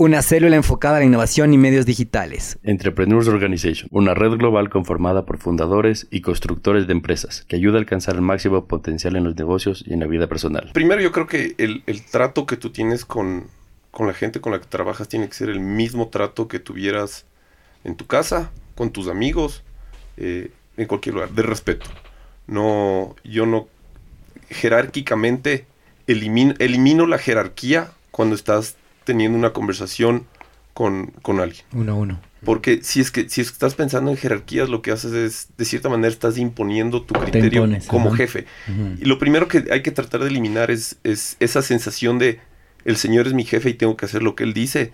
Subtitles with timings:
[0.00, 2.56] una célula enfocada a la innovación y medios digitales.
[2.62, 7.80] Entrepreneurs Organization, una red global conformada por fundadores y constructores de empresas que ayuda a
[7.80, 10.70] alcanzar el máximo potencial en los negocios y en la vida personal.
[10.72, 13.48] Primero yo creo que el, el trato que tú tienes con,
[13.90, 17.24] con la gente con la que trabajas tiene que ser el mismo trato que tuvieras
[17.82, 19.64] en tu casa, con tus amigos,
[20.16, 21.90] eh, en cualquier lugar, de respeto.
[22.46, 23.66] No, yo no
[24.48, 25.66] jerárquicamente
[26.06, 28.76] elimino, elimino la jerarquía cuando estás
[29.08, 30.26] teniendo una conversación
[30.74, 31.64] con, con alguien.
[31.72, 32.20] Uno a uno.
[32.44, 35.48] Porque si es que si es que estás pensando en jerarquías, lo que haces es,
[35.56, 38.18] de cierta manera, estás imponiendo tu criterio impones, como ajá.
[38.18, 38.44] jefe.
[39.00, 42.38] Y lo primero que hay que tratar de eliminar es, es esa sensación de
[42.88, 44.92] el señor es mi jefe y tengo que hacer lo que él dice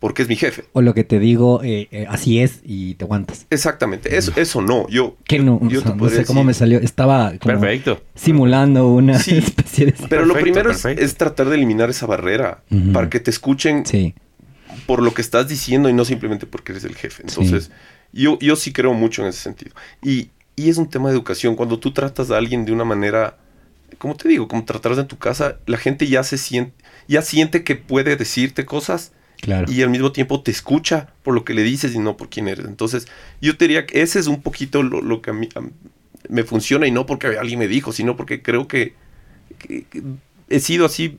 [0.00, 0.64] porque es mi jefe.
[0.72, 3.46] O lo que te digo, eh, eh, así es y te aguantas.
[3.50, 4.88] Exactamente, eso, eso no.
[4.88, 6.78] Yo, Que no, yo o sea, te no sé cómo decir- me salió.
[6.80, 8.02] Estaba como Perfecto.
[8.14, 9.94] simulando una Sí, especie de...
[10.08, 14.14] Pero lo primero es, tratar de eliminar esa barrera para que te escuchen Sí,
[14.86, 17.22] por lo que estás diciendo y no simplemente porque eres el jefe.
[17.26, 17.70] Entonces,
[18.12, 19.72] yo, yo sí creo mucho en ese sentido.
[20.02, 21.56] Y, y es un tema de educación.
[21.56, 23.36] Cuando tú tratas a alguien de una manera,
[23.98, 26.72] como te digo, como tratarás en tu casa, la gente ya se siente,
[27.08, 29.70] ya siente que puede decirte cosas claro.
[29.70, 32.48] y al mismo tiempo te escucha por lo que le dices y no por quién
[32.48, 32.66] eres.
[32.66, 33.06] Entonces,
[33.40, 35.60] yo te diría que ese es un poquito lo, lo que a mí a
[36.28, 38.94] me funciona y no porque alguien me dijo, sino porque creo que,
[39.58, 40.02] que- que
[40.48, 41.18] he sido así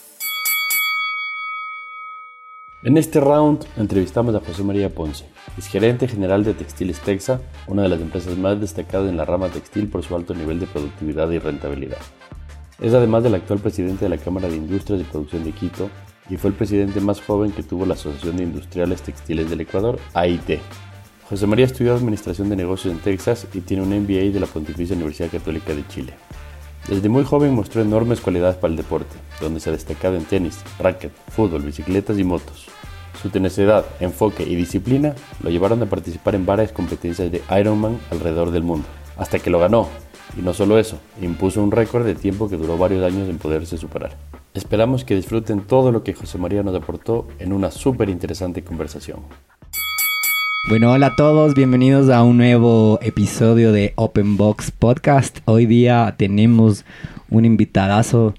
[2.83, 5.25] En este round entrevistamos a José María Ponce,
[5.55, 9.49] es gerente general de Textiles Texa, una de las empresas más destacadas en la rama
[9.49, 11.99] textil por su alto nivel de productividad y rentabilidad.
[12.79, 15.91] Es además del actual presidente de la Cámara de Industrias y Producción de Quito
[16.27, 19.99] y fue el presidente más joven que tuvo la Asociación de Industriales Textiles del Ecuador,
[20.15, 20.59] AIT.
[21.29, 24.95] José María estudió Administración de Negocios en Texas y tiene un MBA de la Pontificia
[24.95, 26.13] Universidad Católica de Chile.
[26.87, 30.59] Desde muy joven mostró enormes cualidades para el deporte, donde se ha destacado en tenis,
[30.79, 32.67] racket, fútbol, bicicletas y motos.
[33.21, 38.49] Su tenacidad, enfoque y disciplina lo llevaron a participar en varias competencias de Ironman alrededor
[38.51, 39.87] del mundo, hasta que lo ganó.
[40.37, 43.77] Y no solo eso, impuso un récord de tiempo que duró varios años en poderse
[43.77, 44.17] superar.
[44.53, 49.19] Esperamos que disfruten todo lo que José María nos aportó en una súper interesante conversación.
[50.69, 55.39] Bueno, hola a todos, bienvenidos a un nuevo episodio de Open Box Podcast.
[55.45, 56.85] Hoy día tenemos
[57.29, 58.35] un invitadazo.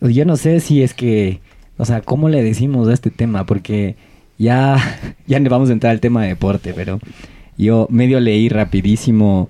[0.00, 1.40] Yo no sé si es que,
[1.76, 3.44] o sea, ¿cómo le decimos a este tema?
[3.44, 3.96] Porque
[4.38, 4.76] ya,
[5.26, 7.00] ya vamos a entrar al tema de deporte, pero
[7.56, 9.48] yo medio leí rapidísimo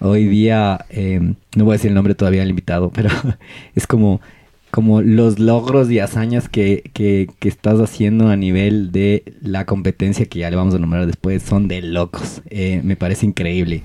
[0.00, 1.20] hoy día, eh,
[1.54, 3.10] no voy a decir el nombre todavía del invitado, pero
[3.74, 4.22] es como,
[4.70, 10.40] como los logros y hazañas que, que, estás haciendo a nivel de la competencia que
[10.40, 12.42] ya le vamos a nombrar después son de locos.
[12.50, 13.82] Eh, me parece increíble.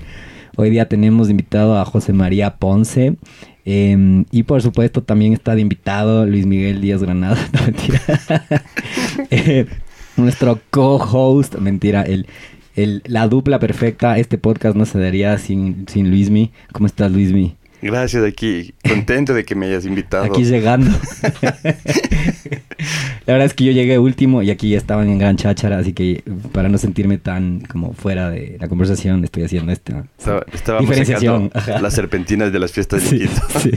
[0.56, 3.16] Hoy día tenemos invitado a José María Ponce.
[3.64, 7.38] eh, y por supuesto también está de invitado Luis Miguel Díaz Granada.
[7.66, 8.00] Mentira.
[9.30, 9.66] Eh,
[10.16, 12.26] nuestro co-host, mentira, el,
[12.74, 14.18] el, la dupla perfecta.
[14.18, 16.52] Este podcast no se daría sin, sin Luismi.
[16.72, 17.56] ¿Cómo estás, Luismi?
[17.86, 20.24] Gracias, aquí contento de que me hayas invitado.
[20.24, 20.90] Aquí llegando.
[23.26, 25.92] La verdad es que yo llegué último y aquí ya estaban en gran cháchara, así
[25.92, 30.88] que para no sentirme tan como fuera de la conversación estoy haciendo esta Estaba- estábamos
[30.88, 31.50] diferenciación.
[31.80, 33.42] las serpentinas de las fiestas de Sí, Quito.
[33.58, 33.70] sí,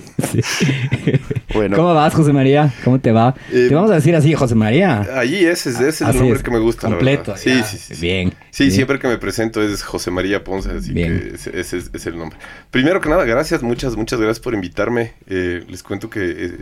[0.43, 1.11] sí.
[1.53, 1.75] Bueno.
[1.77, 2.73] ¿Cómo vas, José María?
[2.83, 3.33] ¿Cómo te va?
[3.51, 5.05] Eh, te vamos a decir así, José María.
[5.15, 6.87] Ahí ese, es- ese es el nombre es, que me gusta.
[6.89, 7.37] la completo, verdad.
[7.43, 7.63] Sí, ya.
[7.63, 8.01] sí, sí.
[8.01, 8.75] Bien, Sí, bien.
[8.75, 11.19] siempre que me presento es José María Ponce, así Bien.
[11.19, 12.37] que ese, ese es, es el nombre.
[12.71, 15.13] Primero que nada, gracias, muchas, muchas gracias por invitarme.
[15.27, 16.57] Eh, les cuento que eh,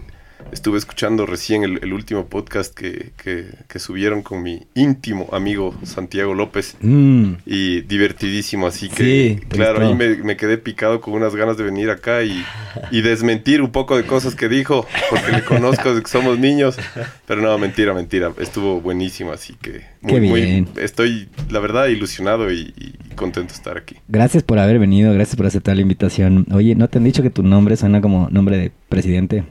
[0.52, 5.76] estuve escuchando recién el, el último podcast que, que- que subieron con mi íntimo amigo
[5.84, 6.76] Santiago López.
[6.82, 11.58] Mm, Y divertidísimo, así que Sí, claro, ahí me, me quedé picado con unas ganas
[11.58, 12.44] de venir acá y,
[12.92, 16.78] y desmentir un poco de cosas que dijo, porque le conozco desde que somos niños,
[17.26, 20.68] pero no, mentira, mentira, estuvo buenísimo, así que Qué bien.
[20.78, 23.96] estoy, la verdad, ilusionado y, y contento de estar aquí.
[24.08, 26.46] gracias por haber venido, gracias por aceptar la invitación.
[26.52, 29.44] Oye, ¿no te han dicho que tu nombre suena como nombre de presidente?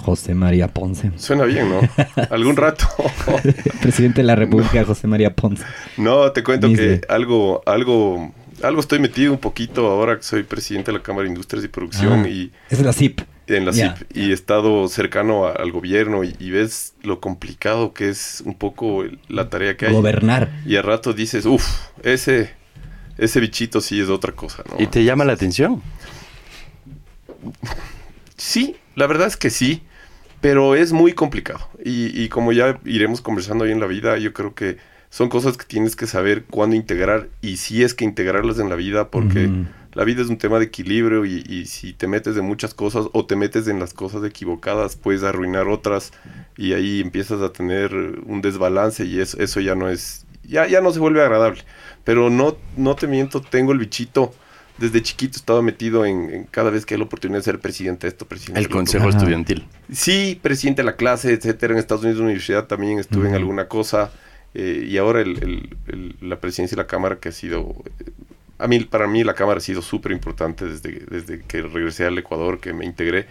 [0.00, 1.12] José María Ponce.
[1.16, 1.80] Suena bien, ¿no?
[2.30, 2.86] Algún rato.
[3.82, 5.62] Presidente de la República, José María Ponce.
[5.96, 7.00] no, te cuento Dice.
[7.00, 8.32] que algo, algo,
[8.62, 11.68] algo estoy metido un poquito ahora que soy presidente de la Cámara de Industrias y
[11.68, 13.20] Producción Ah, y Es la CIP.
[13.46, 13.72] en la.
[13.72, 18.42] CIP y he estado cercano a- al gobierno y, y ves lo complicado que es
[18.44, 19.92] un poco el- la tarea que hay.
[19.92, 20.50] Gobernar.
[20.66, 21.64] Y a rato dices, uff,
[22.02, 22.50] ese,
[23.18, 24.82] ese bichito sí es otra cosa, ¿no?
[24.82, 25.82] ¿Y te llama la atención?
[28.36, 29.82] Sí, la verdad es que sí,
[30.40, 31.60] pero es muy complicado.
[31.84, 34.78] Y, y como ya iremos conversando hoy en la vida, yo creo que
[35.10, 38.76] son cosas que tienes que saber cuándo integrar y si es que integrarlas en la
[38.76, 39.50] vida, porque
[39.92, 43.06] la vida es un tema de equilibrio y, y si te metes en muchas cosas
[43.12, 46.12] o te metes en las cosas equivocadas, puedes arruinar otras
[46.56, 50.80] y ahí empiezas a tener un desbalance y eso, eso ya no es, ya, ya
[50.80, 51.62] no se vuelve agradable.
[52.04, 54.32] Pero no, no te miento, tengo el bichito.
[54.80, 58.06] Desde chiquito estaba metido en, en cada vez que hay la oportunidad de ser presidente
[58.06, 58.78] de esto, presidente El de lo otro.
[58.78, 59.66] consejo estudiantil.
[59.92, 61.74] Sí, presidente de la clase, etcétera.
[61.74, 64.10] En Estados Unidos, universidad también estuve en alguna cosa.
[64.52, 67.72] eh, y ahora el- el- el- la presidencia de la Cámara, que ha sido.
[68.00, 68.10] eh,
[68.58, 72.18] a mí, para mí, la Cámara ha sido súper importante desde, desde que regresé al
[72.18, 73.26] Ecuador, que me integré.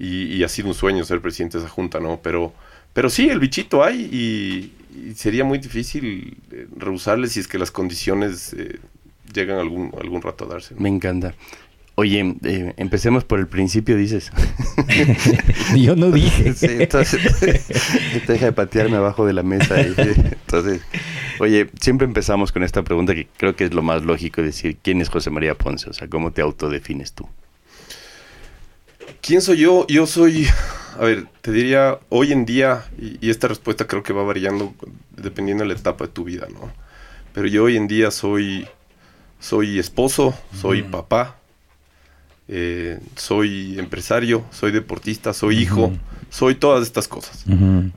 [0.00, 2.18] Y, y ha sido un sueño ser presidente de esa junta, ¿no?
[2.24, 2.52] Pero,
[2.92, 4.72] pero sí, el bichito hay y,
[5.10, 8.80] y sería muy difícil eh, rehusarle si es que las condiciones eh,
[9.34, 10.74] llegan algún, algún rato a darse.
[10.74, 10.80] ¿no?
[10.80, 11.34] Me encanta.
[11.96, 14.32] Oye, eh, empecemos por el principio, dices.
[15.76, 16.52] Yo no dije.
[16.54, 17.20] Sí, entonces,
[18.26, 19.80] deja de patearme abajo de la mesa.
[19.80, 20.82] y- entonces,
[21.38, 25.00] oye, siempre empezamos con esta pregunta que creo que es lo más lógico decir, ¿quién
[25.00, 25.88] es José María Ponce?
[25.88, 27.28] O sea, ¿cómo te autodefines tú?
[29.20, 29.86] ¿Quién soy yo?
[29.88, 30.46] Yo soy,
[30.98, 34.74] a ver, te diría hoy en día, y, y esta respuesta creo que va variando
[35.16, 36.72] dependiendo de la etapa de tu vida, ¿no?
[37.32, 38.66] Pero yo hoy en día soy,
[39.44, 41.36] soy esposo, soy papá,
[42.48, 45.92] eh, soy empresario, soy deportista, soy hijo,
[46.30, 47.44] soy todas estas cosas.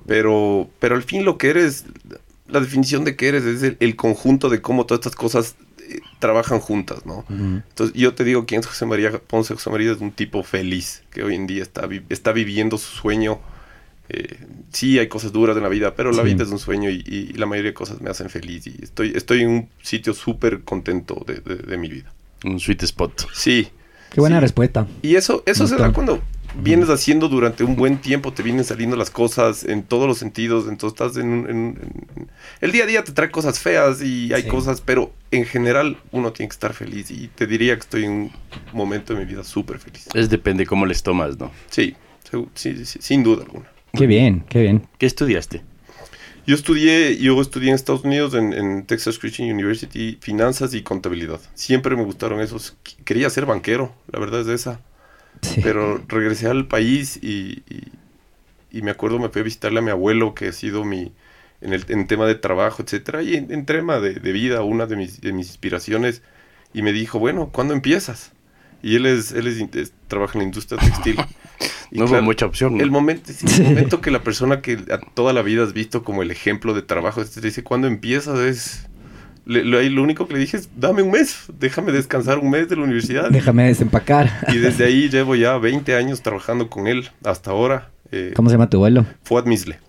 [0.05, 1.85] Pero, pero al fin lo que eres,
[2.47, 5.55] la definición de que eres es el, el conjunto de cómo todas estas cosas
[5.89, 7.25] eh, trabajan juntas, ¿no?
[7.69, 9.53] Entonces, yo te digo quién es José María Ponce.
[9.53, 12.95] José María es un tipo feliz que hoy en día está, vi- está viviendo su
[12.95, 13.39] sueño.
[14.09, 14.37] Eh,
[14.71, 16.29] sí, hay cosas duras en la vida, pero la Sí.
[16.33, 18.65] vida es un sueño y, y la mayoría de cosas me hacen feliz.
[18.67, 22.11] Y estoy, estoy en un sitio súper contento de, de- de mi vida.
[22.45, 23.27] Un sweet spot.
[23.33, 23.67] Sí.
[24.11, 24.41] Qué buena sí.
[24.41, 24.87] respuesta.
[25.01, 26.21] Y eso, eso se da cuando
[26.63, 30.67] vienes haciendo durante un buen tiempo, te vienen saliendo las cosas en todos los sentidos,
[30.69, 31.79] entonces estás en, un- en-
[32.15, 32.27] en-
[32.61, 34.47] El día a día te trae cosas feas y hay Sí.
[34.47, 38.11] cosas, pero en general uno tiene que estar feliz y te diría que estoy en
[38.11, 38.31] un
[38.71, 40.07] momento de mi vida súper feliz.
[40.13, 41.51] Es depende cómo les tomas, ¿no?
[41.69, 41.95] Sí,
[42.55, 43.67] sí, sí, sin duda alguna.
[43.93, 44.87] Qué bien, qué bien.
[44.97, 45.63] ¿Qué estudiaste?
[46.45, 51.41] Yo estudié, yo estudié en Estados Unidos, en, en Texas Christian University, finanzas y contabilidad.
[51.55, 52.77] Siempre me gustaron esos.
[52.85, 54.81] Qu- Quería ser banquero, la verdad es esa.
[55.41, 55.61] Sí.
[55.61, 57.91] Pero regresé al país y, y-
[58.71, 61.13] y me acuerdo me fui a visitarle a mi abuelo, que ha sido mi,
[61.61, 64.85] en el en tema de trabajo, etcétera, y en, en tema de, de vida, una
[64.87, 66.23] de mis, de mis inspiraciones,
[66.73, 68.33] y me dijo, bueno, ¿cuándo empiezas?
[68.83, 71.17] Y él es, él es, trabaja en la industria textil.
[71.89, 72.83] Y No hubo claro, mucha opción, ¿no?
[72.83, 74.75] El momento, sí, el momento que la persona que
[75.13, 78.37] toda la vida has visto como el ejemplo de trabajo, te dice, ¿cuándo empiezas?
[78.39, 78.87] Es...
[79.45, 82.67] le- lo, lo único que le dije es, dame un mes, déjame descansar un mes
[82.67, 83.29] de la universidad.
[83.31, 84.29] Déjame desempacar.
[84.49, 87.89] Y desde ahí llevo ya 20 años trabajando con él hasta ahora.
[88.11, 89.05] Eh, ¿Cómo se llama tu abuelo?
[89.23, 89.79] Fuad Misle.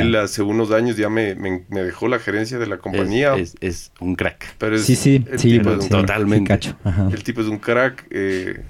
[0.00, 3.34] Él hace unos años ya me, me- me dejó la gerencia de la compañía.
[3.36, 4.54] Es, es- es un crack.
[4.58, 6.48] pero es, sí, sí, el, sí, tipo es un, sí, totalmente.
[6.48, 6.76] cacho.
[7.12, 8.06] El tipo es un crack.
[8.10, 8.60] eh,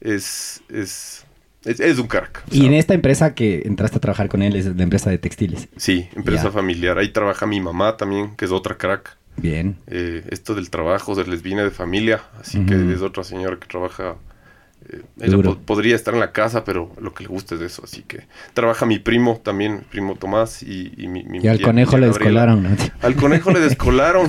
[0.00, 1.24] es, es,
[1.64, 2.44] es, es un crack.
[2.50, 5.18] o Y en esta empresa que entraste a trabajar con él es la empresa de
[5.18, 5.68] textiles.
[5.76, 6.98] Sí, empresa familiar.
[6.98, 9.16] Ahí trabaja mi mamá también, que es otra crack.
[9.36, 9.76] Bien.
[9.86, 13.66] Eh, esto del trabajo se les viene de familia, así que es otra señora que
[13.68, 14.16] trabaja.
[14.90, 17.82] Eh, ella po- podría estar en la casa, pero lo que le gusta es eso.
[17.84, 18.20] Así que
[18.54, 22.00] trabaja mi primo también, primo Tomás y, y mi, mi Y al tía- conejo tía
[22.00, 22.46] le Gabriela.
[22.46, 22.62] descolaron.
[22.62, 22.68] ¿no?
[23.02, 24.28] Al conejo le descolaron.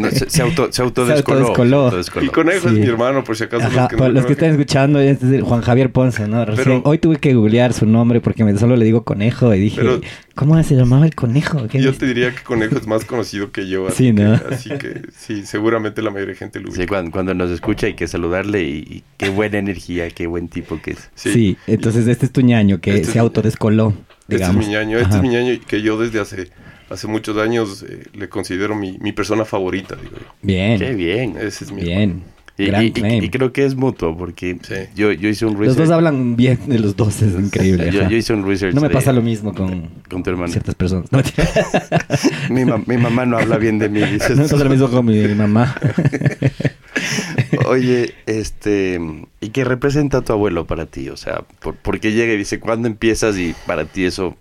[0.00, 1.38] No, se, se auto, se autodescoló.
[1.48, 1.78] autodescoló.
[1.80, 2.24] se autodescoló.
[2.26, 2.74] El conejo Sí.
[2.74, 3.66] es mi hermano, por si acaso.
[3.66, 6.44] Ajá, los que no para los que están escuchando, este es Juan Javier Ponce, ¿no?
[6.44, 9.58] Recién- Pero- hoy tuve que googlear su nombre porque me, solo le digo conejo y
[9.60, 10.00] dije, Pero-
[10.36, 11.66] ¿cómo se llamaba el conejo?
[11.66, 11.98] ¿Qué Yo es?
[11.98, 13.88] te diría que conejo es más conocido que yo.
[13.88, 14.38] Así, Sí, ¿no?
[14.38, 16.86] que, así que sí, seguramente la mayoría de gente lo Sí, ubica.
[16.88, 20.80] cuando, cuando nos escucha hay que saludarle y, y qué buena energía, qué buen tipo
[20.80, 21.10] que es.
[21.16, 23.94] Sí, entonces este es tu ñaño que Este se es- autodescoló,
[24.28, 24.62] Este digamos.
[24.62, 25.16] es mi ñaño, este Ajá.
[25.16, 26.50] es mi ñaño que yo desde hace,
[26.90, 30.26] hace muchos años eh, le considero mi, mi persona favorita, digo yo.
[30.42, 31.36] Bien, Qué bien.
[31.36, 32.22] Ese es mi bien.
[32.58, 33.22] Y, Gran y- y- claim.
[33.24, 34.74] y creo que es mutuo porque Sí.
[34.94, 35.78] yo, yo hice un Los research.
[35.88, 37.90] dos hablan bien de los dos, es increíble.
[37.92, 38.74] yo, yo hice un research.
[38.74, 40.50] No me de- pasa lo mismo con con tu hermano.
[40.50, 41.12] ciertas personas.
[41.12, 41.20] No.
[42.50, 44.00] Mi, ma- mi mamá no habla bien de mí.
[44.12, 44.30] dices.
[44.36, 45.76] no me pasa lo mismo con mi mamá.
[47.66, 48.98] Oye, este,
[49.40, 51.08] ¿y qué representa tu abuelo para ti?
[51.10, 53.38] O sea, ¿por, qué llega y dice, ¿cuándo empiezas?
[53.38, 54.36] Y para ti eso...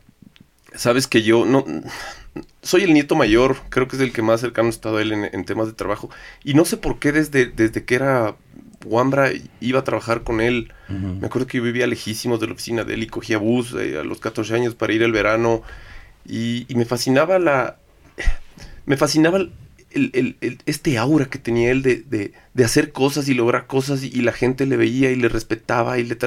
[0.74, 1.66] Sabes que yo no...
[2.62, 5.14] Soy el nieto mayor, creo que es el que más cercano ha estado a él
[5.14, 6.10] en, temas de trabajo.
[6.44, 8.36] Y no sé por qué desde, desde que era
[8.86, 10.74] Wambra iba a trabajar con él.
[10.90, 13.98] Me acuerdo que yo vivía lejísimos de la oficina de él y cogía bus eh,
[14.00, 15.62] a los 14 años para ir al verano.
[16.26, 17.78] Y, y me fascinaba la...
[18.86, 19.40] Me fascinaba
[19.92, 24.66] el, este aura que tenía él de, hacer cosas y lograr cosas y, la gente
[24.66, 26.18] le veía y le respetaba y le...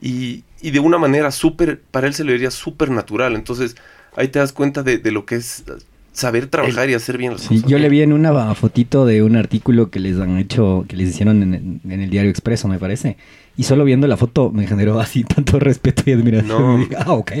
[0.00, 3.34] Y, y, de una manera súper, para él se le vería súper natural.
[3.34, 3.76] Entonces
[4.16, 5.64] ahí te das cuenta de, lo que es
[6.12, 7.70] saber trabajar y hacer bien las sí, cosas.
[7.70, 11.10] Yo le vi en una fotito de un artículo que les han hecho, que les
[11.10, 13.16] hicieron en, el diario Expreso, me parece.
[13.56, 16.88] Y solo viendo la foto me generó así tanto respeto y admiración.
[16.98, 17.32] ah, ok.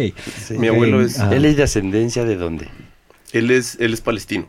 [0.58, 1.18] Mi abuelo es...
[1.18, 2.68] ¿Él es de ascendencia de dónde?
[3.32, 4.46] Él es, él es palestino.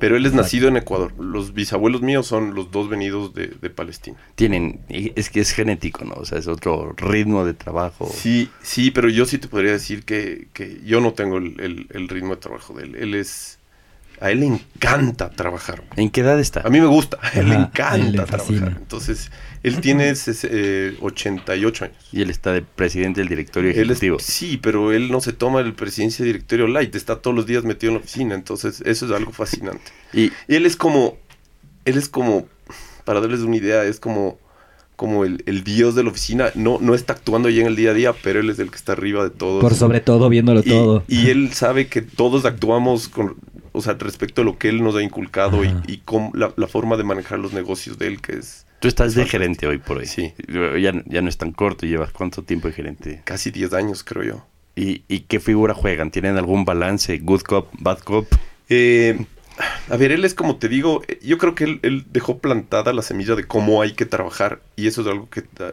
[0.00, 1.12] Pero él es nacido en Ecuador.
[1.18, 4.16] Los bisabuelos míos son los dos venidos de, Palestina.
[4.34, 6.14] Tienen, es que es genético, ¿no?
[6.14, 8.10] O sea, es otro ritmo de trabajo.
[8.12, 10.48] Sí, sí, pero yo sí te podría decir que,
[10.84, 12.94] yo no tengo el, el, ritmo de trabajo de él.
[12.96, 13.58] Él es
[14.20, 15.82] a él le encanta trabajar.
[15.96, 16.60] ¿En qué edad está?
[16.60, 18.76] A mí me gusta, a él le encanta trabajar.
[18.78, 19.30] Entonces,
[19.62, 21.96] él tiene 88 años.
[22.12, 24.18] Y él está de presidente del directorio ejecutivo.
[24.18, 27.64] sí, pero él no se toma el presidencia del directorio light, está todos los días
[27.64, 29.92] metido en la oficina, entonces eso es algo fascinante.
[30.12, 31.18] Y, él es como,
[31.84, 32.46] él es como,
[33.04, 34.38] para darles una idea, es como
[34.96, 37.94] como el, dios de la oficina, no, no está actuando ya en el día a
[37.94, 39.58] día, pero él es el que está arriba de todo.
[39.58, 41.04] Por sobre todo, viéndolo todo.
[41.08, 43.36] Y él sabe que todos actuamos con,
[43.72, 46.02] o sea, respecto a lo que él nos ha inculcado y, y
[46.34, 48.66] la, forma de manejar los negocios de él, que es...
[48.80, 50.06] Tú estás de gerente hoy por hoy.
[50.06, 50.32] Sí.
[50.48, 53.22] Ya, ya no es tan corto, llevas cuánto tiempo de gerente?
[53.24, 54.46] Casi 10 años, creo yo.
[54.74, 56.10] ¿Y, ¿Y, qué figura juegan?
[56.10, 57.18] ¿Tienen algún balance?
[57.18, 58.26] ¿Good cop, bad cop?
[58.70, 59.26] Eh,
[59.90, 63.34] a ver, él es como te digo, yo creo que él, dejó plantada la semilla
[63.34, 65.72] de cómo hay que trabajar y eso es algo que ah,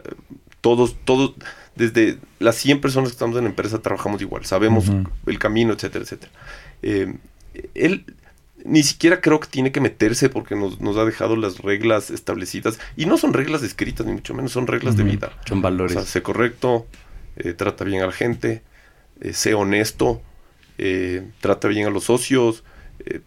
[0.60, 1.34] todos, todos,
[1.76, 4.90] desde las 100 personas que estamos en la empresa trabajamos igual, sabemos
[5.26, 6.32] el camino, etcétera, etcétera.
[6.82, 7.14] Eh,
[7.74, 8.04] él
[8.68, 12.78] ni siquiera creo que tiene que meterse porque nos, ha dejado las reglas establecidas.
[12.96, 15.32] Y no son reglas escritas, ni mucho menos, son reglas de vida.
[15.46, 15.96] Son valores.
[15.96, 16.86] O sea, sé correcto,
[17.36, 18.62] eh, trata bien a la gente,
[19.20, 20.22] eh, sé honesto,
[20.76, 22.64] eh, trata bien a los socios,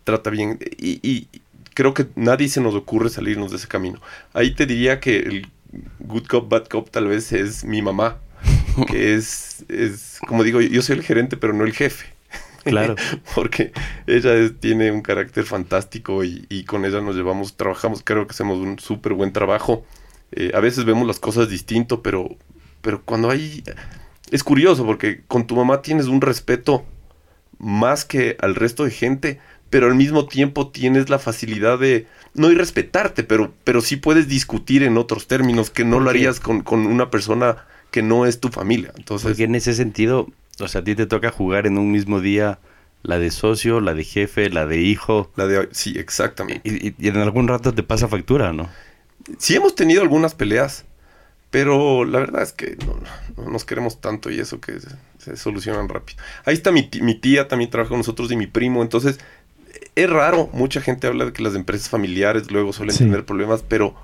[0.03, 0.59] trata bien...
[0.77, 1.27] Y, y,
[1.73, 3.99] creo que nadie se nos ocurre salirnos de ese camino.
[4.33, 5.47] Ahí te diría que el
[5.99, 8.19] good cop, bad cop tal vez es mi mamá,
[8.87, 12.07] que es, es como digo, yo soy el gerente, pero no el jefe.
[12.63, 12.95] Claro.
[13.35, 13.71] Porque
[14.07, 18.79] ella tiene un carácter fantástico y, con ella nos llevamos, trabajamos, creo que hacemos un
[18.79, 19.85] súper buen trabajo.
[20.31, 22.29] Eh, a veces vemos las cosas distinto, pero,
[22.81, 23.63] pero cuando hay...
[24.31, 26.85] Es curioso porque con tu mamá tienes un respeto
[27.57, 29.39] más que al resto de gente,
[29.69, 34.27] pero al mismo tiempo tienes la facilidad de no ir respetarte, pero, pero sí puedes
[34.27, 38.39] discutir en otros términos que no lo harías con, con, una persona que no es
[38.39, 38.93] tu familia.
[38.97, 40.27] Entonces, porque en ese sentido,
[40.61, 42.59] o sea, a ti te toca jugar en un mismo día
[43.03, 45.31] la de socio, la de jefe, la de hijo.
[45.35, 46.61] La de sí, exactamente.
[46.97, 48.69] Y, en algún rato te pasa factura, ¿no?
[49.37, 50.85] Sí hemos tenido algunas peleas,
[51.49, 54.73] pero la verdad es que no, nos queremos tanto y eso que
[55.17, 56.21] se, solucionan rápido.
[56.45, 59.19] Ahí está mi, mi, tía, también trabaja con nosotros y mi primo, entonces
[59.95, 63.95] es raro, mucha gente habla de que las empresas familiares luego suelen tener problemas, pero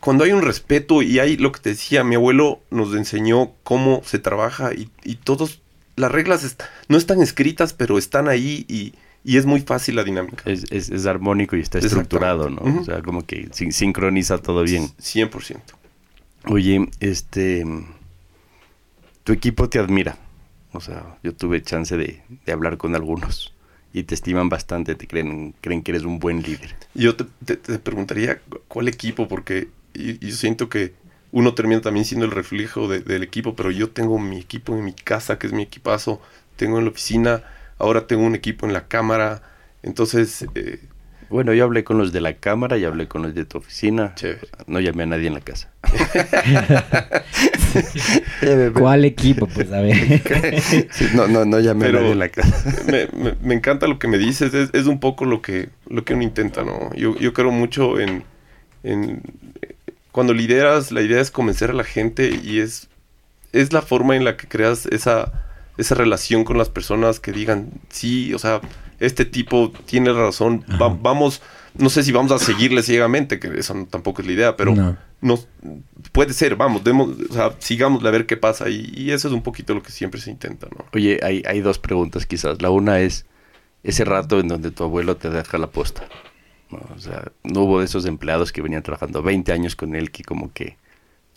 [0.00, 4.02] cuando hay un respeto y hay lo que te decía, mi abuelo nos enseñó cómo
[4.04, 5.62] se trabaja y, y todos
[5.96, 6.56] las reglas
[6.88, 8.94] no están escritas, pero están ahí y,
[9.24, 10.42] es muy fácil la dinámica.
[10.46, 12.80] Es, armónico y está estructurado, ¿no?
[12.80, 14.88] O sea, como que sincroniza todo bien.
[14.98, 15.60] 100%.
[16.46, 17.64] Oye, este...
[19.22, 20.18] Tu equipo te admira.
[20.72, 23.54] O sea, yo tuve chance de, hablar con algunos
[23.92, 26.74] y te estiman bastante, te creen, creen que eres un buen líder.
[26.94, 27.26] Yo te,
[27.78, 30.94] preguntaría cuál equipo, porque yo siento que
[31.32, 34.92] uno termina también siendo el reflejo del equipo, pero yo tengo mi equipo en mi
[34.92, 36.20] casa, que es mi equipazo,
[36.56, 37.42] tengo en la oficina,
[37.78, 39.42] ahora tengo un equipo en la cámara,
[39.82, 40.46] entonces...
[40.54, 40.80] Eh,
[41.30, 44.14] bueno, yo hablé con los de la cámara y hablé con los de tu oficina.
[44.66, 45.70] No llamé a nadie en la casa.
[48.74, 49.46] ¿Cuál equipo?
[49.46, 49.96] Pues a ver.
[51.14, 52.62] no, no, no llamé a nadie en la casa.
[53.42, 54.52] me, encanta lo que me dices.
[54.54, 56.94] Es, un poco lo que, lo que uno intenta, ¿no?
[56.94, 58.24] Yo, yo creo mucho en,
[58.82, 59.22] en
[60.12, 62.88] cuando lideras, la idea es convencer a la gente y es,
[63.52, 65.32] es la forma en la que creas esa,
[65.78, 68.60] esa relación con las personas que digan, sí, o sea,
[69.00, 70.64] este tipo tiene razón,
[71.00, 71.42] vamos,
[71.74, 75.48] no sé si vamos a seguirle ciegamente, que eso tampoco es la idea, pero nos,
[76.12, 79.34] puede ser, vamos, demos, o sea, sigámosle a ver qué pasa y, y, eso es
[79.34, 80.84] un poquito lo que siempre se intenta, ¿no?
[80.92, 82.60] Oye, hay, hay dos preguntas quizás.
[82.60, 83.24] La una es
[83.82, 86.02] ese rato en donde tu abuelo te deja la posta.
[86.94, 90.24] O sea, no hubo de esos empleados que venían trabajando 20 años con él que
[90.24, 90.76] como que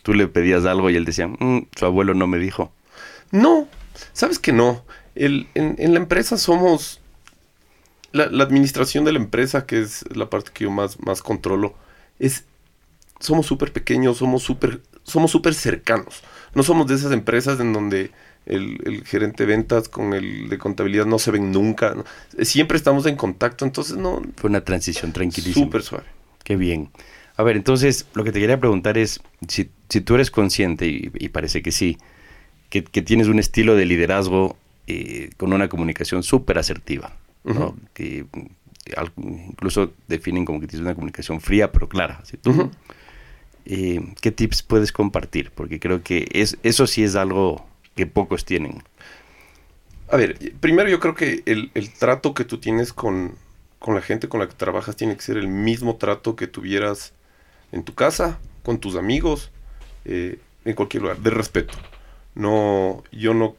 [0.04, 2.72] tú le pedías algo y él decía, "Mm, su abuelo no me dijo.
[3.32, 3.68] No,
[4.14, 4.86] sabes que no.
[5.16, 7.02] En, la empresa somos.
[8.12, 11.76] La, la administración de la empresa, que es la parte que yo más, más controlo,
[12.20, 12.46] es.
[13.20, 16.24] Somos súper pequeños, somos súper somos súper cercanos.
[16.54, 18.12] No somos de esas empresas en donde
[18.46, 21.96] el, el gerente de ventas con el de contabilidad no se ven nunca.
[21.96, 22.04] ¿no?
[22.44, 24.22] Siempre estamos en contacto, entonces no.
[24.38, 25.66] Fue una transición tranquilísima.
[25.66, 26.06] Súper suave.
[26.44, 26.90] Qué bien.
[27.38, 31.12] A ver, entonces, lo que te quería preguntar es, si, si tú eres consciente, y,
[31.16, 31.98] y parece que sí,
[32.70, 34.56] que, que tienes un estilo de liderazgo
[34.88, 37.18] eh, con una comunicación súper asertiva,
[37.94, 38.46] que mm,
[38.96, 42.22] al- incluso definen como que tienes una comunicación fría pero clara.
[42.24, 42.38] ¿sí?
[43.66, 45.52] Eh, ¿Qué tips puedes compartir?
[45.54, 48.84] Porque creo que es, eso sí es algo que pocos tienen.
[50.10, 53.36] A ver, primero yo creo que el, el trato que tú tienes con,
[53.80, 57.14] con la gente con la que trabajas tiene que ser el mismo trato que tuvieras
[57.72, 59.52] en tu casa, con tus amigos,
[60.06, 61.74] eh, en cualquier lugar, de respeto.
[62.36, 63.56] No, yo no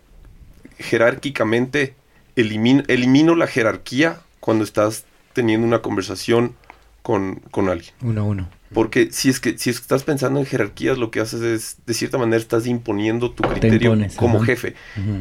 [0.79, 1.95] jerárquicamente
[2.35, 6.55] elimino, elimino la jerarquía cuando estás teniendo una conversación
[7.03, 7.95] con, con alguien.
[8.03, 8.49] Uno a uno.
[8.77, 11.79] Porque si es que si es que estás pensando en jerarquías, lo que haces es,
[11.87, 14.45] de cierta manera, estás imponiendo tu criterio impones, como ajá.
[14.47, 14.75] jefe.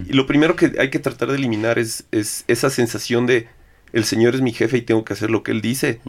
[0.07, 3.47] Y lo primero que hay que tratar de eliminar es, es esa sensación de
[3.93, 6.01] el señor es mi jefe y tengo que hacer lo que él dice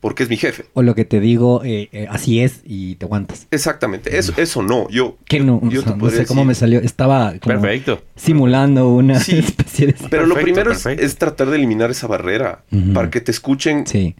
[0.00, 0.64] porque es mi jefe.
[0.72, 3.48] O lo que te digo, eh, eh, así es y te aguantas.
[3.50, 4.88] Exactamente, eso, eso no.
[4.88, 6.80] Yo, Que no, yo o te sea, no sé cómo decir- me salió.
[6.80, 8.02] Estaba como Perfecto.
[8.16, 9.94] simulando una Sí, especie de...
[10.08, 14.16] Pero lo primero es, es tratar de eliminar esa barrera para que te escuchen Sí,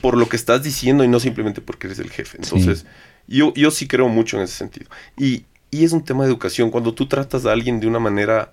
[0.00, 2.38] por lo que estás diciendo y no simplemente porque eres el jefe.
[2.42, 2.86] Entonces,
[3.26, 4.88] yo, yo sí creo mucho en ese sentido.
[5.16, 6.70] Y, y es un tema de educación.
[6.70, 8.52] Cuando tú tratas a alguien de una manera,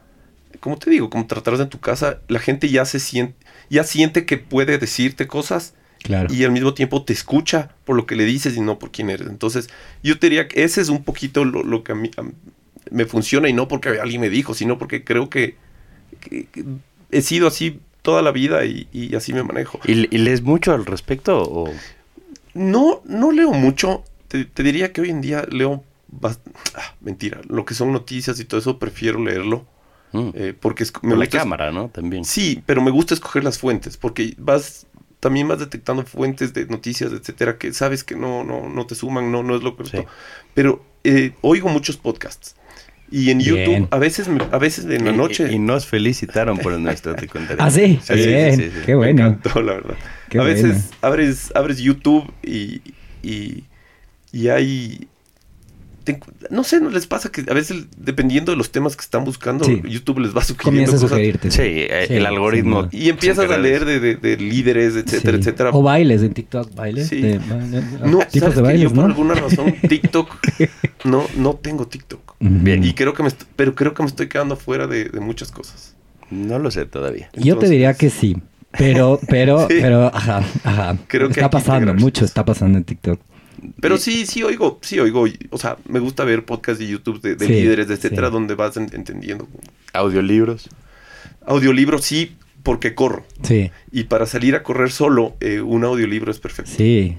[0.59, 3.35] como te digo, como tratarás en tu casa, la gente ya se siente,
[3.69, 5.73] ya siente que puede decirte cosas
[6.03, 6.33] claro.
[6.33, 9.09] y al mismo tiempo te escucha por lo que le dices y no por quién
[9.09, 9.27] eres.
[9.27, 9.69] Entonces,
[10.03, 12.23] yo te diría que ese es un poquito lo, lo que a mí a
[12.91, 15.55] me funciona y no porque alguien me dijo, sino porque creo que,
[16.19, 16.63] que- que
[17.11, 19.79] he sido así toda la vida y, y así me manejo.
[19.83, 21.41] ¿Y, y lees mucho al respecto?
[21.41, 21.73] O...
[22.53, 24.03] No, no leo mucho.
[24.27, 25.83] Te, te diría que hoy en día leo
[26.23, 27.41] ah, mentira.
[27.49, 29.65] Lo que son noticias y todo eso prefiero leerlo.
[30.11, 30.29] Mm.
[30.33, 31.89] eh, porque es, me Con la gusta cámara, ¿no?
[31.89, 32.23] También.
[32.23, 33.97] Sí, pero me gusta escoger las fuentes.
[33.97, 34.85] Porque vas.
[35.19, 39.31] También vas detectando fuentes de noticias, etcétera, que sabes que no, no, no te suman,
[39.31, 40.01] no, no es lo correcto.
[40.01, 40.07] Sí.
[40.53, 42.55] Pero eh, oigo muchos podcasts.
[43.11, 43.49] Y en Bien.
[43.65, 45.47] YouTube, a veces, me- a veces en la Y- noche.
[45.51, 47.57] Y, y nos felicitaron por nuestro, te contaré.
[47.61, 48.77] Ah, sí, Sí, bien, sí, sí, sí.
[48.85, 49.27] qué Me bueno.
[49.27, 49.95] encantó, la verdad.
[50.29, 50.83] Qué a veces bueno.
[51.01, 52.81] abres, abres YouTube y,
[53.21, 53.63] y,
[54.31, 55.07] y hay...
[56.03, 56.19] te
[56.51, 59.65] no sé, ¿no les pasa que a veces, dependiendo de los temas que están buscando,
[59.65, 59.81] Sí.
[59.85, 61.09] YouTube les va sugiriendo Comienza a cosas?
[61.09, 61.49] sugerirte.
[61.51, 62.87] Sí, eh, Sí, el algoritmo.
[62.91, 65.39] Y empiezas a leer de, de- de líderes, etcétera, Sí.
[65.41, 65.69] etcétera.
[65.73, 67.07] O bailes en TikTok, bailes.
[67.07, 67.21] Sí.
[67.21, 70.29] de- No, tipos ¿sabes de que bailes, yo por alguna razón TikTok
[71.05, 72.35] no, no tengo TikTok.
[72.39, 72.83] Bien.
[72.83, 75.95] Y creo que me pero creo que me estoy quedando fuera de, de muchas cosas.
[76.31, 77.29] No lo sé todavía.
[77.35, 78.35] Yo te diría que sí.
[78.77, 79.77] Pero, pero, Sí.
[79.81, 80.97] pero, ajá, ajá.
[81.07, 83.19] Creo que está que pasando, mucho está pasando en TikTok.
[83.79, 87.35] Pero sí, sí oigo, sí oigo, o sea, me gusta ver podcasts de YouTube de,
[87.35, 88.33] de Sí, líderes, etcétera, sí.
[88.33, 89.47] donde vas en- entendiendo.
[89.93, 90.69] Audiolibros.
[91.45, 93.25] Audiolibro sí, porque corro.
[93.43, 96.71] Sí, Y para salir a correr solo, eh, un audiolibro es perfecto.
[96.75, 97.15] sí,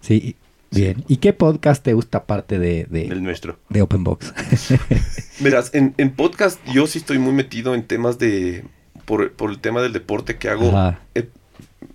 [0.00, 0.36] sí.
[0.70, 1.04] Bien.
[1.08, 3.58] ¿Y qué podcast te gusta aparte de, de, El nuestro.
[3.68, 4.32] de Open Box?
[5.40, 8.64] Verás, en, en podcast yo sí estoy muy metido en temas de,
[9.04, 10.72] por, por el tema del deporte que hago.
[11.14, 11.28] Eh,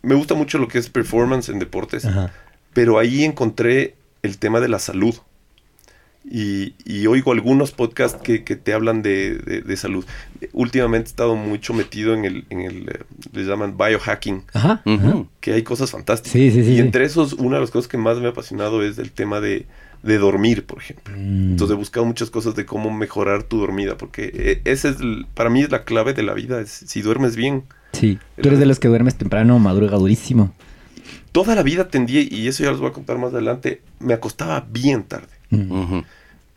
[0.01, 2.33] me gusta mucho lo que es performance en deportes, Ajá.
[2.73, 5.15] pero ahí encontré el tema de la salud.
[6.29, 10.03] Y, y oigo algunos podcasts que, que te hablan de, de- de salud.
[10.53, 14.81] Últimamente he estado mucho metido en el, en el eh, le llaman biohacking, Ajá.
[14.83, 15.07] ajá.
[15.07, 15.27] Ujú.
[15.39, 16.31] que hay cosas fantásticas.
[16.33, 16.71] Sí, sí, sí.
[16.71, 16.79] y sí.
[16.81, 19.67] entre esos, una de las cosas que más me ha apasionado es el tema de,
[20.01, 21.13] de dormir, por ejemplo.
[21.15, 21.51] Mm.
[21.51, 25.27] Entonces he buscado muchas cosas de cómo mejorar tu dormida, porque eh, ese es, el-
[25.35, 26.59] para mí es la clave de la vida.
[26.59, 28.17] Es, si duermes bien, Sí.
[28.41, 30.53] Tú eres de los que duermes temprano, madruga durísimo.
[31.31, 34.65] toda la vida tendí, y eso ya les voy a contar más adelante, me acostaba
[34.69, 35.27] bien tarde.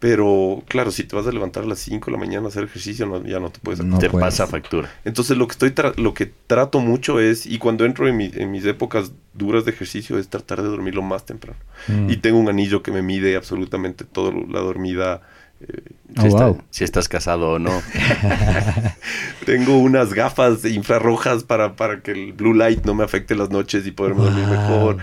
[0.00, 2.62] Pero claro, si te vas a levantar a las 5 de la mañana a hacer
[2.62, 4.24] ejercicio, no- ya no te puedes No Te puedes.
[4.26, 4.88] pasa factura.
[5.04, 8.30] Entonces lo que estoy tra- lo que trato mucho es, y cuando entro en, mi-
[8.32, 11.58] en mis épocas duras de ejercicio, es tratar de dormir lo más temprano.
[11.88, 12.10] Mm.
[12.10, 15.20] Y tengo un anillo que me mide absolutamente toda la dormida.
[15.60, 15.82] eh,
[16.16, 16.62] Oh, si, está- wow.
[16.70, 17.72] si estás casado o no.
[19.44, 23.84] tengo unas gafas infrarrojas para, para que el blue light no me afecte las noches
[23.86, 24.98] y poderme dormir mejor.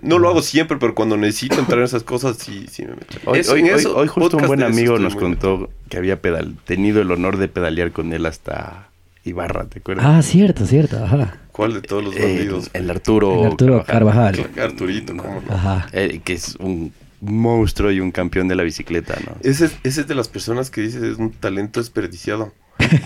[0.00, 3.18] No lo hago siempre, pero cuando necesito entrar en esas cosas, sí, sí me meto.
[3.26, 6.20] Hoy, Eso- hoy- en eso, hoy- hoy justo un buen amigo nos contó que había
[6.22, 8.88] pedal, tenido el honor de pedalear con él hasta
[9.24, 10.04] Ibarra, ¿te acuerdas?
[10.08, 11.36] Ah, cierto, cierto, ajá.
[11.52, 12.70] ¿Cuál de todos los Eh, bandidos?
[12.72, 14.50] el Arturo, El Arturo Carvajal.
[14.60, 15.54] Arturito, ¿cómo no?
[15.54, 15.86] Ajá.
[15.92, 19.36] Eh, que es un monstruo y un campeón de la bicicleta, ¿no?
[19.42, 22.52] Ese, es- ese es de las personas que dices es un talento desperdiciado.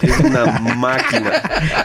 [0.03, 0.45] Es una
[0.77, 1.31] máquina.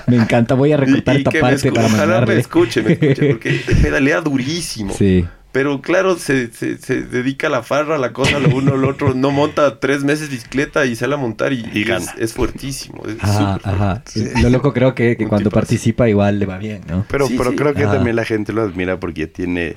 [0.07, 2.07] Me encanta, voy a recortar Y- y esta que me parte escu- para ojalá me
[2.11, 2.39] mandarle.
[2.39, 4.93] escuche, me escuche, porque pedalea durísimo.
[4.93, 5.25] Sí.
[5.53, 8.87] Pero claro, se, se, se dedica a la farra, a la cosa, lo uno, lo
[8.87, 9.13] otro.
[9.13, 12.05] No monta tres meses bicicleta y sale a montar y, Y gana.
[12.05, 13.03] es, es fuertísimo.
[13.05, 14.03] Es Ajá, súper ajá.
[14.05, 14.41] fuerte.
[14.41, 17.05] Lo loco creo que, que cuando participa igual le va bien, ¿no?
[17.09, 17.57] Pero, Sí, pero sí.
[17.57, 19.75] creo que también la gente lo admira porque tiene,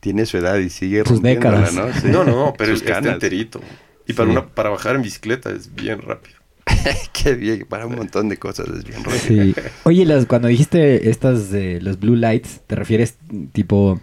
[0.00, 1.74] tiene su edad y sigue Sus décadas.
[1.74, 1.92] ¿no?
[1.92, 2.08] Sí.
[2.08, 3.12] No, no, pero Sus es, es canas.
[3.12, 3.60] enterito.
[4.08, 4.32] Y para, Sí.
[4.36, 6.37] una, para bajar en bicicleta es bien rápido.
[7.12, 9.44] Qué bien, para un montón de cosas es bien rápido.
[9.44, 9.54] Sí.
[9.84, 13.16] Oye, las, cuando dijiste estas, eh, los blue lights, ¿te refieres
[13.52, 14.00] tipo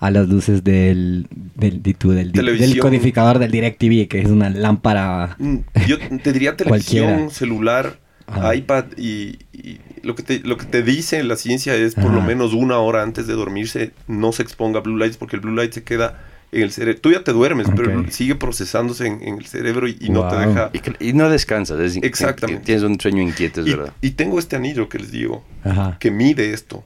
[0.00, 1.26] a las luces del,
[1.56, 5.36] del, del, del codificador del DirecTV, que es una lámpara?
[5.38, 7.30] Mm, Yo te diría televisión, Cualquiera.
[7.30, 8.54] celular, Ajá.
[8.54, 12.20] iPad y, y lo, que te, lo que te dice la ciencia es por lo
[12.20, 15.54] menos una hora antes de dormirse no se exponga a blue lights porque el blue
[15.54, 16.20] light se queda
[16.52, 17.00] en el cerebro.
[17.00, 20.36] Tú ya te duermes, pero sigue procesándose en, en el cerebro y, y no te
[20.36, 20.70] deja...
[21.00, 22.64] Y, no descansas, es Exactamente.
[22.64, 23.92] Tienes un sueño inquieto, es Y, verdad.
[24.00, 25.96] y tengo este anillo que les digo, Ajá.
[26.00, 26.84] que mide esto.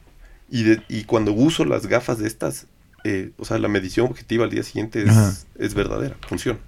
[0.50, 2.66] Y, de- y cuando uso las gafas de estas,
[3.04, 6.58] eh, o sea, la medición objetiva al día siguiente es, es verdadera, funciona.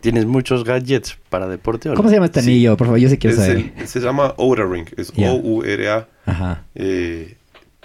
[0.00, 1.96] ¿Tienes muchos gadgets para deporte o no?
[1.96, 2.50] ¿Cómo se llama este Sí.
[2.50, 2.76] anillo?
[2.76, 3.72] Por favor, yo sí quiero Es saber.
[3.76, 5.12] el- se llama Oura Ring, es.
[5.16, 6.08] O-U-R-A.
[6.26, 6.64] Ajá.
[6.74, 7.36] eh,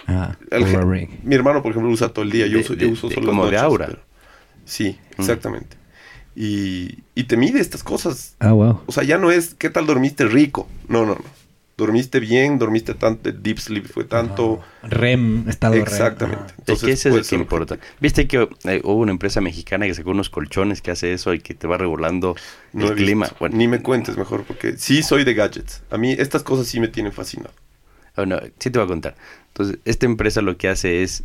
[0.06, 0.38] Ajá.
[0.50, 1.08] El Oura Ring.
[1.24, 2.46] Mi hermano, por ejemplo, usa todo el día.
[2.46, 3.86] Yo De- uso, yo de- uso de- solo como las de noches, aura.
[3.86, 4.00] pero-
[4.70, 5.20] Sí, Mm.
[5.20, 5.76] exactamente.
[6.36, 8.36] Y, y te mide estas cosas.
[8.38, 8.80] Ah, wow.
[8.86, 10.68] O sea, ya no es qué tal dormiste rico.
[10.88, 11.24] No, no, no.
[11.76, 14.60] Dormiste bien, dormiste tanto, deep sleep fue tanto.
[14.82, 15.82] REM, estado REM.
[15.82, 16.42] Exactamente.
[16.44, 16.52] Ajá.
[16.52, 17.74] Es Entonces, que es que ser importa.
[17.74, 17.96] objetivo.
[18.00, 21.40] Viste que eh, hubo una empresa mexicana que sacó unos colchones que hace eso y
[21.40, 22.36] que te va regulando
[22.74, 23.28] No el clima.
[23.40, 25.82] Bueno, Ni me cuentes mejor, porque sí soy de gadgets.
[25.90, 27.52] A mí estas cosas sí me tienen fascinado.
[28.14, 29.16] Bueno, sí te voy a contar.
[29.48, 31.22] Entonces, esta empresa lo que hace es,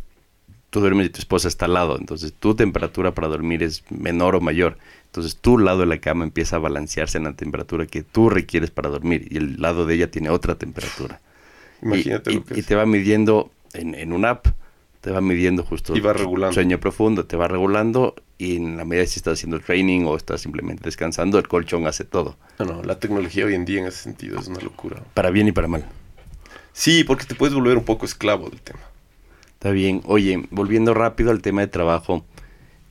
[0.76, 4.34] tú duermes y tu esposa está al lado, entonces tu temperatura para dormir es menor
[4.36, 4.76] o mayor.
[5.06, 8.70] Entonces, tu lado de la cama empieza a balancearse en la temperatura que tú requieres
[8.70, 11.20] para dormir y el lado de ella tiene otra temperatura.
[11.80, 12.66] Y- Imagínate y, lo que y es.
[12.66, 14.48] te va midiendo en, en una app,
[15.00, 16.52] te va midiendo justo Y va regulando.
[16.52, 20.42] sueño profundo, te va regulando y en la medida si estás haciendo training o estás
[20.42, 24.02] simplemente descansando, el colchón hace todo, No, no, la tecnología hoy en día en ese
[24.02, 25.02] sentido es una locura.
[25.14, 25.86] para bien y para mal.
[26.74, 28.80] Sí, porque te puedes volver un poco esclavo del tema.
[29.66, 30.00] Está bien.
[30.04, 32.24] Oye, volviendo rápido al tema de trabajo.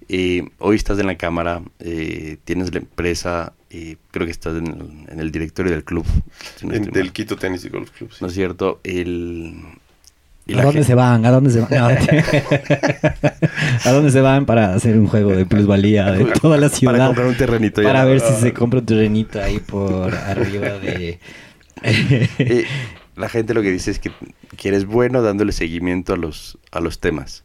[0.10, 4.68] eh, hoy estás en la cámara, eh, tienes la empresa, eh, creo que estás en
[4.68, 6.06] el, en el directorio del club.
[6.58, 7.14] si no En- estoy del.
[7.14, 8.10] Quito Tennis y Golf Club.
[8.12, 8.18] sí.
[8.20, 8.82] ¿No es cierto?
[8.84, 9.54] El,
[10.46, 11.26] y ¿A dónde se van?
[11.26, 11.70] ¿A dónde se van?
[11.72, 11.88] No,
[13.86, 16.92] ¿A dónde se van para hacer un juego de plusvalía de toda la ciudad?
[16.92, 17.82] Para comprar un terrenito.
[17.82, 17.88] ya.
[17.88, 21.20] Para ver si se compra un terrenito ahí por arriba de...
[23.16, 24.12] La gente lo que dice es que,
[24.58, 27.44] que eres bueno dándole seguimiento a los, a los temas.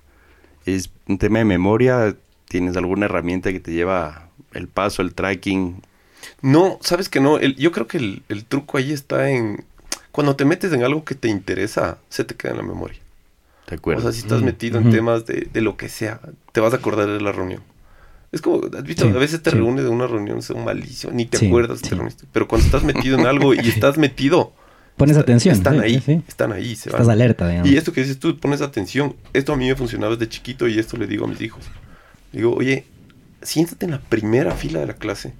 [0.66, 2.16] ¿Es un tema de memoria?
[2.48, 5.82] ¿Tienes alguna herramienta que te lleva el paso, el tracking?
[6.42, 7.38] No, sabes que no.
[7.38, 9.64] El- yo creo que el, el truco ahí está en.
[10.12, 12.98] Cuando te metes en algo que te interesa, se te queda en la memoria.
[13.66, 14.00] ¿De acuerdo?
[14.00, 16.20] O sea, si estás Mm, metido en temas de, de lo que sea,
[16.52, 17.62] te vas a acordar de la reunión.
[18.32, 19.06] Es como, ¿has visto?
[19.06, 19.56] Sí, a veces te sí.
[19.56, 21.88] reúnes de una reunión, son malísimos, ni te Sí, acuerdas, sí.
[21.88, 22.26] te reuniste.
[22.32, 24.52] Pero cuando estás metido en algo y estás metido,
[25.00, 25.54] Pones atención.
[25.56, 27.14] están sí, ahí, sí, están ahí, se Estás van.
[27.14, 27.68] alerta, digamos.
[27.70, 29.16] Y esto que dices tú, pones atención.
[29.32, 31.64] Esto a mí me funcionaba desde chiquito y esto le digo a mis hijos.
[32.32, 32.84] Digo, oye,
[33.42, 35.32] siéntate en la primera fila de la clase,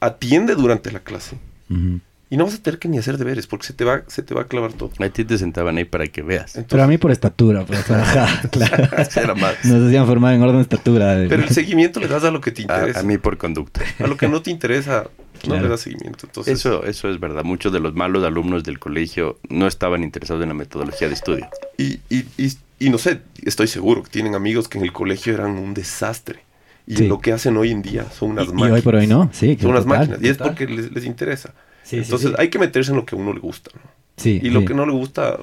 [0.00, 1.36] atiende durante la clase
[1.70, 2.00] ujú.
[2.28, 4.34] Y no vas a tener que ni hacer deberes porque se te va, se te
[4.34, 4.90] va a clavar todo.
[4.98, 6.56] A ti te sentaban ahí para que veas.
[6.56, 8.88] Entonces, Pero a mí por estatura, pues, ajá, claro.
[9.16, 9.64] Era más.
[9.64, 11.24] Nos hacían formar en orden de estatura.
[11.28, 12.98] pero el seguimiento le das a lo que te interesa.
[12.98, 13.80] A, a mí por conducta.
[14.00, 15.62] A lo que no te interesa, no Claro.
[15.62, 16.26] le das seguimiento.
[16.26, 17.44] Entonces, Eso, eso es verdad.
[17.44, 21.48] Muchos de los malos alumnos del colegio no estaban interesados en la metodología de estudio.
[21.78, 25.32] y, y, y, y no sé, estoy seguro que tienen amigos que en el colegio
[25.34, 26.40] eran un desastre.
[26.88, 27.06] Y Sí.
[27.08, 28.72] lo que hacen hoy en día son unas Y, y máquinas.
[28.72, 29.56] hoy por hoy no, sí.
[29.60, 30.22] Son unas total, máquinas.
[30.22, 31.52] Y es porque les, les interesa.
[31.86, 32.34] Sí, Entonces sí.
[32.38, 33.70] hay que meterse en lo que a uno le gusta.
[33.74, 33.80] ¿no?
[34.16, 35.38] Sí, Y lo que no le gusta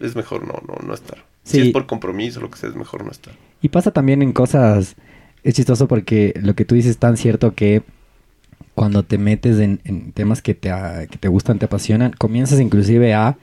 [0.00, 1.24] es mejor no, no, no estar.
[1.44, 3.34] Si es por compromiso, lo que sea, es mejor no estar.
[3.62, 4.96] Y pasa también en cosas.
[5.44, 7.82] Es chistoso porque lo que tú dices es tan cierto que
[8.74, 12.60] cuando te metes en, en temas que te, a- que te gustan, te apasionan, comienzas
[12.60, 13.36] inclusive a.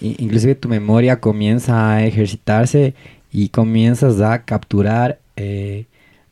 [0.00, 2.94] Inclusive tu memoria comienza a ejercitarse
[3.32, 5.86] y comienzas a capturar eh,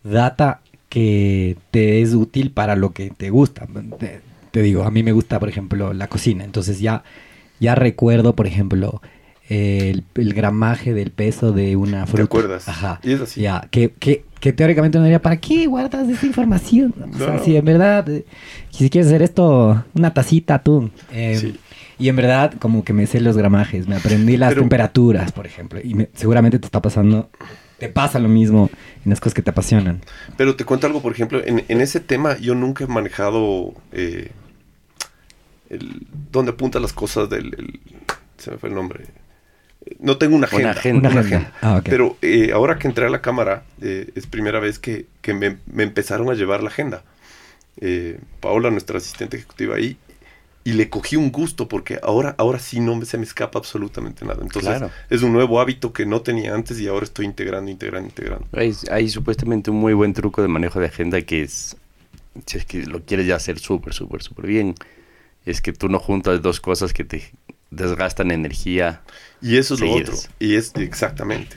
[0.05, 3.67] data que te es útil para lo que te gusta.
[3.99, 4.21] Te,
[4.53, 6.45] te digo, a mí me gusta, por ejemplo, la cocina.
[6.45, 7.03] Entonces ya,
[7.59, 9.03] ya recuerdo, por ejemplo,
[9.49, 12.23] el, el gramaje del peso de una fruta.
[12.25, 12.69] acuerdas?
[12.69, 13.01] Ajá.
[13.03, 13.41] Y es así.
[13.43, 16.95] Ya, que, que, que teóricamente uno diría, ¿para qué guardas esa información?
[17.15, 17.45] O sea, No.
[17.45, 18.25] si en verdad, eh,
[18.71, 20.93] si quieres hacer esto, una tacita, atún.
[21.13, 21.57] Eh, Sí.
[21.99, 25.47] Y en verdad, como que me sé los gramajes, me aprendí las Pero- temperaturas, por
[25.47, 25.79] ejemplo.
[25.85, 27.31] Y me- seguramente te está pasando,
[27.87, 28.71] te pasa lo mismo
[29.05, 30.01] en las cosas que te apasionan.
[30.37, 34.31] Pero te cuento algo, por ejemplo, en, en ese tema yo nunca he manejado eh,
[35.71, 37.47] el, dónde apunta las cosas del...
[37.59, 37.81] el-
[38.39, 39.05] se me fue el nombre.
[40.01, 40.71] No tengo una agenda.
[40.73, 41.09] agenda.
[41.11, 41.53] Una agenda.
[41.63, 41.81] Ah.
[41.85, 45.59] Pero eh, ahora que entré a la cámara, eh, es primera vez que, que me,
[45.67, 47.03] me empezaron a llevar la agenda.
[47.81, 49.97] Eh, Paola, nuestra asistente ejecutiva ahí,
[50.65, 54.43] y le cogí un gusto porque ahora, ahora sí no se me escapa absolutamente nada.
[54.43, 54.91] Entonces Claro.
[55.11, 58.47] es un nuevo hábito que no tenía antes y ahora estoy integrando, integrando, integrando.
[58.53, 61.77] Hay, hay supuestamente un muy buen truco de manejo de agenda que es,
[62.47, 64.75] si es que lo quieres ya hacer súper, súper, súper bien,
[65.45, 67.33] es que tú no juntas dos cosas que te
[67.71, 69.03] desgastan energía.
[69.41, 70.15] Y eso es lo otro.
[70.39, 71.57] Y es exactamente.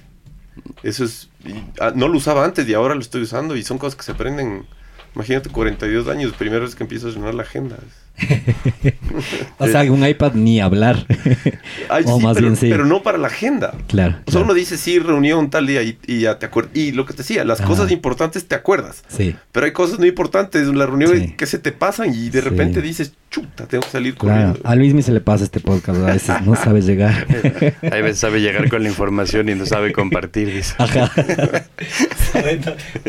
[0.82, 1.30] Eso es.
[1.46, 3.56] y, ah, no lo usaba antes y ahora lo estoy usando.
[3.56, 4.66] Y son cosas que se aprenden.
[5.14, 7.78] Imagínate, 42 años, primera vez que empiezo a llenar la agenda.
[9.58, 11.06] O sea, un iPad ni hablar.
[11.90, 12.70] Ay, o sí, más pero, bien sí.
[12.70, 13.74] pero no para la agenda.
[13.88, 14.14] Claro.
[14.14, 14.46] O sea, claro.
[14.46, 16.72] uno dice, sí, reunión tal día y, y ya te acuerdas.
[16.76, 17.70] Y lo que te decía, las Ajá.
[17.70, 19.04] cosas importantes te acuerdas.
[19.08, 21.34] Sí, Pero hay cosas no importantes la reunión Sí.
[21.38, 24.54] que se te pasan y de repente dices, chuta, tengo que salir claro.
[24.54, 24.70] corriendo.
[24.70, 27.28] A Luismi se le pasa este podcast, a veces no sabe llegar.
[27.92, 30.54] Hay veces sabe llegar con la información y no sabe compartir.
[30.54, 30.74] dice.
[30.78, 31.12] Ajá.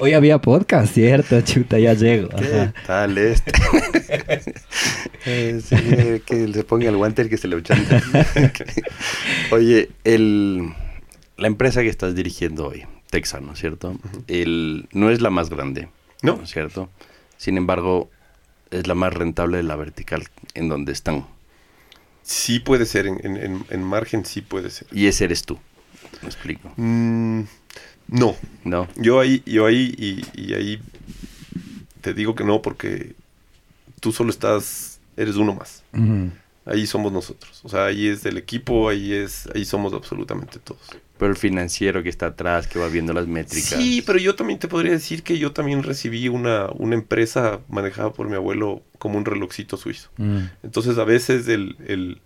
[0.00, 2.28] Hoy había podcast, cierto, chuta, ya llego.
[2.30, 2.74] ¿Qué Ajá.
[2.86, 3.52] tal este?
[5.28, 5.74] Eh, sí,
[6.24, 8.00] que se ponga el guante el que se le ochanta.
[9.50, 10.68] Oye, el,
[11.36, 13.98] la empresa que estás dirigiendo hoy, Texano, ¿cierto?
[14.28, 15.88] el, no es la más grande,
[16.22, 16.40] No.
[16.44, 16.90] es cierto?
[17.38, 18.08] Sin embargo,
[18.70, 20.24] es la más rentable de la vertical
[20.54, 21.26] en donde están.
[22.22, 24.88] Sí puede ser, en, en- en- en margen sí puede ser.
[24.92, 25.58] Y ese eres tú.
[26.22, 26.72] ¿Me explico?
[26.76, 27.42] Mm,
[28.08, 28.88] no, ¿No?
[28.96, 30.80] Yo ahí, yo ahí y, y ahí
[32.00, 33.14] te digo que no porque
[34.00, 35.82] tú solo estás, eres uno más.
[36.64, 37.60] Ahí somos nosotros.
[37.64, 40.80] O sea, ahí es el equipo, ahí es, ahí somos absolutamente todos.
[41.18, 43.80] Pero el financiero que está atrás, que va viendo las métricas.
[43.80, 48.12] Sí, pero yo también te podría decir que yo también recibí una, una empresa manejada
[48.12, 50.10] por mi abuelo como un relojcito suizo.
[50.18, 50.38] Mm.
[50.62, 52.20] Entonces a veces el, el-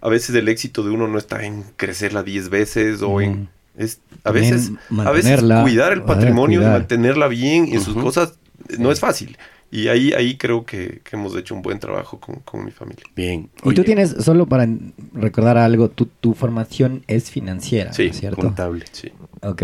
[0.00, 3.48] a veces el éxito de uno no está en crecerla 10 veces o en Mm.
[3.78, 4.72] es a También veces
[5.04, 6.78] a veces cuidar el patrimonio y cuidar.
[6.78, 8.04] mantenerla bien en sus Ujú.
[8.04, 8.38] cosas
[8.68, 9.36] eh, no es fácil.
[9.76, 13.04] Y ahí ahí creo que, que hemos hecho un buen trabajo con, con mi familia.
[13.14, 13.50] Bien.
[13.64, 14.66] Y tú tienes, solo para
[15.12, 18.40] recordar algo, tu, tu formación es financiera, Sí, ¿no es ¿cierto?
[18.40, 18.86] Contable.
[18.92, 19.12] Sí.
[19.42, 19.62] Ok,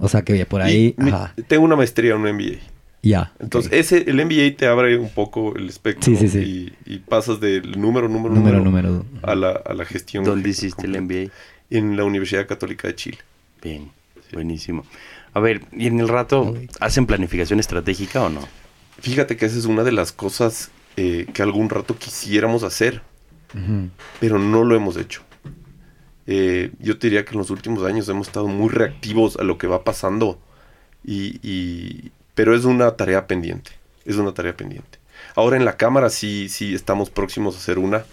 [0.00, 1.12] o sea que por ahí, mi-
[1.46, 2.58] tengo una maestría en un MBA.
[3.02, 3.32] ya.
[3.38, 6.72] Entonces, ese, el MBA te abre un poco el espectro Sí, sí, sí.
[6.86, 9.06] Y, y pasas del número, número, número, número, número.
[9.22, 10.24] A, la, a la gestión.
[10.24, 11.00] ¿Dónde hiciste el.
[11.02, 11.30] MBA?
[11.68, 13.18] En la Universidad Católica de Chile.
[13.62, 13.90] Bien,
[14.32, 14.84] buenísimo.
[15.34, 18.40] A ver, ¿y en el rato hacen planificación estratégica o no?
[19.00, 23.02] Fíjate que esa es una de las cosas eh, que algún rato quisiéramos hacer,
[24.20, 25.22] pero no lo hemos hecho.
[26.26, 29.58] Eh, yo te diría que en los últimos años hemos estado muy reactivos a lo
[29.58, 30.38] que va pasando,
[31.04, 33.72] y, y- pero es una tarea pendiente,
[34.04, 34.98] es una tarea pendiente.
[35.34, 38.04] Ahora en la Cámara sí, sí estamos próximos a hacer una.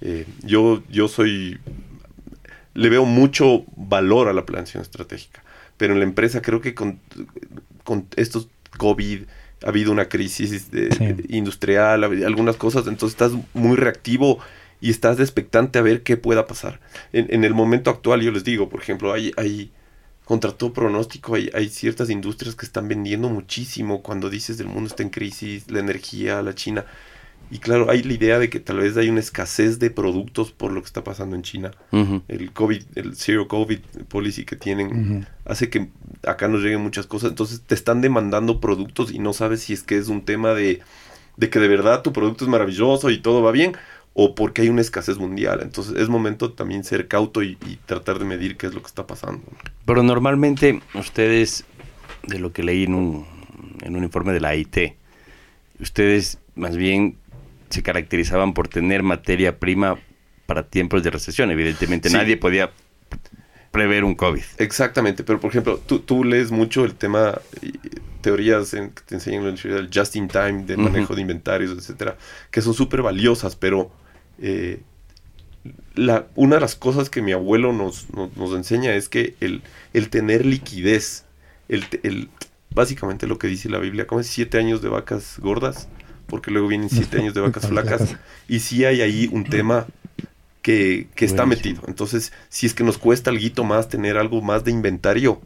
[0.00, 1.58] Eh, yo, yo soy,
[2.74, 5.44] le veo mucho valor a la planeación estratégica,
[5.76, 7.00] pero en la empresa creo que con,
[7.84, 9.22] con estos COVID
[9.64, 11.06] ha habido una crisis de- Sí.
[11.12, 14.38] de- industrial, algunas cosas, entonces estás muy reactivo
[14.80, 16.80] y estás expectante a ver qué pueda pasar.
[17.12, 19.70] En, en el momento actual, yo les digo, por ejemplo, hay, hay
[20.24, 24.88] contra todo pronóstico, hay, hay ciertas industrias que están vendiendo muchísimo cuando dices el mundo
[24.88, 26.84] está en crisis, la energía, la China.
[27.50, 30.72] Y claro, hay la idea de que tal vez hay una escasez de productos por
[30.72, 31.72] lo que está pasando en China.
[32.28, 35.90] El COVID, el Zero COVID policy que tienen, hace que
[36.26, 37.30] acá nos lleguen muchas cosas.
[37.30, 40.80] Entonces te están demandando productos y no sabes si es que es un tema de,
[41.36, 43.76] de que de verdad tu producto es maravilloso y todo va bien
[44.14, 45.60] o porque hay una escasez mundial.
[45.62, 48.86] Entonces es momento también ser cauto y, y tratar de medir qué es lo que
[48.88, 49.42] está pasando.
[49.86, 51.64] Pero normalmente ustedes,
[52.26, 53.26] de lo que leí en un,
[53.80, 54.76] en un informe de la IT,
[55.80, 57.16] ustedes más bien
[57.70, 59.98] se caracterizaban por tener materia prima
[60.46, 61.50] para tiempos de recesión.
[61.50, 62.14] Evidentemente Sí.
[62.16, 62.70] nadie podía
[63.72, 64.42] prever un COVID.
[64.58, 67.40] Exactamente, pero por ejemplo, tú, tú lees mucho el tema,
[68.20, 70.82] teorías en- que te enseñan en la universidad del just in time, de Ujú.
[70.84, 72.16] manejo de inventarios, etcétera,
[72.50, 73.90] que son súper valiosas, pero
[74.40, 74.80] eh,
[75.94, 79.62] la, una de las cosas que mi abuelo nos, nos, nos enseña es que el,
[79.92, 81.24] el tener liquidez,
[81.68, 82.28] el, el-
[82.74, 85.88] básicamente lo que dice la Biblia, como es siete años de vacas gordas,
[86.26, 88.16] porque luego vienen siete años de vacas flacas,
[88.48, 89.86] y sí hay ahí un tema
[90.62, 91.82] que, que está metido.
[91.86, 95.40] Entonces, si es que nos cuesta algo más tener algo más de inventario,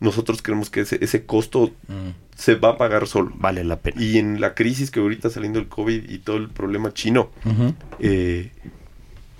[0.00, 2.10] nosotros creemos que ese, ese costo Mm.
[2.36, 3.32] se va a pagar solo.
[3.36, 4.00] Vale la pena.
[4.00, 7.30] Y en la crisis que ahorita saliendo el COVID y todo el problema chino,
[7.98, 8.50] eh,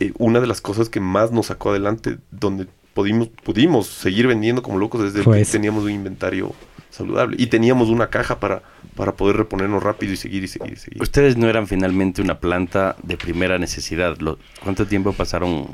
[0.00, 4.62] eh, una de las cosas que más nos sacó adelante, donde pudimos, pudimos seguir vendiendo
[4.62, 6.52] como locos desde Fue que teníamos un inventario
[6.92, 8.62] saludable y teníamos una caja para,
[8.94, 11.02] para poder reponernos rápido y seguir y seguir y seguir.
[11.02, 14.18] Ustedes no eran finalmente una planta de primera necesidad.
[14.18, 15.66] Lo- ¿Cuánto tiempo pasaron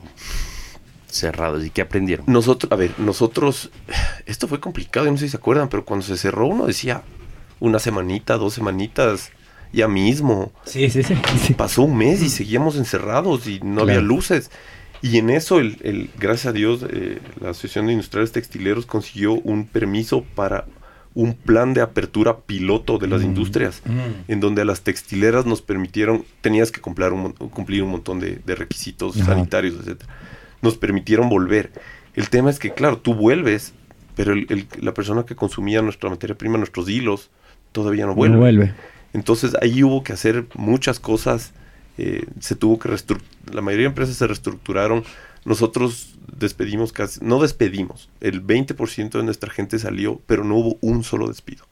[1.11, 2.25] cerrados y qué aprendieron?
[2.29, 3.71] Nosotros, a ver, nosotros,
[4.27, 7.03] esto fue complicado, yo no sé si se acuerdan, pero cuando se cerró uno decía
[7.61, 9.33] una semanita, dos semanitas,
[9.73, 10.53] ya mismo.
[10.65, 11.15] Sí, sí, sí.
[11.45, 11.55] sí.
[11.55, 14.51] Pasó un mes y seguíamos encerrados y no había luces.
[15.03, 19.33] Y en eso, el, el- gracias a Dios, eh, la Asociación de Industriales Textileros consiguió
[19.35, 20.67] un permiso para
[21.19, 23.25] un plan de apertura piloto de las Mm.
[23.25, 24.31] industrias, Mm.
[24.31, 28.21] en donde a las textileras nos permitieron, tenías que cumplir un, mon- cumplir un montón
[28.21, 29.33] de, de requisitos Ajá.
[29.35, 30.09] sanitarios, etcétera.
[30.63, 31.73] Nos permitieron volver.
[32.15, 33.73] El tema es que, claro, tú vuelves,
[34.15, 37.31] pero el- el- la persona que consumía nuestra materia prima, nuestros hilos,
[37.73, 38.35] todavía no vuelve.
[38.37, 38.75] No vuelve.
[39.13, 41.53] Entonces ahí hubo que hacer muchas cosas.
[42.01, 43.55] eh, se tuvo que reestructurar.
[43.57, 45.03] La mayoría de empresas se reestructuraron.
[45.49, 48.09] Nosotros despedimos casi, no despedimos.
[48.21, 51.65] El 20% de nuestra gente salió, pero no hubo un solo despido.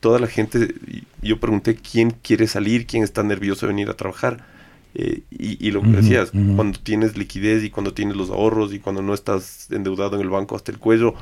[0.00, 3.94] Toda la gente, y yo pregunté quién quiere salir, quién está nervioso de venir a
[3.94, 4.46] trabajar.
[4.94, 8.80] eh, y, y lo que decías, cuando tienes liquidez y cuando tienes los ahorros y
[8.80, 11.14] cuando no estás endeudado en el banco hasta el cuello,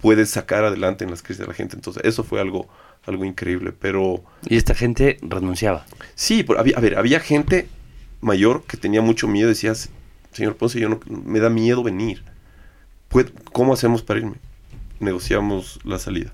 [0.00, 1.74] puedes sacar adelante en las crisis de la gente.
[1.76, 2.68] Entonces, eso fue algo,
[3.04, 3.72] algo increíble.
[3.72, 5.86] Pero Y esta gente renunciaba.
[6.14, 7.66] Sí, por- había, a ver, había gente
[8.20, 9.48] mayor que tenía mucho miedo.
[9.48, 9.72] Decía,
[10.36, 12.22] señor Ponce, yo no, me da miedo venir.
[13.52, 14.34] ¿Cómo hacemos para irme?
[15.00, 16.32] Negociamos la salida.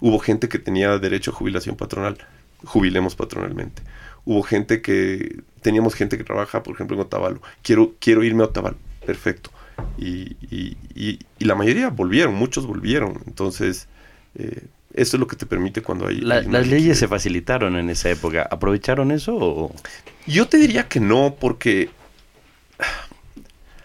[0.00, 2.18] Hubo gente que tenía derecho a jubilación patronal.
[2.64, 3.82] Jubilemos patronalmente.
[4.24, 5.40] Hubo gente que...
[5.62, 7.40] Teníamos gente que trabaja, por ejemplo, en Otavalo.
[7.62, 8.76] Quiero, quiero irme a Otavalo.
[9.06, 9.50] Perfecto.
[9.96, 13.20] Y, y- y- y la mayoría volvieron, muchos volvieron.
[13.26, 13.88] Entonces,
[14.34, 16.20] eh, eso es lo que te permite cuando hay...
[16.20, 18.46] La- hay una las leyes se facilitaron en esa época.
[18.50, 19.74] ¿Aprovecharon eso o...?
[20.26, 21.88] Yo te diría que no, porque.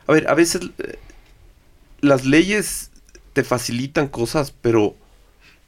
[0.08, 0.98] A ver, a veces eh,
[2.02, 2.92] las leyes
[3.34, 4.96] te facilitan cosas, pero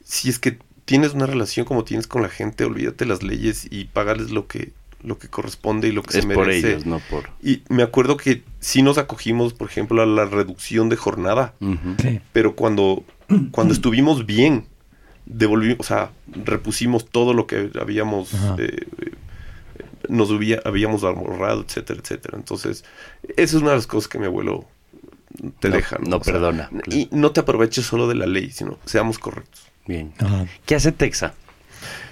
[0.04, 3.86] si es que tienes una relación como tienes con la gente, olvídate las leyes y
[3.86, 4.72] pagarles lo que,
[5.02, 6.70] lo que corresponde y lo que Es se por merece.
[6.72, 7.30] ellos, no por...
[7.42, 11.54] Y me acuerdo que sí nos acogimos, por ejemplo, a la reducción de jornada.
[12.00, 12.20] Sí.
[12.32, 13.02] pero cuando,
[13.50, 14.66] cuando estuvimos bien,
[15.26, 16.12] devolvimos, o sea,
[16.44, 18.86] repusimos todo lo que habíamos, eh,
[20.08, 20.30] nos
[20.64, 22.36] habíamos ahorrado, etcétera, etcétera.
[22.38, 22.84] Entonces,
[23.36, 24.64] esa es una de las cosas que mi abuelo
[25.60, 25.98] te No- deja.
[25.98, 26.70] no O sea, perdona.
[26.90, 29.62] Y no te aproveches solo de la ley, sino seamos correctos.
[29.86, 30.12] Bien.
[30.18, 30.46] Ajá.
[30.64, 31.34] ¿Qué hace Texa?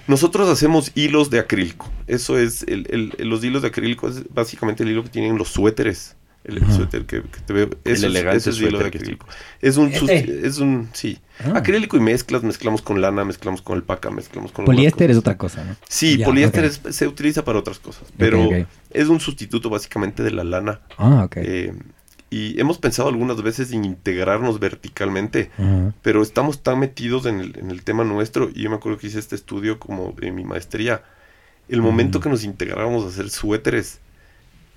[0.07, 1.89] Nosotros hacemos hilos de acrílico.
[2.07, 5.37] Eso es, el, el- el- los hilos de acrílico es básicamente el hilo que tienen
[5.37, 6.15] los suéteres.
[6.45, 7.69] El, el suéter que, que te veo.
[7.83, 9.27] Eso es- elegante ese es de suéter que acrílico.
[9.61, 10.45] Es un, Este.
[10.47, 11.19] es un, sí.
[11.43, 11.53] Ah.
[11.57, 14.63] Acrílico y mezclas, mezclamos con lana, mezclamos con alpaca, mezclamos con...
[14.65, 15.75] Poliéster es otra cosa, ¿no?
[15.89, 18.47] Sí, Ya, poliéster es- se utiliza para otras cosas, pero
[18.91, 20.81] es un sustituto básicamente de la lana.
[20.97, 21.37] Ah, ok.
[21.37, 21.73] Eh,
[22.29, 25.49] y hemos pensado algunas veces en integrarnos verticalmente,
[26.01, 29.07] pero estamos tan metidos en el, en el tema nuestro, y yo me acuerdo que
[29.07, 31.03] hice este estudio como en mi maestría,
[31.69, 32.21] el momento Mm.
[32.21, 33.99] que nos integrábamos a hacer suéteres,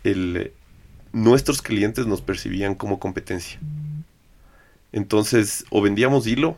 [0.04, 0.52] el,
[1.22, 3.58] nuestros clientes nos percibían como competencia.
[4.92, 6.56] Entonces, o vendíamos hilo,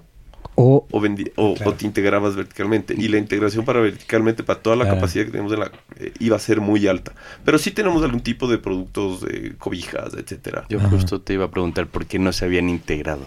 [0.56, 1.70] O, o, vendi- o, Claro.
[1.70, 2.94] o te integrabas verticalmente.
[2.96, 4.98] Y la integración para verticalmente, para toda la Claro.
[4.98, 7.12] capacidad que tenemos, de la, eh, iba a ser muy alta.
[7.44, 10.66] Pero sí tenemos algún tipo de productos, de cobijas, etcétera.
[10.68, 10.90] Yo Ajá.
[10.90, 13.24] justo te iba a preguntar por qué no se habían integrado.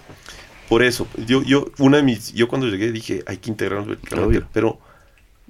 [0.69, 4.37] Por eso, yo, yo, una de mis, yo cuando llegué dije, hay que integrarnos verticalmente,
[4.39, 4.49] Obvio.
[4.53, 4.79] pero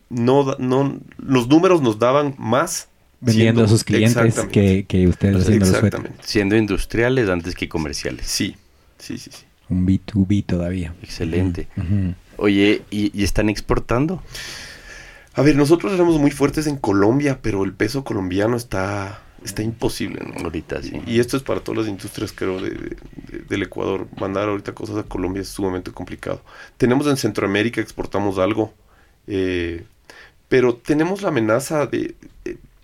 [0.09, 2.87] no, no, los números nos daban más
[3.23, 5.93] vendiendo siendo- a sus clientes que, que ustedes haciendo los suéteres.
[5.93, 6.23] Exactamente.
[6.27, 8.25] Siendo industriales antes que comerciales.
[8.27, 8.55] Sí,
[8.99, 9.43] sí, sí, sí.
[9.69, 10.93] Un B2B todavía.
[11.01, 11.67] Excelente.
[12.37, 14.21] Oye, ¿y, y están exportando?
[15.35, 20.21] A ver, nosotros éramos muy fuertes en Colombia, pero el peso colombiano está, está imposible,
[20.23, 20.43] ¿no?
[20.43, 21.01] Ahorita sí.
[21.07, 22.97] Y esto es para todas las industrias, creo, de-
[23.49, 24.07] del Ecuador.
[24.19, 26.43] Mandar ahorita cosas a Colombia es sumamente complicado.
[26.77, 28.73] Tenemos en Centroamérica, exportamos algo,
[29.25, 29.83] eh,
[30.49, 32.15] pero tenemos la amenaza de...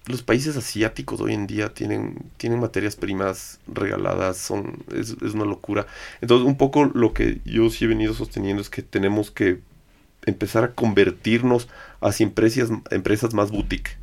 [0.09, 5.45] los países asiáticos hoy en día tienen, tienen materias primas regaladas, son, es, es una
[5.45, 5.85] locura.
[6.19, 9.59] Entonces, un poco lo que yo sí he venido sosteniendo es que tenemos que
[10.25, 11.69] empezar a convertirnos
[12.01, 13.97] hacia empresas, empresas más boutique.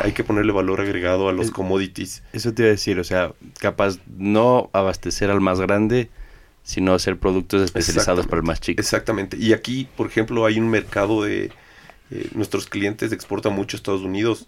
[0.00, 2.22] Hay que ponerle valor agregado a los Es- commodities.
[2.34, 6.10] Eso te iba a decir, o sea, capaz no abastecer al más grande,
[6.62, 8.78] sino hacer productos especializados para el más chico.
[8.78, 9.38] Exactamente.
[9.38, 11.50] Y aquí, por ejemplo, hay un mercado de...
[12.10, 14.46] eh, nuestros clientes exportan mucho a Estados Unidos.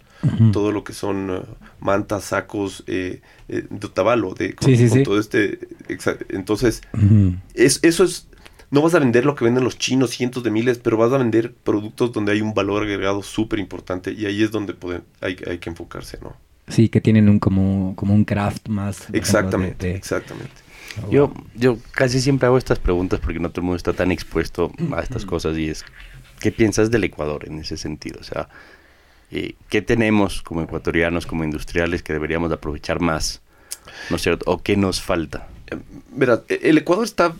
[0.51, 1.41] Todo lo que son eh,
[1.79, 5.03] mantas, sacos, eh, eh, de Otavalo, de, con, Sí, sí, con sí.
[5.03, 5.59] todo este...
[6.29, 6.81] Entonces,
[7.53, 8.27] es, eso es...
[8.71, 11.19] No vas a vender lo que venden los chinos, cientos de miles, pero vas a
[11.19, 14.73] vender productos donde hay un valor agregado súper importante y ahí es donde
[15.21, 16.35] hay, hay que enfocarse, ¿no?
[16.67, 19.01] Sí, que tienen un como, como un craft más.
[19.01, 20.53] ejemplo, Exactamente, de- de- exactamente.
[21.05, 21.43] Oh, Yo, wow.
[21.55, 25.01] yo casi siempre hago estas preguntas porque no todo el mundo está tan expuesto a
[25.01, 25.85] estas cosas y es,
[26.43, 28.19] ¿qué piensas del Ecuador en ese sentido?
[28.19, 28.49] O sea,
[29.31, 33.39] eh, ¿qué tenemos como ecuatorianos, como industriales que deberíamos de aprovechar más?
[34.09, 34.43] ¿No es cierto?
[34.51, 35.47] ¿O qué nos falta?
[36.13, 37.33] Mira, e- el Ecuador está.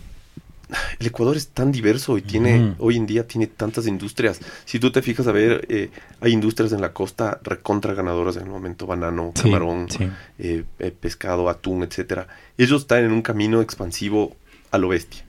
[0.99, 4.39] El Ecuador es tan diverso y tiene, hoy en día tiene tantas industrias.
[4.64, 5.89] Si tú te fijas a ver, eh,
[6.22, 10.10] hay industrias en la costa recontra ganadoras en el momento, banano, Sí, camarón, sí.
[10.39, 12.28] eh, eh, pescado, atún, etcétera.
[12.58, 14.36] Ellos están en un camino expansivo
[14.72, 15.24] a lo bestia.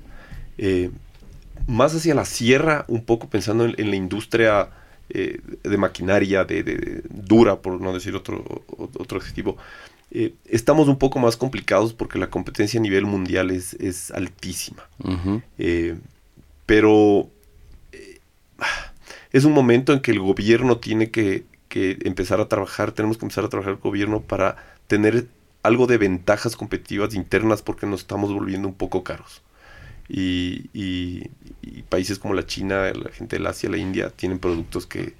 [1.66, 4.70] Más hacia la sierra, un poco pensando en, en la industria
[5.10, 9.58] eh, de maquinaria, de, dura, por no decir otro, otro adjetivo,
[10.10, 14.88] eh, estamos un poco más complicados porque la competencia a nivel mundial es, es altísima.
[15.58, 15.96] Eh,
[16.64, 17.28] pero
[19.30, 23.26] es un momento en que el gobierno tiene que, que empezar a trabajar, tenemos que
[23.26, 25.26] empezar a trabajar el gobierno para tener
[25.62, 29.42] algo de ventajas competitivas internas porque nos estamos volviendo un poco caros.
[30.08, 31.30] Y, y-
[31.62, 35.14] y países como la China, la gente del Asia, la India, tienen productos que,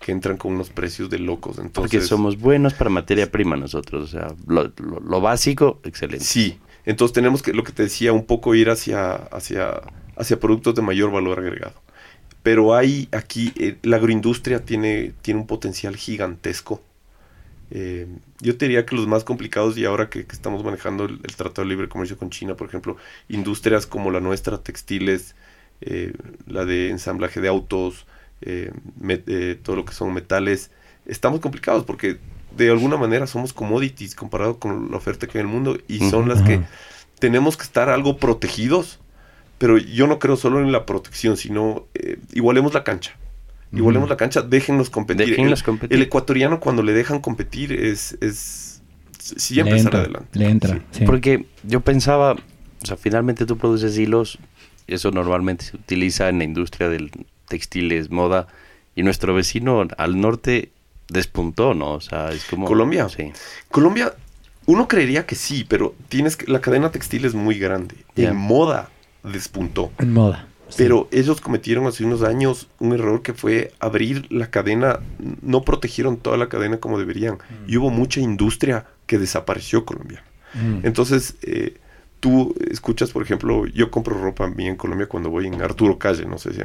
[0.00, 1.58] que entran con unos precios de locos.
[1.58, 4.04] Entonces, Porque somos buenos para materia prima nosotros.
[4.04, 6.24] O sea, lo, lo- lo básico, excelente.
[6.24, 9.80] Sí, entonces tenemos que, lo que te decía, un poco ir hacia, hacia,
[10.16, 11.74] hacia productos de mayor valor agregado.
[12.42, 16.82] Pero hay aquí, eh, la agroindustria tiene, tiene un potencial gigantesco.
[17.70, 18.06] Eh,
[18.40, 21.36] yo te diría que los más complicados, y ahora que, que estamos manejando el, el
[21.36, 22.96] Tratado de Libre Comercio con China, por ejemplo,
[23.28, 25.34] industrias como la nuestra, textiles,
[25.80, 26.12] eh,
[26.46, 28.06] la de ensamblaje de autos,
[28.40, 30.70] eh, met- eh, todo lo que son metales,
[31.06, 32.18] estamos complicados porque
[32.56, 36.00] de alguna manera somos commodities comparado con la oferta que hay en el mundo y
[36.00, 36.62] son las que
[37.18, 39.00] tenemos que estar algo protegidos,
[39.58, 43.16] pero yo no creo solo en la protección, sino eh, igualemos la cancha.
[43.72, 44.10] Igualemos Ujú.
[44.10, 45.28] la cancha, déjennos competir.
[45.28, 45.96] Déjenlos el, competir.
[45.96, 48.82] el ecuatoriano cuando le dejan competir es, es
[49.18, 50.38] sí le empezar entra, adelante.
[50.38, 50.74] le entra.
[50.74, 50.98] Sí.
[51.00, 51.04] sí.
[51.04, 54.38] Porque yo pensaba, o sea, finalmente tú produces hilos,
[54.86, 57.10] eso normalmente se utiliza en la industria del
[57.46, 58.48] textiles, moda,
[58.94, 60.72] y nuestro vecino al norte
[61.08, 61.92] despuntó, ¿no?
[61.92, 62.66] O sea, es como...
[62.66, 63.08] ¿Colombia?
[63.08, 63.32] Sí.
[63.70, 64.14] Colombia,
[64.66, 67.96] uno creería que sí, pero tienes que, la cadena textil es muy grande.
[68.16, 68.90] En moda
[69.22, 69.92] despuntó.
[69.98, 70.47] En moda.
[70.68, 70.76] Sí.
[70.78, 75.00] Pero ellos cometieron hace unos años un error que fue abrir la cadena,
[75.42, 77.38] no protegieron toda la cadena como deberían.
[77.66, 80.24] Y hubo mucha industria que desapareció colombiana.
[80.54, 80.86] Mm.
[80.86, 81.74] Entonces, eh,
[82.20, 85.98] tú escuchas, por ejemplo, yo compro ropa a mí en Colombia cuando voy en Arturo
[85.98, 86.60] Calle, no sé si...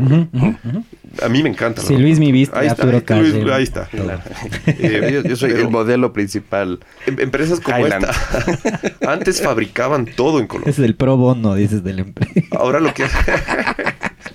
[1.22, 1.82] A mí me encanta.
[1.82, 2.02] Sí, ropa.
[2.02, 3.54] Luis mi viste, Ahí Arturo está, Luis, Calle.
[3.54, 3.86] ahí está.
[3.86, 4.22] Claro.
[4.66, 6.80] Eh, yo, yo soy pero el modelo principal.
[7.06, 8.06] em- Empresas como Highland.
[8.06, 10.72] esta antes fabricaban todo en Colombia.
[10.72, 12.32] Ese es el pro bono, dices, del empresa.
[12.58, 13.04] Ahora lo que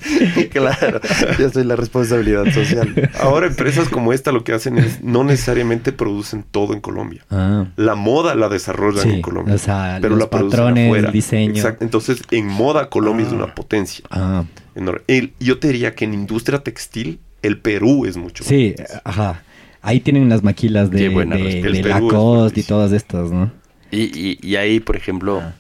[0.51, 1.01] claro,
[1.39, 3.11] yo soy la responsabilidad social.
[3.21, 7.25] ahora empresas como esta lo que hacen es no necesariamente producen todo en Colombia.
[7.31, 9.55] Ah, La moda la desarrollan Sí, en Colombia.
[9.55, 11.07] o sea, pero los la producen patrones, afuera.
[11.09, 11.55] el diseño.
[11.55, 11.85] Exacto.
[11.85, 13.37] Entonces, en moda Colombia es Ah.
[13.37, 14.05] una potencia.
[14.11, 14.45] ah.
[14.75, 15.01] enorme.
[15.09, 18.45] El- yo te diría que en industria textil el Perú es mucho.
[18.45, 19.03] más Sí, potencia.
[19.05, 19.43] ajá.
[19.83, 23.51] Ahí tienen las maquilas de, de, de Lacoste y todas estas, ¿no?
[23.91, 25.55] Y, y, y ahí, por ejemplo, Ah.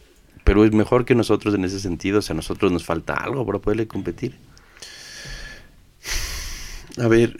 [0.48, 2.20] Perú es mejor que nosotros en ese sentido.
[2.20, 4.34] O sea, a nosotros nos falta algo para poderle competir.
[6.96, 7.36] A ver,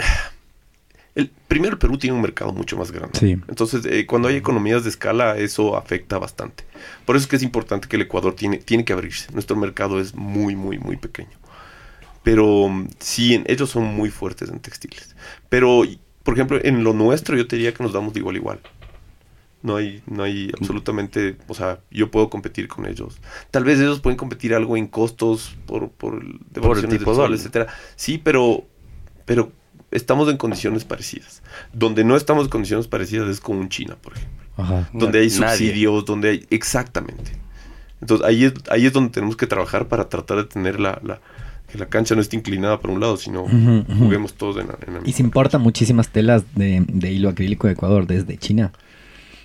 [1.15, 3.19] el, primero el Perú tiene un mercado mucho más grande.
[3.19, 3.33] Sí.
[3.49, 6.65] Entonces, eh, cuando hay economías de escala, eso afecta bastante.
[7.07, 9.33] Por eso es que es importante que el Ecuador tiene, tiene que abrirse.
[9.33, 11.39] Nuestro mercado es muy, muy, muy pequeño.
[12.23, 15.17] Pero sí, ellos son muy fuertes en textiles.
[15.49, 15.83] Pero,
[16.25, 18.61] por ejemplo, en lo nuestro yo te diría que nos damos de igual a igual.
[19.61, 23.19] No hay, no hay absolutamente, o sea, yo puedo competir con ellos.
[23.51, 27.33] Tal vez ellos pueden competir algo en costos por, por el tipo sol, dólar.
[27.39, 27.67] etcétera.
[27.97, 28.65] Sí, pero,
[29.25, 29.51] pero
[29.91, 31.43] estamos en condiciones parecidas.
[31.73, 34.39] Donde no estamos en condiciones parecidas es con un China, por ejemplo.
[34.59, 34.89] Ajá.
[34.93, 35.49] Donde hay Nadie.
[35.59, 36.47] subsidios, donde hay...
[36.51, 37.33] Exactamente.
[38.01, 41.21] Entonces ahí es, ahí es donde tenemos que trabajar para tratar de tener la, la-
[41.71, 43.43] que la cancha no esté inclinada para un lado, sino
[43.99, 47.29] juguemos todos en la, en la Y misma se importan muchísimas telas de, de hilo
[47.29, 48.73] acrílico de Ecuador desde China.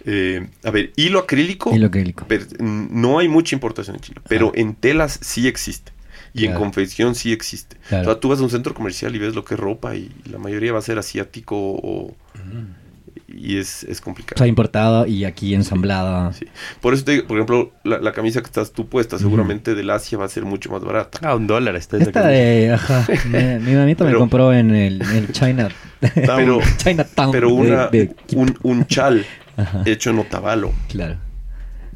[0.05, 2.25] Eh, a ver, hilo acrílico, Hilo acrílico.
[2.27, 5.91] pero, mm, no hay mucha importación en Chile, pero en telas sí existe.
[6.35, 7.77] Y en confección sí existe.
[7.89, 8.01] Claro.
[8.01, 10.09] O sea, tú vas a un centro comercial y ves lo que es ropa y
[10.31, 12.15] la mayoría va a ser asiático o...
[13.27, 14.37] Y es, es O complicado.
[14.37, 16.33] sea, importada y aquí ensamblada.
[16.33, 16.45] Sí.
[16.81, 19.89] Por eso, te digo, por ejemplo, la, la camisa que estás tú puesta, seguramente del
[19.89, 21.19] Asia va a ser mucho más barata.
[21.23, 22.37] Ah, un dólar está esa Esta camisa.
[22.39, 25.69] de, ajá, me- mi mamita me compró en el, en el China,
[26.15, 27.31] Pero, Chinatown.
[27.31, 29.25] pero de- una, de- un, un chal
[29.57, 31.17] Ajá, hecho en Otavalo, claro.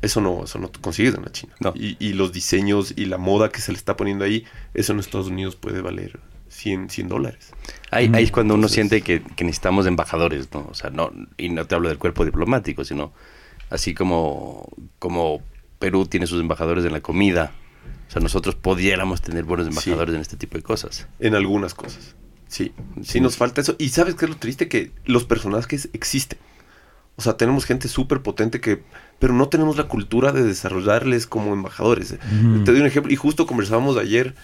[0.02, 1.54] eso no, eso no consigues en la China.
[1.60, 1.74] No.
[1.76, 5.00] Y, y los diseños y la moda que se le está poniendo ahí, eso en
[5.00, 7.52] Estados Unidos puede valer 100, 100 dólares.
[7.92, 10.68] Ahí, ahí es cuando uno Entonces- siente que, que necesitamos embajadores, ¿no?
[10.70, 13.12] O sea, no, y no te hablo del cuerpo diplomático, sino
[13.70, 15.42] así como, como
[15.80, 17.52] Perú tiene sus embajadores en la comida.
[18.08, 21.08] O sea, nosotros pudiéramos tener buenos embajadores en este tipo de cosas.
[21.20, 22.16] En algunas cosas.
[22.48, 23.20] Sí, sí, Sí.
[23.20, 23.76] nos falta eso.
[23.78, 24.70] Y sabes qué es lo triste?
[24.70, 26.40] Que los personajes existen.
[27.18, 28.84] O sea, tenemos gente súper potente que...
[29.20, 32.12] Pero no tenemos la cultura de desarrollarles como embajadores.
[32.14, 32.64] Ujú.
[32.64, 33.12] Te doy un ejemplo.
[33.12, 34.36] Y justo conversábamos ayer,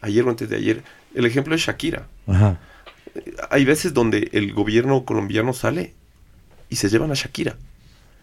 [0.00, 0.82] ayer o antes de ayer,
[1.14, 2.06] el ejemplo de Shakira.
[2.26, 2.58] Ajá.
[3.50, 5.92] Hay veces donde el gobierno colombiano sale
[6.70, 7.56] y se llevan a Shakira.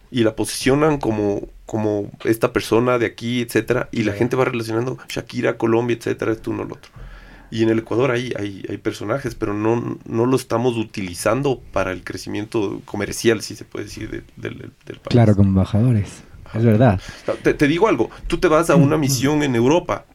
[0.10, 3.90] Y la posicionan como, como esta persona de aquí, etcétera.
[3.92, 6.92] Y la gente va relacionando Shakira, Colombia, etcétera, esto uno al otro.
[7.52, 11.92] Y en el Ecuador hay, hay, hay personajes, pero no, no lo estamos utilizando para
[11.92, 15.08] el crecimiento comercial, si se puede decir, de- del, del- del país.
[15.10, 16.24] Claro, como embajadores.
[16.54, 17.00] Es verdad.
[17.44, 20.06] Te, te digo algo, tú te vas a una misión en Europa,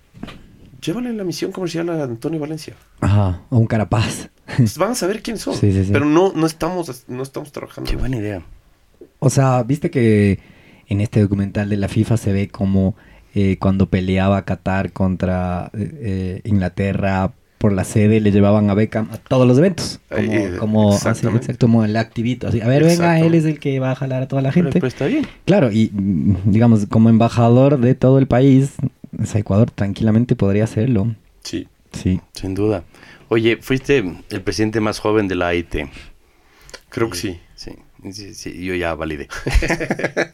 [0.81, 2.75] llévale la misión comercial a Antonio Valencia.
[3.01, 3.43] Ajá.
[3.51, 4.31] O un carapaz.
[4.57, 5.55] Pues van a saber quiénes son.
[5.55, 5.91] Sí, sí, sí.
[5.93, 7.91] Pero no, no, estamos, no estamos trabajando.
[7.91, 8.43] Qué buena idea.
[9.19, 10.39] O sea, viste que
[10.87, 12.95] en este documental de la FIFA se ve como
[13.35, 19.09] eh, cuando peleaba Qatar contra eh, eh, Inglaterra por la sede le llevaban a Beckham
[19.11, 19.99] a todos los eventos.
[20.11, 22.49] Como, Eh, como así, exacto, como el activito.
[22.49, 24.73] así, a ver, venga, él es el que va a jalar a toda la gente.
[24.73, 25.27] pero está bien.
[25.47, 28.75] Claro, y mm, digamos, como embajador de todo el país,
[29.19, 31.15] o sea, Ecuador tranquilamente podría hacerlo.
[31.43, 31.67] Sí.
[31.93, 32.21] Sí.
[32.35, 32.85] Sin duda.
[33.29, 35.89] Oye, fuiste el presidente más joven de la AIT.
[36.91, 37.39] Creo que sí.
[38.05, 39.29] Sí, sí, sí, yo ya validé.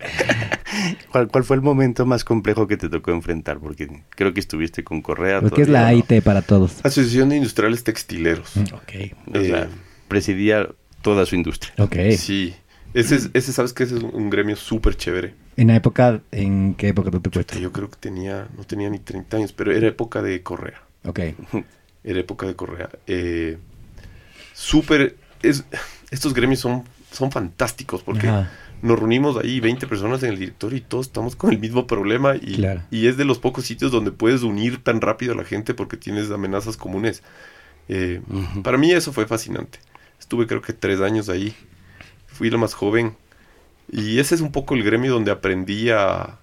[1.12, 3.58] ¿Cuál, ¿Cuál fue el momento más complejo que te tocó enfrentar?
[3.58, 5.40] Porque creo que estuviste con Correa.
[5.40, 5.86] Porque es la.
[5.86, 6.84] AIT para todos.
[6.84, 8.56] Asociación de Industriales Textileros.
[8.56, 9.12] Ok.
[9.34, 9.68] O sea, Eh,
[10.08, 10.68] presidía
[11.02, 11.72] toda su industria.
[11.78, 11.96] Ok.
[12.16, 12.54] Sí.
[12.92, 15.34] Ese, es, ese, sabes que ese es un gremio súper chévere.
[15.56, 17.60] En la época, ¿en qué época tú te Puta, fuiste?
[17.60, 20.82] Yo creo que tenía, no tenía ni 30 años, pero era época de Correa.
[21.04, 21.20] Ok.
[22.02, 22.88] Era época de Correa.
[23.06, 23.58] Eh,
[24.54, 25.64] súper, es,
[26.10, 28.50] estos gremios son, son fantásticos porque Ajá.
[28.82, 32.36] nos reunimos ahí 20 personas en el directorio y todos estamos con el mismo problema
[32.36, 32.82] y, Claro.
[32.90, 35.96] y es de los pocos sitios donde puedes unir tan rápido a la gente porque
[35.96, 37.22] tienes amenazas comunes.
[37.88, 38.62] Eh, Ujú.
[38.62, 39.80] Para mí eso fue fascinante.
[40.18, 41.54] Estuve creo que tres años ahí.
[42.26, 43.16] Fui la más joven.
[43.90, 46.38] Y ese es un poco el gremio donde aprendí a...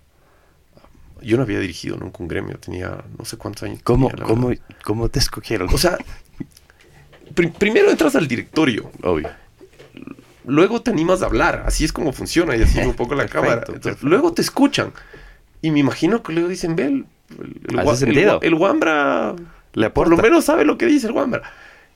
[1.22, 3.80] Yo no había dirigido nunca un gremio, tenía no sé cuántos años.
[3.84, 4.51] ¿Cómo, tenía, cómo,
[4.84, 5.70] cómo te escogieron?
[5.74, 5.97] O sea,
[7.34, 9.30] pri- primero entras al directorio, Obvio.
[10.47, 13.41] Luego te animas a hablar, así es como funciona y así un poco la Perfecto,
[13.41, 13.65] cámara.
[13.67, 14.07] Entonces, perfecto.
[14.07, 14.93] luego te escuchan
[15.61, 17.05] y me imagino que luego dicen, ve, el,
[17.39, 19.35] el, el el el Wambra
[19.73, 21.43] Le por lo menos sabe lo que dice el Wambra.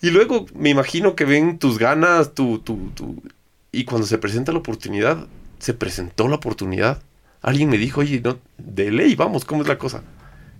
[0.01, 3.21] Y luego me imagino que ven tus ganas, tu, tu, tu...
[3.71, 5.27] Y cuando se presenta la oportunidad,
[5.59, 7.03] se presentó la oportunidad.
[7.41, 10.03] Alguien me dijo, oye, no, de ley, vamos, ¿cómo es la cosa?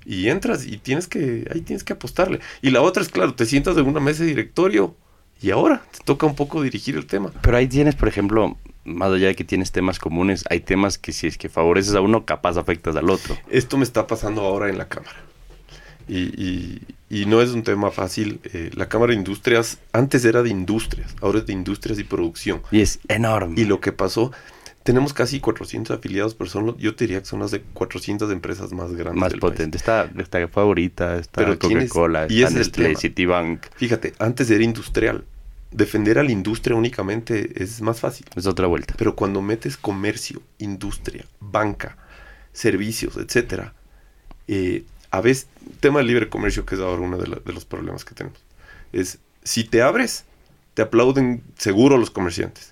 [0.06, 2.40] Y entras y tienes que, ahí tienes que apostarle.
[2.62, 4.96] Y la otra es, claro, te sientas en una mesa de directorio
[5.42, 7.32] y ahora te toca un poco dirigir el tema.
[7.42, 11.12] Pero ahí tienes, por ejemplo, más allá de que tienes temas comunes, hay temas que
[11.12, 13.38] si es que favoreces a uno, capaz afectas al otro.
[13.50, 15.16] Esto me está pasando ahora en la Cámara.
[16.08, 18.40] Y, y- y no es un tema fácil.
[18.54, 22.62] Eh, la Cámara de Industrias, antes era de industrias, ahora es de industrias y producción.
[22.72, 23.60] Y es enorme.
[23.60, 24.32] Y lo que pasó,
[24.84, 28.72] tenemos casi 400 afiliados, pero son, yo te diría que son las de 400 empresas
[28.74, 29.20] más grandes.
[29.20, 29.54] más del país.
[29.54, 29.78] potente.
[29.78, 32.96] Está, está Favorita, está Coca-Cola, está es el Nestlé.
[32.96, 33.66] Citibank.
[33.76, 35.24] Fíjate, antes era industrial.
[35.72, 38.26] Defender a la industria únicamente es más fácil.
[38.36, 38.94] Es otra vuelta.
[38.98, 41.98] Pero cuando metes comercio, industria, banca,
[42.52, 43.74] servicios, etcétera,
[44.48, 45.48] eh, a veces,
[45.80, 48.40] tema del libre comercio, que es ahora uno de, la- de los problemas que tenemos,
[48.94, 50.26] es si te abres,
[50.74, 52.71] te aplauden seguro los comerciantes,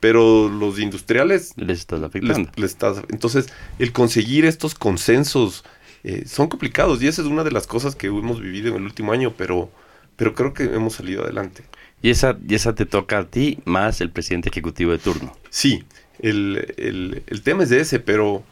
[0.00, 2.50] pero los industriales Les estás les- afectando.
[2.56, 3.46] les estás- entonces,
[3.78, 5.64] el conseguir estos consensos
[6.04, 8.82] eh, son complicados y esa es una de las cosas que hemos vivido en el
[8.84, 9.70] último año, pero,
[10.16, 11.64] pero creo que hemos salido adelante.
[12.02, 15.36] Y esa, y esa te toca a ti más el presidente ejecutivo de turno.
[15.50, 15.82] Sí,
[16.20, 18.44] el, el- el tema es de ese, pero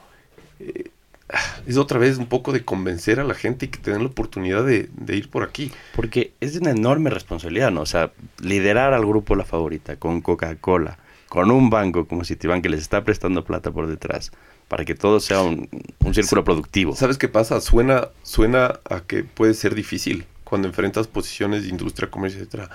[0.59, 0.91] eh,
[1.67, 4.09] es otra vez un poco de convencer a la gente y que te den la
[4.09, 5.71] oportunidad de, de ir por aquí.
[5.95, 7.83] Porque es una enorme responsabilidad, ¿no?
[7.83, 10.99] O sea, liderar al grupo La Favorita con Coca-Cola,
[11.29, 14.31] con un banco como Citibank que les está prestando plata por detrás,
[14.69, 15.69] para que todo sea un,
[16.05, 16.95] un círculo productivo.
[16.95, 17.61] ¿Sabes qué pasa?
[17.61, 22.71] Suena, suena a que puede ser difícil cuando enfrentas posiciones de industria, comercio, etcétera.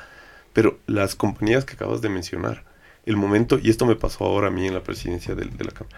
[0.53, 2.65] Pero las compañías que acabas de mencionar,
[3.05, 5.95] el momento, y esto me pasó ahora a mí en la presidencia de, la Cámara,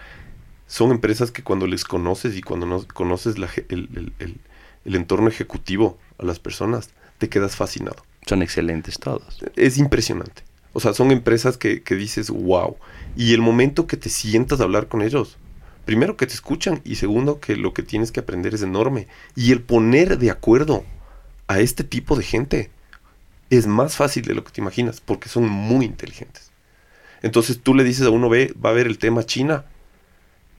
[0.66, 4.40] son empresas que cuando les conoces y cuando no conoces la ge- el, el- el-
[4.84, 7.96] el entorno ejecutivo a las personas, te quedas fascinado.
[8.26, 9.42] Son excelentes todos.
[9.56, 10.42] es impresionante.
[10.74, 12.76] O sea, son empresas que, que dices, wow.
[13.16, 15.38] Y el momento que te sientas a hablar con ellos,
[15.86, 19.08] primero que te escuchan y segundo que lo que tienes que aprender es enorme.
[19.34, 20.84] Y el poner de acuerdo
[21.46, 22.70] a este tipo de gente
[23.50, 26.50] es más fácil de lo que te imaginas, porque son muy inteligentes.
[27.22, 29.64] Entonces tú le dices a uno, ve, va a ver el tema China,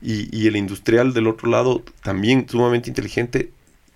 [0.01, 3.51] y, y el industrial del otro lado, también sumamente inteligente,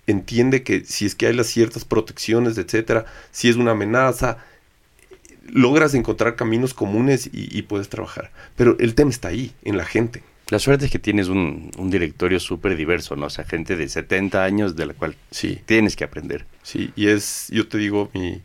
[0.06, 4.38] entiende que si es que hay las ciertas protecciones, etcétera, si es una amenaza,
[5.52, 8.30] logras encontrar caminos comunes y, y puedes trabajar.
[8.56, 10.22] Pero el tema está ahí, en la gente.
[10.48, 13.26] La suerte es que tienes un, un directorio súper diverso, ¿no?
[13.26, 16.44] O sea, gente de 70 años de la cual Sí, tienes que aprender.
[16.62, 16.92] sí.
[16.96, 18.42] Y es, yo te digo, mi,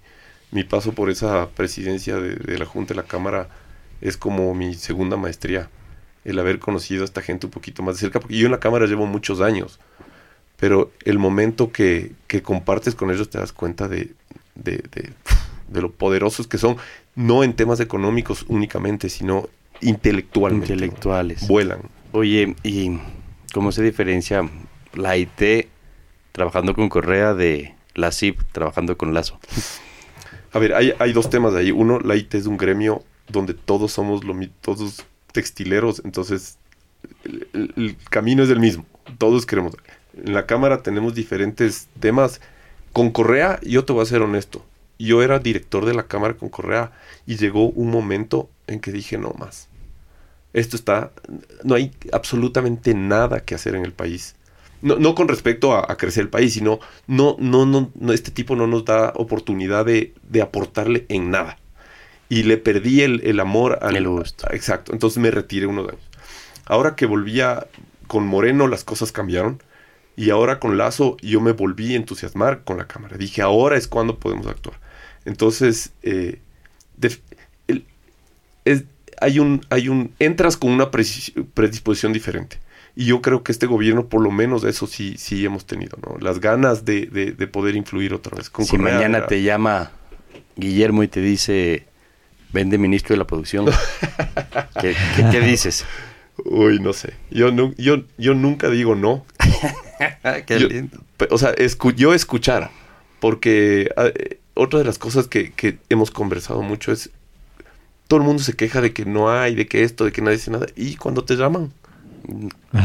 [0.52, 3.50] mi paso por esa presidencia de, de la Junta de la Cámara
[4.02, 5.70] es como mi segunda maestría.
[6.24, 8.60] El haber conocido a esta gente un poquito más de cerca, porque yo en la
[8.60, 9.80] Cámara llevo muchos años.
[10.58, 14.14] Pero el momento que, que compartes con ellos te das cuenta de,
[14.56, 15.12] de, de-
[15.68, 16.78] de lo poderosos que son,
[17.16, 19.50] no en temas económicos únicamente, sino
[19.82, 20.74] intelectualmente.
[20.74, 21.48] Intelectuales.
[21.48, 21.80] Vuelan.
[22.12, 22.98] Oye, ¿y
[23.54, 24.50] cómo se diferencia
[24.94, 25.68] la IT
[26.32, 29.40] trabajando con Correa de la CIP trabajando con Lazo?
[30.54, 31.72] A ver, hay, hay dos temas de ahí.
[31.72, 35.04] Uno, la IT es un gremio donde todos somos lo, todos
[35.34, 36.58] textileros, entonces
[37.26, 38.86] el, el- el camino es el mismo.
[39.18, 39.74] Todos queremos.
[40.24, 42.40] En la cámara tenemos diferentes temas.
[42.94, 44.66] Con Correa, yo te voy a ser honesto.
[44.98, 46.92] Yo era director de la cámara con Correa
[47.26, 49.68] y llegó un momento en que dije no más.
[50.54, 51.12] Esto está,
[51.64, 54.36] no hay absolutamente nada que hacer en el país.
[54.82, 58.32] No, no con respecto a, a crecer el país, sino no, no, no, no, este
[58.32, 61.58] tipo no nos da oportunidad de, de aportarle en nada.
[62.30, 64.48] Y le perdí el, el amor al El gusto.
[64.52, 64.94] Exacto.
[64.94, 66.02] Entonces me retiré unos años.
[66.66, 67.68] Ahora que volvía
[68.08, 69.62] con Moreno, las cosas cambiaron.
[70.16, 73.18] Y ahora con Lazo yo me volví a entusiasmar con la cámara.
[73.18, 74.80] Dije, ahora es cuando podemos actuar.
[75.26, 76.40] Entonces, eh,
[76.98, 77.22] def-
[77.68, 77.86] el-
[78.66, 78.84] es-
[79.22, 82.60] hay un, hay un, entras con una predisposición diferente.
[82.98, 86.18] Y yo creo que este gobierno, por lo menos eso sí, sí hemos tenido, ¿no?
[86.20, 88.50] Las ganas de, de- de poder influir otra vez.
[88.50, 89.92] Con si Correa mañana te llama
[90.56, 91.86] Guillermo y te dice,
[92.54, 93.66] vende ministro de la producción,
[94.82, 95.86] ¿qué, qué- qué dices?
[96.46, 97.14] Uy, no sé.
[97.32, 99.26] Yo, yo, yo nunca digo no.
[100.46, 101.00] Qué Yo- lindo.
[101.30, 102.70] o sea, escu- yo escuchar,
[103.22, 107.12] porque ah, eh, otra de las cosas que, que hemos conversado mucho es,
[108.08, 110.38] todo el mundo se queja de que no hay, de que esto, de que nadie
[110.38, 111.72] dice nada, y cuando te llaman,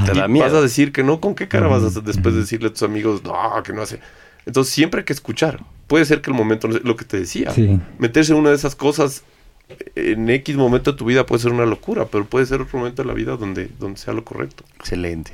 [0.05, 0.45] Te da miedo.
[0.47, 3.23] vas a decir que no, ¿con qué cara vas a después decirle a tus amigos,
[3.25, 4.01] no, que no hace?
[4.47, 5.61] Entonces siempre hay que escuchar.
[5.87, 7.79] Puede ser que el momento, lo que te decía, Sí.
[7.99, 9.23] meterse en una de esas cosas
[9.95, 13.03] en X momento de tu vida puede ser una locura, pero puede ser otro momento
[13.03, 14.65] de la vida donde, donde sea lo correcto.
[14.79, 15.33] Excelente.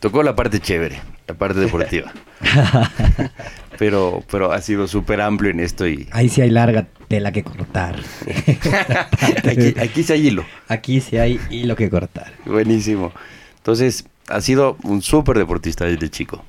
[0.00, 2.12] Tocó la parte chévere, la parte deportiva.
[3.78, 7.42] pero, pero ha sido súper amplio en esto y Ahí sí hay larga tela que
[7.42, 8.00] cortar.
[9.50, 10.44] aquí, aquí se hay hilo.
[10.68, 12.32] Aquí sí hay hilo que cortar.
[12.44, 13.12] Buenísimo.
[13.58, 16.44] Entonces, has sido un súper deportista desde chico.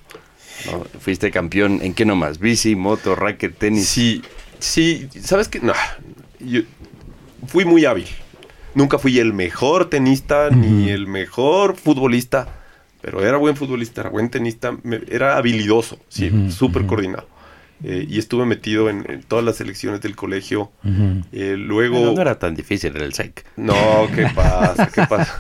[0.66, 0.86] ¿no?
[1.00, 3.88] Fuiste campeón en qué nomás, bici, moto, racket, tenis.
[3.88, 4.22] Sí,
[4.60, 5.60] sí, ¿sabes qué?
[5.60, 5.74] No,
[6.40, 6.62] yo
[7.46, 8.08] fui muy hábil.
[8.74, 12.57] Nunca fui el mejor tenista ni el mejor futbolista,
[13.08, 17.26] pero era buen futbolista, era buen tenista, me- era habilidoso, sí, Ujú, súper coordinado.
[17.84, 20.72] Eh, y estuve metido en, en todas las selecciones del colegio.
[21.32, 22.12] Eh, luego...
[22.16, 23.46] No era tan difícil, era el SEC.
[23.56, 24.90] No, ¿qué pasa?
[24.94, 25.40] ¿Qué pasa?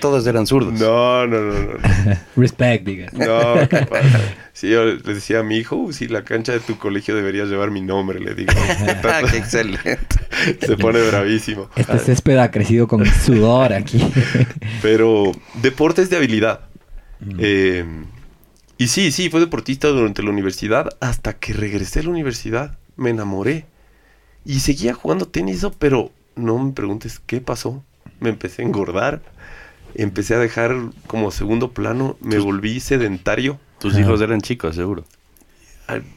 [0.00, 0.72] Todos eran zurdos.
[0.74, 1.72] No, no, no, no.
[1.74, 2.16] no.
[2.36, 3.08] Respect, diga.
[3.12, 4.20] No, ¿qué pasa?
[4.52, 7.44] Sí, yo le decía a mi hijo, "Uh, sí, la cancha de tu colegio debería
[7.44, 8.52] llevar mi nombre, le digo.
[9.04, 10.16] Ah, qué excelente.
[10.60, 11.68] Se pone bravísimo.
[11.76, 14.00] Este césped ha crecido con sudor aquí.
[14.82, 15.32] Pero
[15.62, 16.60] deportes de habilidad.
[17.38, 17.84] Eh,
[18.78, 20.88] y sí, sí, fue deportista durante la universidad.
[21.00, 23.66] Hasta que regresé a la universidad, me enamoré.
[24.44, 27.82] Y seguía jugando tenis, pero no me preguntes qué pasó.
[28.20, 29.22] Me empecé a engordar.
[29.94, 30.76] Empecé a dejar
[31.06, 32.16] como segundo plano.
[32.20, 33.58] Me volví sedentario.
[33.80, 35.04] Tus hijos eran chicos, seguro.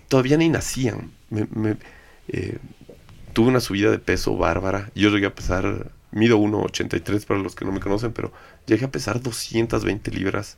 [0.08, 1.12] Todavía ni nacían.
[1.30, 1.78] Me- me-
[2.28, 2.58] eh,
[3.34, 4.90] tuve una subida de peso bárbara.
[4.96, 8.32] Yo llegué a pesar, mido 1,83 para los que no me conocen, pero
[8.66, 10.58] llegué a pesar 220 libras.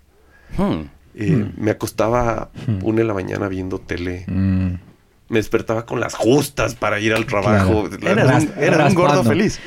[0.58, 0.84] Hmm.
[1.16, 1.52] Eh, Hmm.
[1.58, 2.80] Me acostaba Hmm.
[2.84, 4.26] una de la mañana viendo tele.
[4.28, 7.90] Me despertaba con las justas para ir al trabajo.
[7.90, 8.16] Claro.
[8.16, 9.60] La- Eras Ras- un, gordo feliz.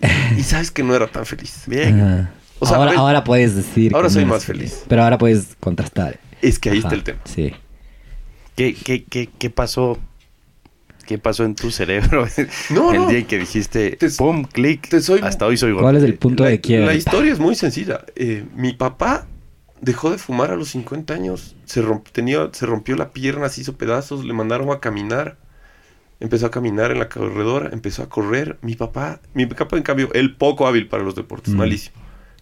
[0.36, 1.64] Y sabes que no era tan feliz.
[1.66, 2.00] Bien.
[2.00, 2.30] Ajá.
[2.60, 3.92] O sea, ahora, ve- ahora puedes decir.
[3.94, 4.84] ahora que soy no más feliz.
[4.88, 6.20] Pero ahora puedes contrastar.
[6.40, 7.18] Es que ahí Ajá, está el tema.
[7.24, 7.52] Sí.
[8.54, 9.98] ¿Qué, qué, qué, qué pasó?
[11.08, 12.26] ¿Qué pasó en tu cerebro
[12.70, 13.08] No, el no.
[13.08, 14.92] día en que dijiste, Te- pum, clic,
[15.22, 15.84] hasta hoy soy gordo?
[15.84, 16.84] ¿Cuál es el punto la, de quiebre?
[16.84, 18.04] la historia es muy sencilla.
[18.14, 19.26] Eh, mi papá
[19.80, 21.56] dejó de fumar a los 50 años.
[21.64, 25.38] Se, romp- tenía, se rompió la pierna, se hizo pedazos, le mandaron a caminar.
[26.20, 28.58] Empezó a caminar en la corredora, empezó a correr.
[28.60, 31.56] Mi papá, mi papá en cambio, él poco hábil para los deportes, Mm.
[31.56, 31.96] malísimo.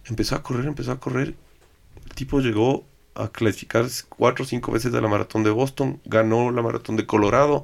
[0.09, 1.35] Empezó a correr, empezó a correr.
[2.05, 6.51] El tipo llegó a clasificar cuatro o cinco veces de la maratón de Boston, ganó
[6.51, 7.63] la maratón de Colorado.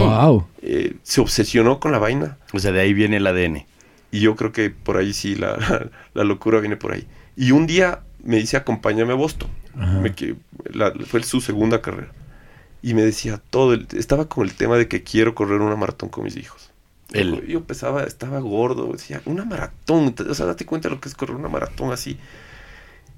[0.00, 0.46] Wow.
[0.62, 2.38] Eh, se obsesionó con la vaina.
[2.52, 3.66] O sea, de ahí viene el ADN.
[4.10, 7.06] Y yo creo que por ahí sí, la, la locura viene por ahí.
[7.36, 9.48] Y un día me dice, acompáñame a Boston.
[10.02, 10.36] Me que-
[10.72, 12.12] la- fue su segunda carrera.
[12.80, 16.08] Y me decía todo, el- estaba con el tema de que quiero correr una maratón
[16.10, 16.70] con mis hijos.
[17.12, 17.44] Él.
[17.46, 21.14] Yo pesaba, estaba gordo, decía, una maratón, o sea, date cuenta de lo que es
[21.14, 22.18] correr una maratón así.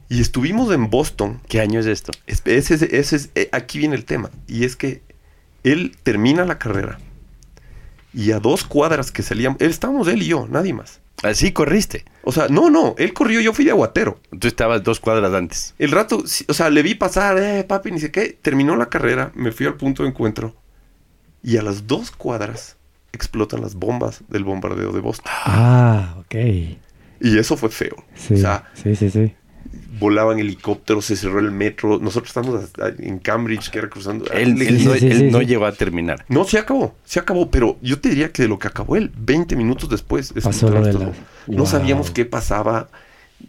[0.09, 1.41] Y estuvimos en Boston.
[1.49, 2.13] ¿Qué año es esto?
[2.27, 4.31] Es- Ese, es- ese es- eh, aquí viene el tema.
[4.47, 5.03] Y es que
[5.67, 6.99] él termina la carrera.
[8.15, 11.01] Y a dos cuadras que salíamos, él, estábamos él y yo, nadie más.
[11.23, 12.05] Así corriste.
[12.23, 14.21] O sea, no, no, él corrió, yo fui de aguatero.
[14.39, 15.75] Tú estabas dos cuadras antes.
[15.79, 18.39] El rato, o sea, le vi pasar, eh, papi, ni sé qué.
[18.41, 20.55] Terminó la carrera, me fui al punto de encuentro.
[21.43, 22.77] Y a las dos cuadras
[23.13, 25.33] explotan las bombas del bombardeo de Boston.
[25.45, 26.35] Ah, ok.
[27.21, 27.97] Y eso fue feo.
[28.15, 29.35] Sí, O sea, sí, sí, sí.
[29.99, 31.99] Volaban helicópteros, se cerró el metro.
[31.99, 34.31] Nosotros estábamos hasta en Cambridge, que era cruzando.
[34.33, 35.47] Él, Le- él sí, no, sí, él sí, no sí.
[35.47, 36.25] llegó a terminar.
[36.29, 39.11] No, se acabó, se acabó, pero yo te diría que de lo que acabó él,
[39.17, 40.33] 20 minutos después.
[40.43, 41.05] Pasó lo de todo.
[41.05, 41.13] la-
[41.47, 41.67] No Wow.
[41.67, 42.89] sabíamos qué pasaba.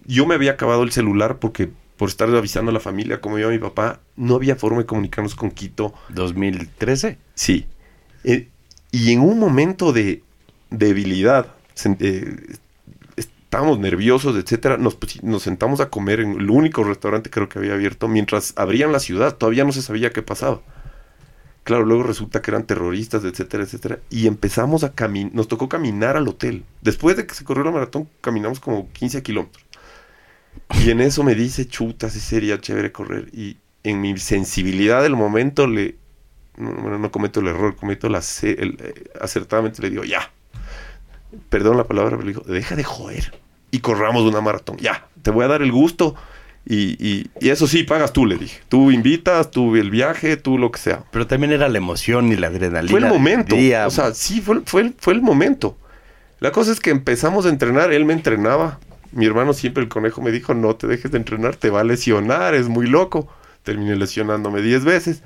[0.06, 3.48] Yo me había acabado el celular porque por estar avisando a la familia, como yo
[3.48, 5.94] a mi papá, no había forma de comunicarnos con Quito.
[6.10, 7.18] 2013.
[7.34, 7.66] Sí.
[8.24, 8.50] Eh,
[8.92, 10.22] y en un momento de
[10.70, 11.48] debilidad,
[12.00, 12.36] eh,
[13.58, 17.58] estábamos nerviosos, etcétera, nos, pusi- nos sentamos a comer en el único restaurante creo que
[17.58, 20.62] había abierto mientras abrían la ciudad, todavía no se sabía qué pasaba.
[21.64, 26.18] Claro, luego resulta que eran terroristas, etcétera, etcétera, y empezamos a caminar, nos tocó caminar
[26.18, 26.66] al hotel.
[26.84, 29.66] Después de que se corrió la maratón, caminamos como 15 kilómetros.
[30.80, 33.30] Y en eso me dice, chuta, sí sería chévere correr.
[33.34, 35.96] Y en mi sensibilidad del momento le,
[36.58, 40.32] no, cometo el error, cometo la el, eh, acertadamente le digo, ya.
[41.50, 43.47] Perdón la palabra, pero le digo, deja de joder.
[43.72, 44.78] Y corramos una maratón.
[44.78, 46.16] Ya, te voy a dar el gusto.
[46.70, 48.60] Y, y- y eso sí, pagas tú, le dije.
[48.68, 51.04] Tú invitas, tú el viaje, tú lo que sea.
[51.12, 52.92] Pero también era la emoción y la adrenalina.
[52.92, 53.56] Fue el momento.
[53.56, 53.88] día.
[53.88, 55.78] O sea, sí, fue, el- fue, el- fue el momento.
[56.40, 58.80] La cosa es que empezamos a entrenar, él me entrenaba.
[59.14, 61.84] Mi hermano siempre, el conejo, me dijo, no te dejes de entrenar, te va a
[61.86, 63.28] lesionar, es muy loco.
[63.64, 65.24] Terminé lesionándome 10 veces.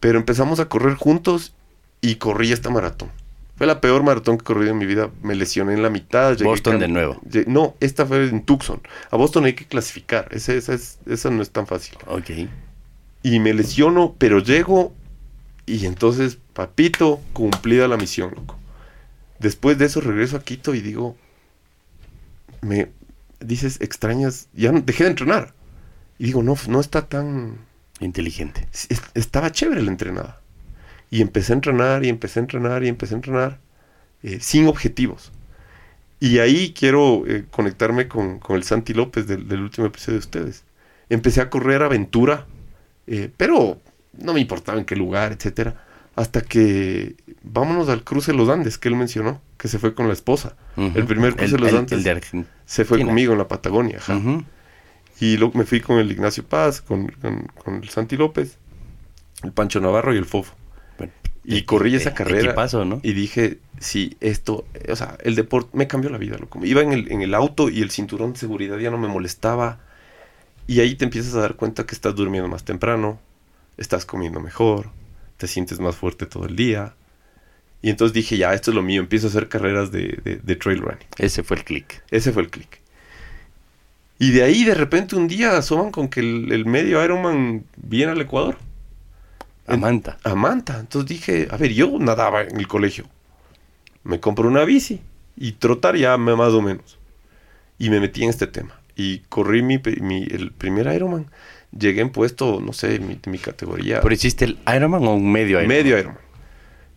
[0.00, 1.54] Pero empezamos a correr juntos
[2.00, 3.10] y corrí esta maratón.
[3.58, 5.10] Fue la peor maratón que he corrido en mi vida.
[5.22, 6.38] Me lesioné en la mitad.
[6.38, 7.20] Boston de nuevo.
[7.48, 8.80] No, esta fue en Tucson.
[9.10, 10.28] A Boston hay que clasificar.
[10.30, 12.30] Esa, es, esa no es tan fácil Ok.
[13.24, 14.94] y me lesiono, pero llego
[15.66, 18.56] y entonces, papito, cumplida la misión, loco.
[19.40, 21.16] Después de eso regreso a Quito y digo,
[22.60, 22.90] me
[23.40, 25.52] dices, extrañas, ya no- dejé de entrenar.
[26.18, 27.58] Y digo, no, no está tan,
[28.00, 28.66] Inteligente.
[28.72, 30.40] es- estaba chévere la entrenada.
[31.10, 33.58] Y empecé a entrenar y empecé a entrenar y empecé a entrenar
[34.22, 35.32] eh, sin objetivos.
[36.20, 40.24] Y ahí quiero eh, conectarme con, con el Santi López del, del último episodio de
[40.24, 40.64] ustedes.
[41.08, 42.46] Empecé a correr aventura,
[43.06, 43.80] eh, pero
[44.18, 45.84] no me importaba en qué lugar, etcétera.
[46.16, 50.08] Hasta que vámonos al cruce de los Andes, que él mencionó, que se fue con
[50.08, 50.56] la esposa.
[50.76, 52.44] El primer cruce El- de los el- Andes el de Argentina.
[52.66, 53.98] se fue conmigo en la Patagonia.
[53.98, 54.18] ajá.
[55.20, 58.56] Y luego me fui con el Ignacio Paz, con, con- con el Santi López,
[59.44, 60.54] el Pancho Navarro y el Fofo.
[61.56, 62.48] Y corrí esa carrera.
[62.48, 63.00] equipazo, ¿no?
[63.02, 66.64] Y dije, sí, esto, eh, o sea, el deporte me cambió la vida, loco.
[66.64, 69.80] Iba en el, en el auto y el cinturón de seguridad ya no me molestaba.
[70.66, 73.18] Y ahí te empiezas a dar cuenta que estás durmiendo más temprano,
[73.78, 74.90] estás comiendo mejor,
[75.38, 76.94] te sientes más fuerte todo el día.
[77.80, 80.56] Y entonces dije, ya, esto es lo mío, empiezo a hacer carreras de, de- de
[80.56, 81.06] trail running.
[81.16, 82.02] Ese fue el click.
[82.10, 82.80] Ese fue el clic.
[84.18, 88.12] Y de ahí de repente un día asoman con que el, el medio Ironman viene
[88.12, 88.58] al Ecuador.
[89.68, 90.18] A En- Manta.
[90.24, 90.78] A Manta.
[90.80, 93.04] Entonces dije, a ver, yo nadaba en el colegio.
[94.04, 95.00] Me compro una bici
[95.36, 96.98] y trotar ya me- más o menos.
[97.78, 98.80] Y me metí en este tema.
[98.96, 101.30] Y corrí mi, mi- el primer Ironman.
[101.78, 104.00] Llegué en puesto, no sé, mi, mi categoría.
[104.00, 105.68] ¿Pero hiciste el Ironman o un medio Ironman?
[105.68, 106.22] medio Ironman.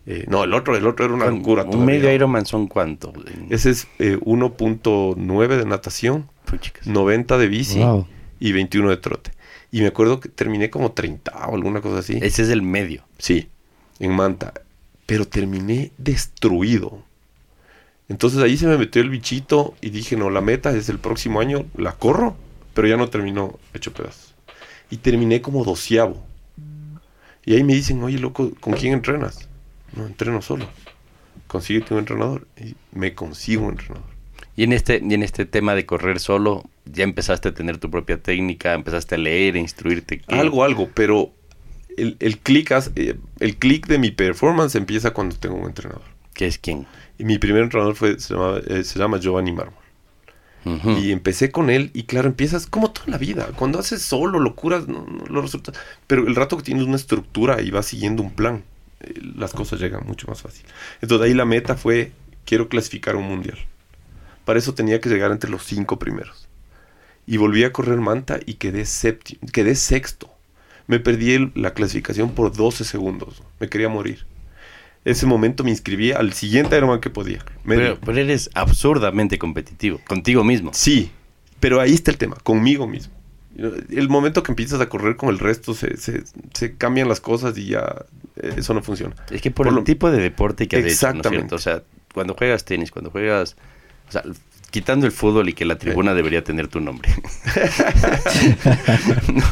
[0.06, 1.62] Eh, no, el otro, el otro era una ¿Cuán- locura.
[1.64, 1.94] Un todavía.
[1.94, 3.12] medio Ironman son cuánto?
[3.50, 6.28] Ese es eh, 1.9 de natación.
[6.46, 6.86] Puchicas.
[6.86, 8.08] 90 de bici Wow.
[8.40, 9.30] y 21 de trote.
[9.72, 12.18] Y me acuerdo que terminé como 30 o alguna cosa así.
[12.20, 13.04] Ese es el medio.
[13.18, 13.48] Sí,
[13.98, 14.52] en Manta.
[15.06, 17.02] Pero terminé destruido.
[18.08, 21.40] Entonces ahí se me metió el bichito y dije, no, la meta es el próximo
[21.40, 22.36] año, la corro,
[22.74, 24.34] pero ya no terminó hecho pedazos.
[24.90, 26.22] Y terminé como doceavo.
[27.46, 29.48] Y ahí me dicen, oye, loco, ¿con quién entrenas?
[29.96, 30.66] No, entreno solo.
[31.46, 32.46] Consíguete un entrenador.
[32.60, 34.10] Y me consigo un entrenador.
[34.56, 37.90] Y en este, y en este tema de correr solo, ya empezaste a tener tu
[37.90, 40.18] propia técnica, empezaste a leer, a instruirte.
[40.18, 40.34] ¿qué?
[40.34, 41.32] Algo, algo, pero
[41.96, 46.02] el, el clic eh, el clic de mi performance empieza cuando tengo un entrenador.
[46.34, 46.86] ¿Qué es quién?
[47.18, 49.82] Y mi primer entrenador fue, se, llama, eh, se llama Giovanni Mármol.
[50.64, 50.92] Ujú.
[50.98, 53.48] Y empecé con él y claro, empiezas como toda la vida.
[53.56, 55.72] Cuando haces solo locuras, no, no lo resulta.
[56.06, 58.62] Pero el rato que tienes una estructura y vas siguiendo un plan,
[59.00, 60.64] eh, las cosas llegan mucho más fácil.
[61.00, 62.12] Entonces ahí la meta fue,
[62.44, 63.58] quiero clasificar un mundial.
[64.44, 66.48] Para eso tenía que llegar entre los cinco primeros.
[67.26, 68.84] Y volví a correr Manta y quedé,
[69.52, 70.28] quedé sexto.
[70.88, 73.42] Me perdí el- la clasificación por 12 segundos.
[73.60, 74.26] Me quería morir.
[75.04, 77.44] Ese momento me inscribí al siguiente Ironman que podía.
[77.66, 80.70] Pero, pero eres absurdamente competitivo, contigo mismo.
[80.74, 81.10] Sí,
[81.60, 83.12] pero ahí está el tema, conmigo mismo.
[83.90, 86.22] El momento que empiezas a correr con el resto se, se-
[86.54, 88.04] se cambian las cosas y ya
[88.36, 89.14] eh, eso no funciona.
[89.30, 91.38] Es que por, Por el lo- tipo de deporte que has hecho, ¿no es Exactamente.
[91.48, 91.56] cierto?
[91.56, 91.82] O sea,
[92.14, 93.56] cuando juegas tenis, cuando juegas...
[94.12, 94.22] O sea,
[94.70, 97.08] quitando el fútbol y que la tribuna debería tener tu nombre.
[99.32, 99.44] No,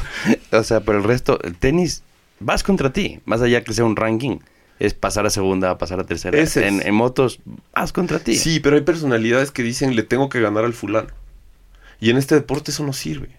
[0.58, 2.02] o sea, por el resto, el tenis,
[2.40, 3.20] vas contra ti.
[3.24, 4.38] Más allá que sea un ranking,
[4.78, 6.38] es pasar a segunda, pasar a tercera.
[6.38, 6.56] Es.
[6.56, 7.40] En, en motos,
[7.74, 8.36] vas contra ti.
[8.36, 11.08] Sí, pero hay personalidades que dicen le tengo que ganar al fulano.
[12.00, 13.30] Y en este deporte eso no sirve.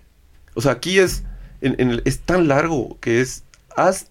[0.54, 1.24] O sea, aquí es,
[1.62, 3.44] en- en el- es tan largo que es,
[3.76, 4.08] haz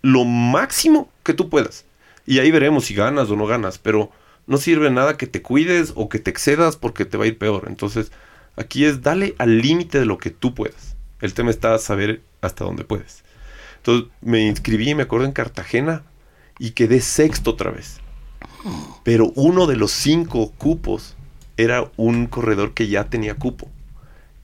[0.00, 1.84] lo máximo que tú puedas.
[2.26, 4.10] Y ahí veremos si ganas o no ganas, pero
[4.46, 7.38] no sirve nada que te cuides o que te excedas porque te va a ir
[7.38, 7.64] peor.
[7.68, 8.12] Entonces,
[8.56, 10.96] aquí es dale al límite de lo que tú puedas.
[11.20, 13.22] El tema está saber hasta dónde puedes.
[13.78, 16.02] Entonces, me inscribí, me acuerdo, en Cartagena
[16.58, 18.00] y quedé sexto otra vez.
[19.02, 21.16] Pero uno de los cinco cupos
[21.56, 23.68] era un corredor que ya tenía cupo.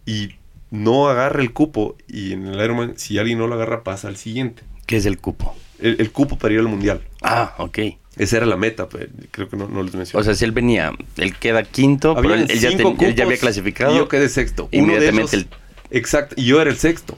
[0.07, 0.35] Y
[0.71, 4.17] no agarra el cupo y en el Ironman, si alguien no lo agarra, pasa al
[4.17, 4.63] siguiente.
[4.87, 5.55] ¿Qué es el cupo?
[5.79, 7.03] El, el cupo para ir al mundial.
[7.23, 7.79] Ah, ok.
[8.19, 10.21] Esa era la meta, pues, creo que no, no les mencioné.
[10.21, 13.95] O sea, si él venía, él queda quinto, pero él, él ya, él había clasificado.
[13.95, 14.65] Y yo quedé sexto.
[14.65, 15.49] Uno de Inmediatamente esos-
[15.91, 17.17] Exacto, y yo era el sexto.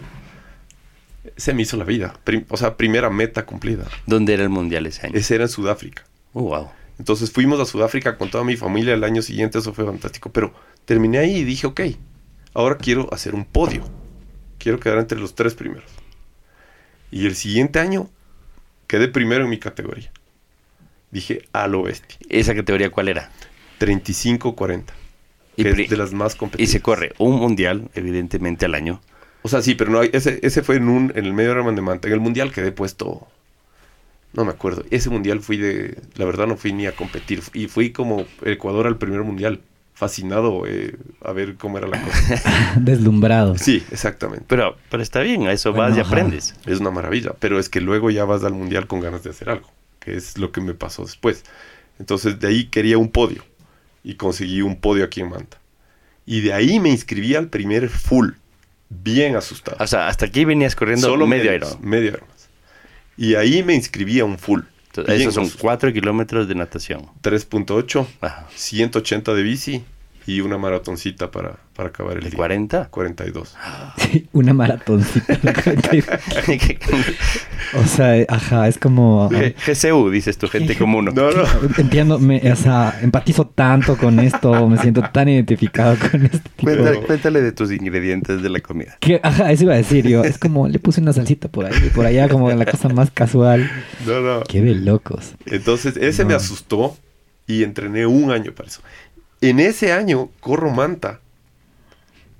[1.36, 2.14] Se me hizo la vida.
[2.24, 3.86] Prim- o sea, primera meta cumplida.
[4.07, 5.16] ¿Dónde era el mundial ese año?
[5.16, 6.05] Ese era en Sudáfrica.
[6.32, 6.68] Oh, wow.
[6.98, 10.30] Entonces fuimos a Sudáfrica con toda mi familia el año siguiente, eso fue fantástico.
[10.30, 10.53] Pero
[10.84, 11.80] terminé ahí y dije, ok,
[12.55, 13.84] ahora quiero hacer un podio.
[14.59, 15.90] Quiero quedar entre los tres primeros.
[17.11, 18.11] Y el siguiente año
[18.86, 20.12] quedé primero en mi categoría.
[21.11, 22.16] Dije, a lo bestia.
[22.28, 23.30] ¿Esa categoría cuál era?
[23.80, 24.84] 35-40.
[25.56, 26.70] Y Que es de las más Y competitivas.
[26.72, 29.00] se corre un mundial, evidentemente, al año.
[29.42, 31.74] O sea, sí, pero no, hay- ese, ese fue en, un, en el medio Ironman
[31.74, 32.08] de Manta.
[32.08, 33.26] En el mundial quedé puesto.
[34.32, 34.84] No me acuerdo.
[34.90, 35.98] Ese mundial fui de.
[36.14, 37.42] La verdad, no fui ni a competir.
[37.52, 39.61] Y fui como Ecuador al primer mundial.
[39.94, 42.74] Fascinado eh, a ver cómo era la cosa.
[42.76, 43.58] Deslumbrado.
[43.58, 44.44] Sí, exactamente.
[44.48, 46.08] Pero, pero está bien, a eso Bueno, vas y ajá.
[46.11, 46.54] aprendes.
[46.64, 47.34] Es una maravilla.
[47.38, 49.68] Pero es que luego ya vas al mundial con ganas de hacer algo.
[50.01, 51.44] Que es lo que me pasó después.
[51.98, 53.44] Entonces, de ahí quería un podio.
[54.03, 55.59] Y conseguí un podio aquí en Manta.
[56.26, 58.30] Y de ahí me inscribí al primer full.
[58.88, 59.76] Bien asustado.
[59.78, 61.88] O sea, hasta aquí venías corriendo Solo medio medios, Iron.
[61.88, 62.36] Medio Ironman.
[63.16, 64.62] Y ahí me inscribí a un full.
[64.86, 65.62] Entonces, esos son asustado.
[65.62, 67.07] 4 kilómetros de natación.
[67.22, 68.48] 3.8, Ajá.
[68.55, 69.84] 180 de bici
[70.37, 72.37] y una maratoncita para, para acabar el ¿De día.
[72.37, 72.89] 40?
[72.91, 73.57] 42.
[73.97, 75.39] Sí, una maratoncita.
[77.74, 79.31] o sea, eh, ajá, es como...
[79.31, 81.12] G- GCU, dices tu gente como uno.
[81.12, 81.43] No, no.
[81.78, 86.62] Entiendo, me, o sea, empatizo tanto con esto, me siento tan identificado con este tipo
[86.64, 87.07] Cuéntale, de...
[87.07, 88.97] cuéntale de tus ingredientes de la comida.
[89.01, 90.24] Que, ajá, eso iba a decir yo.
[90.24, 93.70] Es como, le puse una salsita por ahí, por allá, como la cosa más casual.
[94.07, 94.43] No, no.
[94.45, 95.35] Qué de locos.
[95.47, 96.97] Entonces, ese me asustó
[97.47, 98.81] y entrené un año para eso.
[99.41, 101.20] En ese año corro manta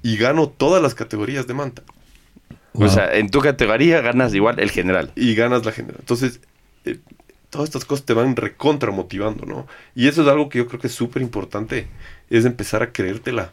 [0.03, 1.83] y gano todas las categorías de manta.
[2.73, 2.87] Wow.
[2.87, 5.13] O sea, en tu categoría ganas igual el general.
[5.17, 5.99] y ganas la general.
[6.01, 6.41] Entonces,
[6.85, 7.01] eh,
[7.51, 9.67] todas estas cosas te van recontra motivando, ¿no?
[9.95, 11.89] Y eso es algo que yo creo que es súper importante,
[12.31, 13.53] es empezar a creértela,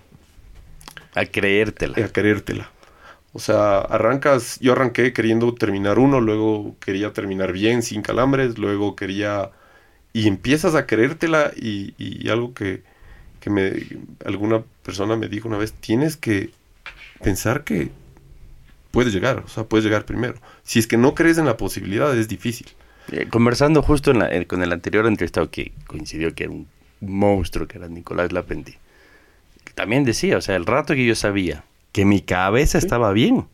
[1.15, 2.01] A creértela.
[2.03, 2.71] a creértela.
[3.33, 8.95] O sea, arrancas, yo arranqué queriendo terminar uno, luego quería terminar bien, sin calambres, luego
[8.95, 9.51] quería...
[10.13, 12.83] Y empiezas a creértela y, y algo que,
[13.47, 13.71] que me,
[14.25, 16.49] alguna persona me dijo una vez, tienes que
[17.23, 17.89] pensar que
[18.91, 20.35] puedes llegar, o sea, puedes llegar primero.
[20.63, 22.67] Si es que no crees en la posibilidad, es difícil.
[23.11, 26.67] Eh, conversando justo en la- eh, con el anterior entrevistado que coincidió que era un
[26.99, 28.75] monstruo, que era Nicolás Lapenti,
[29.75, 33.45] también decía, o sea, el rato que yo sabía que mi cabeza estaba bien,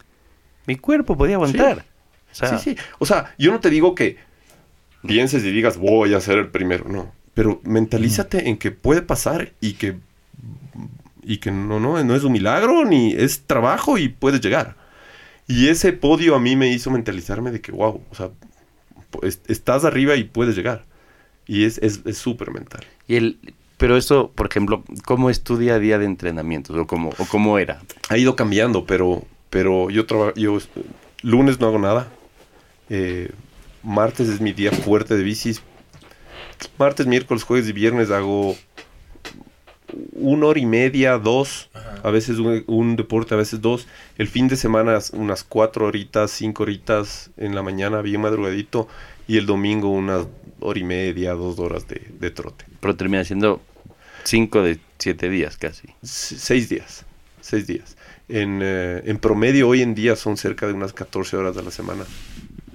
[0.65, 1.85] mi cuerpo podía aguantar.
[2.31, 2.81] O sea, sí, sí.
[2.99, 4.17] O sea, yo no te digo que
[5.05, 7.13] pienses y digas, voy a ser el primero, no.
[7.33, 9.97] Pero mentalízate en que puede pasar y que,
[11.23, 14.75] y que no, no, no es un milagro ni es trabajo y puedes llegar.
[15.47, 18.29] Y ese podio a mí me hizo mentalizarme de que, wow, o sea,
[19.09, 20.85] pues, estás arriba y puedes llegar.
[21.47, 22.83] Y es es- es súper mental.
[23.07, 23.37] Y el,
[23.77, 26.77] pero eso, por ejemplo, ¿cómo es tu día a día de entrenamientos?
[26.77, 27.81] ¿O cómo, o cómo era?
[28.09, 30.57] ha ido cambiando, pero, pero yo trabajo, yo
[31.21, 32.07] lunes no hago nada.
[32.89, 33.31] Eh,
[33.81, 35.61] martes es mi día fuerte de bicis.
[36.77, 38.55] Martes, miércoles, jueves y viernes hago
[40.13, 41.69] una hora y media, dos.
[42.03, 43.87] A veces un, un deporte, a veces dos.
[44.17, 48.87] El fin de semana unas cuatro horitas, cinco horitas en la mañana, bien madrugadito.
[49.27, 50.25] y el domingo unas
[50.59, 52.65] hora y media, dos horas de, de trote.
[52.79, 53.61] Pero termina siendo
[54.23, 55.87] cinco de siete días casi.
[56.01, 57.05] Se- Seis días,
[57.41, 57.95] seis días.
[58.29, 61.71] En, eh, en promedio hoy en día son cerca de unas 14 horas a la
[61.71, 62.03] semana.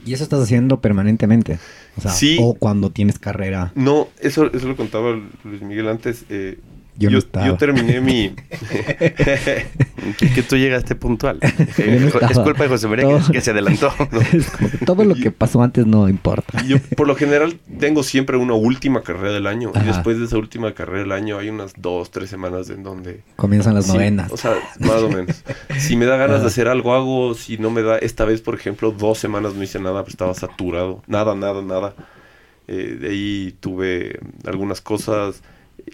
[0.09, 1.59] ¿Y eso estás haciendo permanentemente?
[1.97, 2.39] O sea, Sí.
[2.41, 3.73] o cuando tienes carrera.
[3.75, 6.25] No, eso, eso lo contaba Luis Miguel antes.
[6.31, 6.59] eh,
[6.99, 7.47] Yo yo, no estaba.
[7.47, 8.35] yo terminé mi...
[10.35, 11.39] Que, tú llegaste puntual.
[11.79, 13.93] No es culpa de José María que- Todo- que, se adelantó.
[14.87, 16.63] Todo lo que pasó antes no importa.
[16.67, 19.71] Yo por lo general tengo siempre una última carrera del año.
[19.75, 19.85] Ajá.
[19.85, 23.23] Y después de esa última carrera del año hay unas dos, tres semanas en donde...
[23.37, 24.33] Comienzan las Sí, novenas.
[24.33, 25.45] O sea, más o menos.
[25.79, 26.43] Si me da ganas Ajá.
[26.45, 27.35] de hacer algo, hago.
[27.35, 30.35] Si no me da, esta vez, por ejemplo, dos semanas no hice nada, pues estaba
[30.35, 31.03] saturado.
[31.07, 31.95] Nada, nada, nada.
[32.67, 35.43] Eh, de ahí tuve algunas cosas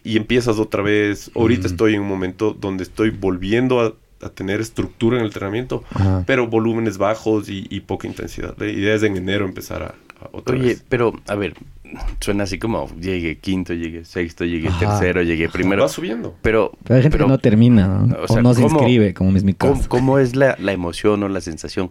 [0.02, 1.30] y empiezas otra vez.
[1.34, 1.70] Ahorita Mm.
[1.70, 6.24] estoy en un momento donde estoy volviendo a, a tener estructura en el entrenamiento, Ajá.
[6.26, 8.54] pero volúmenes bajos y, y poca intensidad.
[8.58, 9.86] La idea es en enero empezar a,
[10.24, 10.84] a otra Oye, vez.
[10.88, 11.54] pero a ver,
[12.20, 14.78] suena así como llegué quinto, llegué sexto, llegué Ajá.
[14.98, 15.82] tercero, llegué primero.
[15.82, 16.36] Va subiendo.
[16.42, 18.16] Pero, Pero hay gente pero que no termina, ¿no?
[18.28, 19.72] o no se ¿cómo- inscribe, como es mi caso.
[19.74, 21.90] ¿cómo, cómo es la, la emoción o la sensación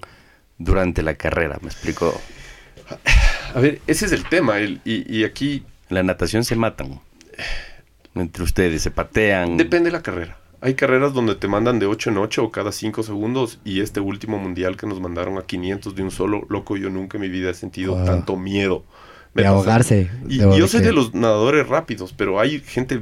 [0.57, 1.59] durante la carrera?
[1.61, 2.19] Me explico.
[3.53, 4.57] A ver, ese es el tema.
[4.59, 6.99] el- y, y aquí la natación se matan.
[8.15, 9.57] Entre ustedes, se patean.
[9.57, 10.37] Depende de la carrera.
[10.61, 13.99] Hay carreras donde te mandan de 8 en 8 o cada 5 segundos y este
[13.99, 17.29] último mundial que nos mandaron a 500 de un solo, loco, yo nunca en mi
[17.29, 18.05] vida he sentido Wow.
[18.05, 18.85] tanto miedo.
[19.33, 20.09] De ahogarse.
[20.29, 22.99] Y, de- y yo soy de los nadadores rápidos, pero hay gente,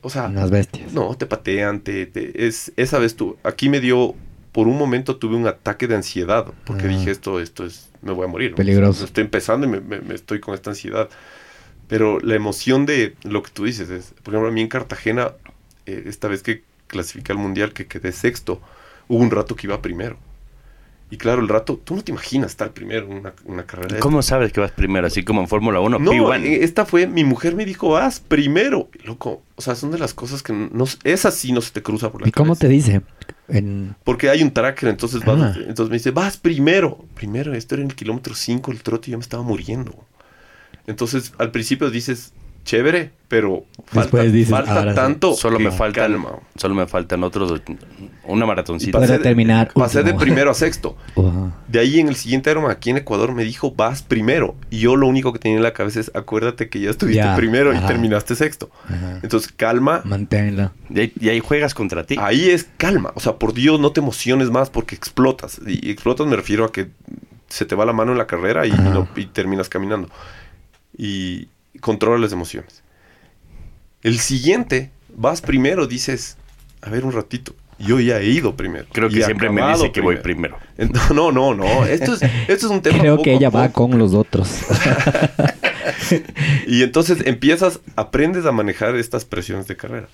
[0.00, 0.92] o sea, Unas bestias.
[0.92, 4.14] no, te patean, te, te- es, esa vez tú, aquí me dio,
[4.52, 6.88] por un momento tuve un ataque de ansiedad, porque Ah.
[6.88, 8.50] dije esto, esto es, me voy a morir.
[8.52, 8.56] ¿no?
[8.56, 9.04] Peligroso.
[9.04, 11.08] Estoy empezando y me, me- me estoy con esta ansiedad.
[11.88, 15.32] Pero la emoción de lo que tú dices es, por ejemplo, a mí en Cartagena,
[15.86, 18.60] eh, esta vez que clasifiqué al Mundial, que quedé sexto,
[19.08, 20.16] hubo un rato que iba primero.
[21.10, 23.98] Y claro, el rato, tú no te imaginas estar primero en una, una carrera.
[24.00, 25.06] ¿Cómo sabes que vas primero?
[25.06, 26.44] Así como en Fórmula 1, no, P1.
[26.44, 28.90] eh, esta fue, mi mujer me dijo, vas primero.
[29.04, 32.12] Loco, o sea, son de las cosas que no, esa sí no se te cruza
[32.12, 32.60] por la ¿Y cómo cabeza.
[32.60, 33.00] te dice?
[33.48, 33.96] En...
[34.04, 35.54] Porque hay un tracker, entonces vas, Ah.
[35.58, 37.02] entonces me dice, vas primero.
[37.14, 39.94] Primero, esto era en el kilómetro 5, el trote, y yo me estaba muriendo.
[40.88, 42.32] Entonces, al principio dices,
[42.64, 44.96] chévere, pero falta, Después dices, falta ahora sí.
[44.96, 45.34] tanto.
[45.34, 46.30] Solo me faltan, calma.
[46.56, 47.62] solo me faltan otros,
[48.24, 48.98] una maratoncita.
[48.98, 50.96] Para terminar Pasé de primero a sexto.
[51.68, 54.54] De ahí en el siguiente Ironman aquí en Ecuador me dijo, vas primero.
[54.70, 57.36] Y yo lo único que tenía en la cabeza es, acuérdate que ya estuviste Ya,
[57.36, 57.84] primero ajá.
[57.84, 58.70] y terminaste sexto.
[58.86, 59.20] Ajá.
[59.22, 60.02] Entonces, calma.
[60.04, 60.72] Manténla.
[60.90, 62.16] Y ahí, y ahí juegas contra ti.
[62.18, 63.12] Ahí es calma.
[63.14, 65.60] O sea, por Dios, no te emociones más porque explotas.
[65.66, 66.88] Y explotas me refiero a que
[67.48, 70.10] se te va la mano en la carrera y, no- y terminas caminando.
[70.98, 71.48] Y
[71.80, 72.82] controla las emociones.
[74.02, 76.36] El siguiente, vas primero, dices,
[76.82, 77.54] a ver un ratito.
[77.78, 78.86] Yo ya he ido primero.
[78.92, 80.58] Creo y que siempre me dice que voy primero.
[81.14, 81.86] No, no, no.
[81.86, 82.98] Esto es, esto es un tema.
[82.98, 84.62] Creo poco que ella va con los otros.
[86.66, 90.08] Y entonces empiezas, aprendes a manejar estas presiones de carrera.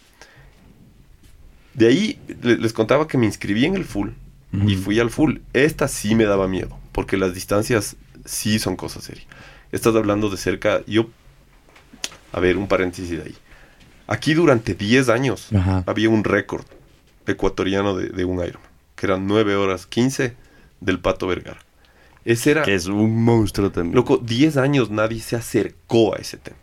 [1.74, 4.11] De ahí le- les contaba que me inscribí en el full
[4.53, 4.82] y Ujú.
[4.85, 5.39] fui al full.
[5.53, 9.26] Esta sí me daba miedo, porque las distancias sí son cosas serias.
[9.75, 11.09] Estás hablando de cerca, yo,
[12.33, 13.35] a ver, un paréntesis de ahí.
[14.07, 15.83] Aquí durante 10 años Ajá.
[15.87, 16.64] había un récord
[17.27, 20.37] ecuatoriano de, de un Ironman, que eran 9 horas 15
[20.81, 21.59] del Pato Vergara.
[22.25, 23.95] Ese era, Que es un monstruo también.
[23.97, 26.57] loco, 10 años nadie se acercó a ese tema.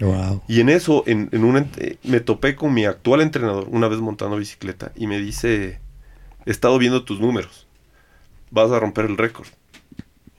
[0.00, 0.42] Wow.
[0.48, 1.70] Y en eso, en, en un
[2.02, 5.80] me topé con mi actual entrenador una vez montando bicicleta y me dice,
[6.44, 7.66] he estado viendo tus números,
[8.50, 9.46] vas a romper el récord.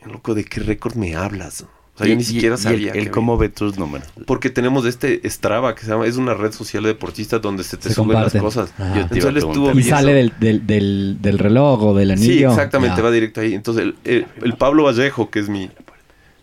[0.06, 1.66] Loco, ¿de qué récord me hablas?
[1.98, 2.92] O sea, yo ni siquiera y sabía.
[2.92, 3.10] había.
[3.12, 4.08] cómo ve tus números.
[4.28, 7.76] Porque tenemos este Strava que se llama, es una red social de deportistas donde se
[7.78, 8.72] te Se suben las cosas.
[8.78, 8.88] Ajá.
[9.00, 9.72] Yo te Entonces estuvo.
[9.72, 12.32] Y sale del, del, del, del reloj o del anillo.
[12.32, 13.04] Sí, exactamente, Ya.
[13.04, 13.56] va directo ahí.
[13.56, 15.72] Entonces, el, el- el Pablo Vallejo, que es mi,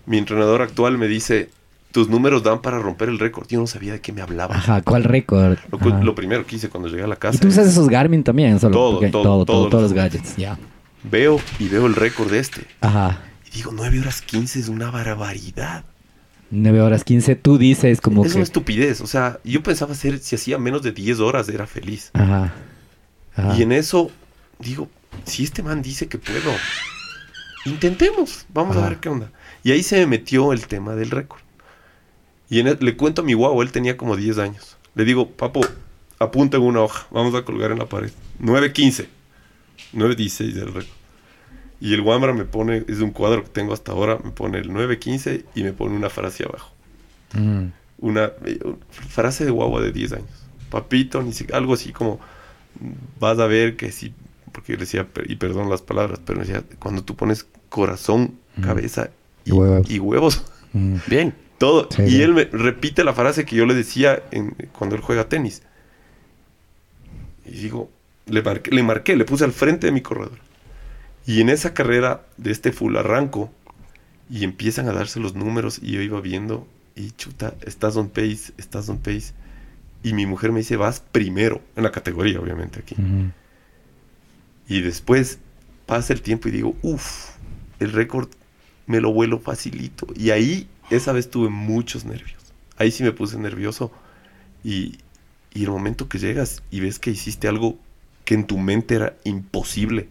[0.07, 1.51] mi entrenador actual, me dice,
[1.93, 3.47] tus números dan para romper el récord.
[3.49, 4.57] Yo no sabía de qué me hablaba.
[4.57, 5.57] Ajá, ¿cuál récord?
[6.03, 7.37] Lo, primero que hice cuando llegué a la casa.
[7.37, 8.75] Y tú usas esos Garmin también, solo.
[8.75, 10.59] Todo, todo, todo, todos todos los los- gadgets, ya.
[11.05, 12.63] Veo y veo el récord de este.
[12.81, 13.21] Ajá.
[13.55, 15.85] Digo, 9 horas 15 es una barbaridad.
[16.51, 18.39] 9 horas 15, tú dices como es que...
[18.39, 19.01] una estupidez.
[19.01, 22.11] O sea, yo pensaba hacer, si hacía menos de 10 horas, era feliz.
[22.15, 22.53] Ajá.
[23.37, 23.57] Ajá.
[23.57, 24.11] Y en eso,
[24.59, 24.89] digo,
[25.25, 26.53] si este man dice que puedo,
[27.65, 29.31] intentemos, vamos a ver qué onda.
[29.63, 31.41] Y ahí se me metió el tema del récord.
[32.51, 34.77] Y en el- le cuento a mi guau, él tenía como 10 años.
[34.95, 35.61] Le digo, papo,
[36.19, 38.13] apunta en una hoja, vamos a colgar en la pared.
[38.41, 39.07] 9.15,
[39.95, 40.87] 9.16 del récord.
[41.81, 44.71] Y el Wambra me pone, es un cuadro que tengo hasta ahora, me pone el
[44.71, 46.73] 9.15 y me pone una frase abajo.
[47.35, 47.67] Mm.
[47.99, 48.59] Una eh,
[48.91, 50.29] frase de guagua de 10 años.
[50.71, 52.21] Papito, ni si- algo así como,
[53.21, 54.13] vas a ver que sí,
[54.53, 58.63] porque decía, per- y perdón las palabras, pero decía, cuando tú pones corazón, Mm.
[58.63, 59.11] cabeza
[59.45, 59.91] y, Huevos.
[59.91, 60.43] y huevos.
[60.73, 60.97] Mm.
[61.09, 61.35] Bien.
[61.59, 61.89] Todo.
[61.91, 62.23] Sí, y bien.
[62.23, 65.63] él me repite la frase que yo le decía en- cuando él juega tenis.
[67.47, 67.91] Y digo,
[68.27, 70.39] le marqué, le marqué, le puse al frente de mi corredor.
[71.27, 73.51] Y en esa carrera de este full arranco
[74.31, 76.67] y empiezan a darse los números y yo iba viendo
[76.97, 79.33] y chuta, estás on pace, estás on pace.
[80.03, 82.97] Y mi mujer me dice, vas primero, en la categoría obviamente aquí.
[84.69, 85.39] Y después
[85.87, 87.31] pasa el tiempo y digo, uff,
[87.81, 88.29] el récord
[88.87, 90.07] me lo vuelo facilito.
[90.15, 92.43] Y ahí, esa vez tuve muchos nervios.
[92.77, 93.91] Ahí sí me puse nervioso.
[94.63, 94.99] Y,
[95.55, 97.79] y el momento que llegas y ves que hiciste algo
[98.25, 100.09] que en tu mente era imposible,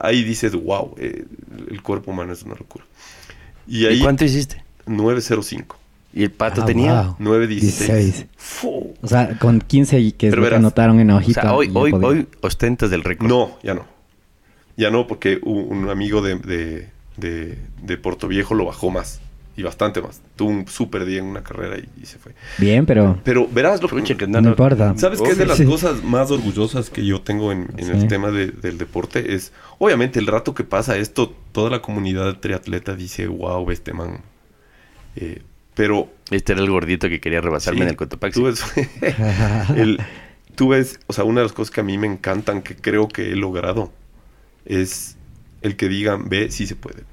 [0.00, 1.24] ahí dices, wow, eh,
[1.70, 2.84] el cuerpo humano es una locura.
[3.66, 4.62] Y ¿Y, ahí, cuánto hiciste?
[4.86, 5.76] 905,
[6.14, 7.02] ¿Y el pato Ah, tenía?
[7.02, 7.16] wow.
[7.18, 7.88] 916.
[7.88, 8.26] 16.
[8.36, 8.94] Fu.
[9.02, 11.42] O sea, con 15 y que verás, anotaron en O hojita.
[11.42, 12.06] sea, hoy, hoy, podía.
[12.08, 13.28] hoy ostentas del récord.
[13.28, 13.84] No, ya no.
[14.76, 19.20] Ya no, porque un amigo de, de, de, de Puerto Viejo lo bajó más.
[19.58, 20.20] Y bastante más.
[20.36, 22.34] Tuvo un super día en una carrera y, y se fue.
[22.58, 24.94] Bien, pero Pero verás lo Pucha, que no, importa.
[24.98, 25.64] ¿Sabes qué es de las Sí.
[25.64, 27.90] cosas más orgullosas que yo tengo en, en Sí.
[27.92, 29.34] el tema de- del deporte?
[29.34, 34.20] Es, obviamente, el rato que pasa esto, toda la comunidad triatleta dice, wow, este man.
[35.16, 35.40] Eh,
[35.74, 38.38] pero Este era el gordito que quería rebasarme Sí, en el Cotopaxi.
[38.38, 38.62] Tú ves,
[39.76, 39.98] el-
[40.54, 43.08] tú ves, o sea, una de las cosas que a mí me encantan, que creo
[43.08, 43.90] que he logrado,
[44.66, 45.16] es
[45.62, 47.04] el que digan, ve, sí se puede.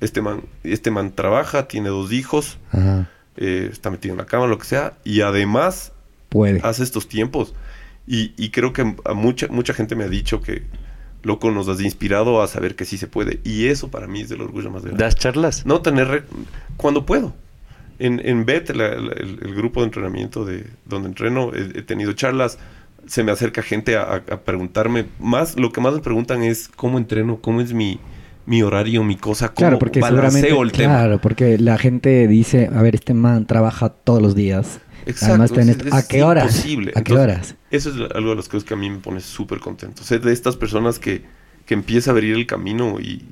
[0.00, 3.08] Este man, este man trabaja, tiene dos hijos, Ajá.
[3.36, 5.92] eh, está metido en la cama, lo que sea, y además
[6.28, 6.60] Puede.
[6.62, 7.54] hace estos tiempos.
[8.06, 10.62] Y, y creo que a mucha, mucha gente me ha dicho que,
[11.22, 13.40] loco, nos has inspirado a saber que sí se puede.
[13.44, 15.02] Y eso para mí es el orgullo más grande.
[15.02, 15.66] ¿Das charlas?
[15.66, 16.22] No tener re-
[16.76, 17.34] cuando puedo.
[17.98, 21.82] En, en BET, la- la- el, el grupo de entrenamiento de donde entreno, he, he
[21.82, 22.58] tenido charlas.
[23.06, 25.06] Se me acerca gente a, a- a preguntarme.
[25.18, 27.98] Más, lo que más me preguntan es cómo entreno, cómo es mi,
[28.48, 30.94] mi horario, mi cosa, cómo Claro, porque balanceo el tema.
[30.94, 34.80] claro, porque la gente dice, a ver, este man trabaja todos los días.
[35.06, 36.44] Exacto, Además, tenés- es- es ¿a qué horas?
[36.56, 36.90] imposible.
[36.96, 37.54] ¿A qué Entonces, horas?
[37.70, 40.02] Eso es algo de las cosas que a mí me pone súper contento.
[40.02, 41.22] Ser de estas personas que,
[41.66, 43.22] que empieza a abrir el camino y,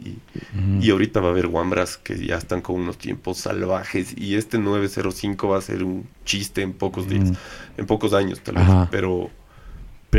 [0.80, 4.58] y- ahorita va a haber Wambras que ya están con unos tiempos salvajes y este
[4.58, 7.32] 905 va a ser un chiste en pocos días,
[7.78, 8.64] en pocos años tal vez.
[8.64, 8.88] Ajá.
[8.90, 9.30] Pero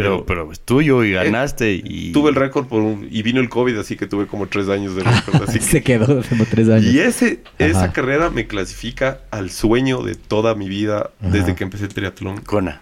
[0.03, 2.11] Pero, pero es tuyo y ganaste y...
[2.11, 4.95] tuve el récord por un, y vino el COVID, así que tuve como tres años
[4.95, 5.43] de récord.
[5.47, 6.85] así que- Se quedó hace como tres años.
[6.93, 11.29] y ese, esa carrera me clasifica al sueño de toda mi vida Ajá.
[11.31, 12.81] desde que empecé el triatlón Kona.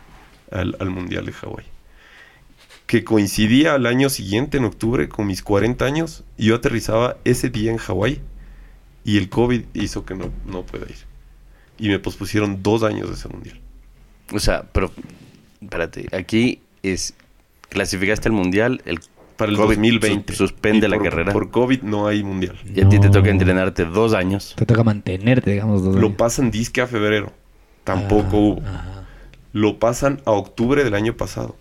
[0.51, 1.65] al, al Mundial de Hawái.
[2.85, 6.23] Que coincidía al año siguiente, en octubre, con mis 40 años.
[6.37, 8.21] Y yo aterrizaba ese día en Hawái.
[9.03, 10.97] Y el COVID hizo que no, no pueda ir.
[11.79, 13.59] Y me pospusieron dos años de ese Mundial.
[14.31, 14.91] O sea, pero...
[15.61, 16.07] Espérate.
[16.15, 16.59] Aquí
[16.91, 17.13] es...
[17.69, 18.99] Clasificaste al Mundial, el
[19.37, 20.33] Para el COVID 2020.
[20.33, 21.33] sus- suspende la carrera.
[21.33, 22.55] Por COVID no hay Mundial.
[22.65, 23.11] Y a ti te No.
[23.11, 24.53] toca entrenarte dos años.
[24.57, 25.83] Te toca mantenerte, digamos.
[25.83, 26.17] dos Lo años.
[26.17, 27.33] pasan disque a febrero.
[27.83, 28.61] Tampoco Ah, hubo.
[28.61, 29.07] ajá.
[29.51, 31.55] Lo pasan a octubre del año pasado.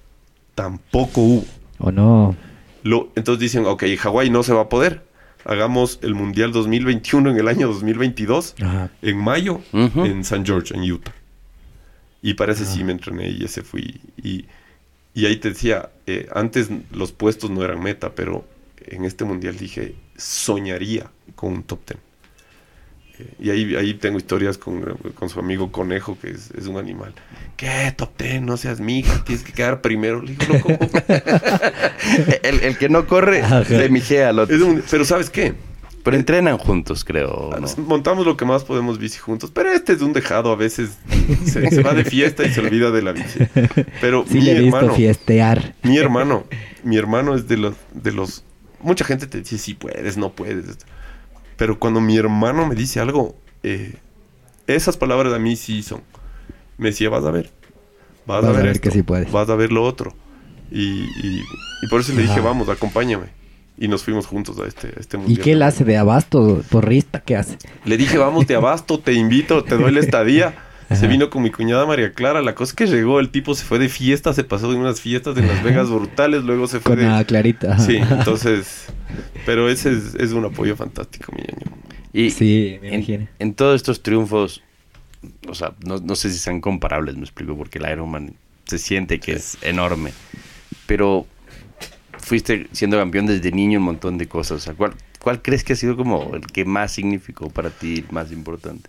[0.55, 1.45] Tampoco hubo.
[1.79, 2.37] O no.
[2.83, 5.05] Lo, entonces dicen, ok, Hawái no se va a poder.
[5.45, 8.91] Hagamos el Mundial 2021 en el año 2022, Ajá.
[9.03, 11.12] en mayo, en San George, en Utah.
[12.22, 14.01] Y parece sí me entrené y ese fui.
[14.22, 14.47] Y,
[15.14, 18.44] y ahí te decía, eh, antes los puestos no eran meta, pero
[18.86, 21.98] en este Mundial dije, soñaría con un top 10.
[23.20, 24.80] Eh, y ahí, ahí tengo historias con,
[25.14, 27.14] con su amigo Conejo, que es, es un animal.
[27.56, 27.92] ¿Qué?
[27.96, 30.20] Top 10, no seas mija, tienes que quedar primero.
[30.20, 30.68] Le digo, loco.
[32.42, 34.66] el, el que no corre, se mijea al otro.
[34.66, 35.54] Un- pero ¿sabes qué?
[36.05, 37.51] Pero entrenan juntos, creo.
[37.79, 40.99] Montamos lo que más podemos bici juntos, pero este es un dejado, a veces
[41.47, 43.39] se, se va de fiesta y se olvida de la bici.
[44.03, 45.75] Pero Sí mi le he visto hermano, fiestear.
[45.83, 46.45] mi hermano,
[46.85, 48.45] mi hermano es de los, de los,
[48.83, 50.76] mucha gente te dice si puedes, no puedes,
[51.57, 53.95] pero cuando mi hermano me dice algo, eh,
[54.67, 56.03] esas palabras a mí sí son,
[56.76, 57.51] me decía vas a ver,
[58.26, 59.33] vas, a ver, que esto, sí puedes.
[59.33, 60.14] vas a ver lo otro,
[60.71, 61.41] y, y,
[61.83, 63.43] y por eso le dije vamos, acompáñame.
[63.76, 66.63] Y nos fuimos juntos a este, a este ¿Y qué él hace de abasto?
[66.71, 67.21] ¿Porrista?
[67.21, 67.59] ¿Qué hace?
[67.84, 70.55] Le dije, vamos, te abasto, te invito, te doy la estadía.
[70.95, 72.41] Se vino con mi cuñada María Clara.
[72.42, 75.01] La cosa es que llegó, el tipo se fue de fiesta, se pasó de unas
[75.01, 77.11] fiestas en Las Vegas brutales, luego se fue Con de...
[77.11, 77.79] la clarita.
[77.79, 78.87] Sí, entonces...
[79.46, 81.76] Pero ese es, es un apoyo fantástico, mi ñaño.
[82.13, 83.29] Y Sí, me en, imagino.
[83.38, 84.63] en todos estos triunfos,
[85.49, 88.34] o sea, no, no sé si sean comparables, me explico, porque el Ironman
[88.67, 90.13] se siente que es enorme.
[90.87, 91.26] Pero
[92.25, 94.57] fuiste siendo campeón desde niño en un montón de cosas.
[94.57, 98.05] O sea, ¿cuál, ¿cuál crees que ha sido como el que más significó para ti,
[98.07, 98.88] el más importante?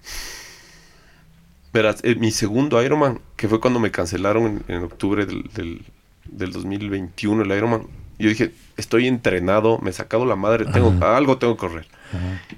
[1.73, 5.85] Verás, eh, mi segundo Ironman, que fue cuando me cancelaron en, en octubre del, del,
[6.25, 7.87] del 2021 el Ironman,
[8.17, 11.87] yo dije, estoy entrenado, me he sacado la madre, tengo, algo tengo que correr.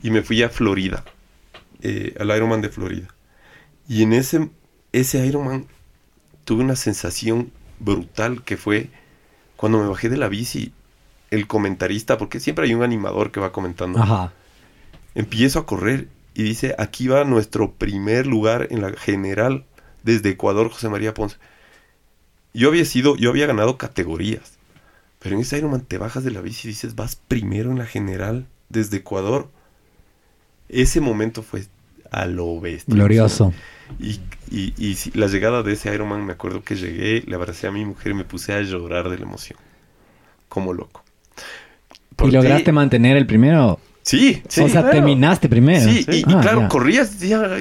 [0.03, 1.03] Y me fui a Florida,
[1.81, 3.07] eh, al Ironman de Florida.
[3.87, 4.49] Y en ese,
[4.91, 5.65] ese Ironman
[6.45, 8.91] tuve una sensación brutal que fue
[9.57, 10.71] cuando me bajé de la bici,
[11.29, 13.99] el comentarista, porque siempre hay un animador que va comentando.
[13.99, 14.31] Ajá.
[15.15, 19.65] Empiezo a correr y dice, aquí va nuestro primer lugar en la general
[20.03, 21.37] desde Ecuador, José María Ponce.
[22.53, 24.57] Yo había sido, yo había ganado categorías,
[25.19, 27.85] pero en ese Ironman te bajas de la bici y dices, vas primero en la
[27.85, 29.49] general desde Ecuador.
[30.69, 31.65] Ese momento fue
[32.11, 32.93] a lo bestia.
[32.93, 33.53] Glorioso.
[33.99, 34.19] Y,
[34.51, 37.71] y, y sí, la llegada de ese Ironman, me acuerdo que llegué, le abracé a
[37.71, 39.59] mi mujer y me puse a llorar de la emoción.
[40.49, 41.03] Como loco.
[42.23, 43.79] ¿Y lograste mantener el primero?
[44.01, 44.61] Sí, sí.
[44.61, 44.89] o sea, claro.
[44.97, 45.83] terminaste primero.
[45.91, 46.67] Sí, y, y Ah, claro, ya.
[46.69, 47.57] corrías, ya,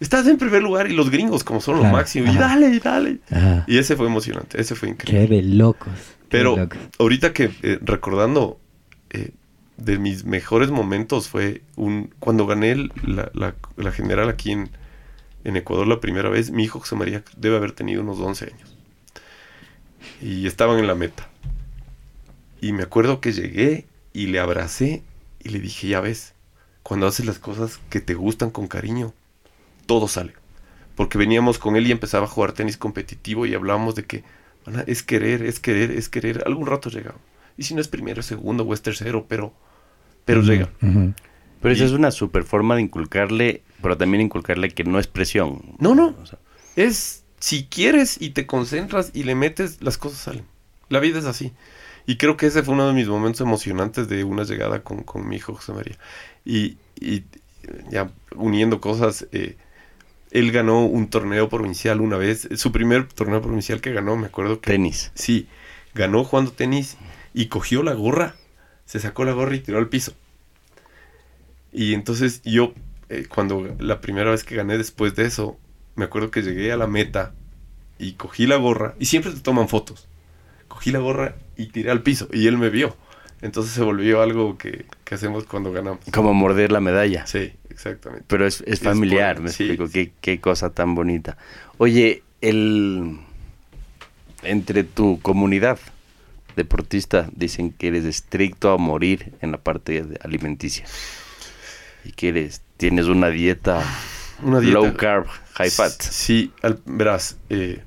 [0.00, 2.48] estás en primer lugar y los gringos como son los Claro, máximos, y ajá.
[2.48, 3.18] dale, y dale.
[3.30, 3.64] Ajá.
[3.68, 5.28] Y ese fue emocionante, ese fue increíble.
[5.28, 5.92] Qué de locos.
[5.94, 6.78] qué Pero de locos.
[6.98, 8.58] ahorita que eh, recordando
[9.10, 9.30] eh,
[9.76, 14.70] de mis mejores momentos fue un cuando gané la, la- la general aquí en,
[15.44, 18.76] en Ecuador la primera vez, mi hijo José María debe haber tenido unos 11 años.
[20.20, 21.28] Y estaban en la meta.
[22.60, 25.02] Y me acuerdo que llegué y le abracé
[25.42, 26.34] y le dije, ya ves,
[26.82, 29.12] cuando haces las cosas que te gustan con cariño,
[29.86, 30.34] todo sale.
[30.94, 34.24] Porque veníamos con él y empezaba a jugar tenis competitivo y hablábamos de que
[34.66, 36.42] "Mana, es querer, es querer, es querer.
[36.46, 37.14] Algún rato llega.
[37.56, 39.52] Y si no es primero, segundo o es tercero, pero,
[40.24, 40.68] pero llega.
[41.62, 45.06] Pero esa Y- es una super forma de inculcarle, pero también inculcarle que no es
[45.06, 45.62] presión.
[45.78, 46.14] No, no.
[46.20, 46.38] O sea,
[46.76, 50.44] Es si quieres y te concentras y le metes, las cosas salen.
[50.88, 51.52] La vida es así.
[52.06, 55.28] Y creo que ese fue uno de mis momentos emocionantes de una llegada con, con
[55.28, 55.96] mi hijo José María.
[56.44, 57.24] Y, y
[57.90, 59.56] ya uniendo cosas, eh,
[60.32, 62.48] él ganó un torneo provincial una vez.
[62.56, 64.70] Su primer torneo provincial que ganó, me acuerdo que...
[64.72, 65.12] tenis.
[65.14, 65.46] Sí,
[65.94, 66.96] ganó jugando tenis
[67.34, 68.34] y cogió la gorra,
[68.84, 70.12] se sacó la gorra y tiró al piso.
[71.72, 72.74] Y entonces yo,
[73.08, 75.58] eh, cuando la primera vez que gané después de eso,
[75.96, 77.34] me acuerdo que llegué a la meta
[77.98, 80.08] y cogí la gorra, y siempre te toman fotos.
[80.68, 82.96] Cogí la gorra y tiré al piso, y él me vio.
[83.42, 86.00] Entonces se volvió algo que, que hacemos cuando ganamos.
[86.12, 87.26] Como morder la medalla.
[87.26, 88.24] Sí, exactamente.
[88.28, 89.86] Pero es, es familiar, por- me sí, explico.
[89.88, 89.92] sí.
[89.92, 91.36] Qué, qué cosa tan bonita.
[91.78, 93.18] Oye, el
[94.42, 95.78] entre tu comunidad
[96.56, 100.84] deportista dicen que eres estricto a morir en la parte alimenticia.
[102.04, 103.82] Y que eres, tienes una dieta,
[104.42, 105.92] Una dieta- low carb, high fat.
[106.00, 107.84] Sí, al- verás, eh,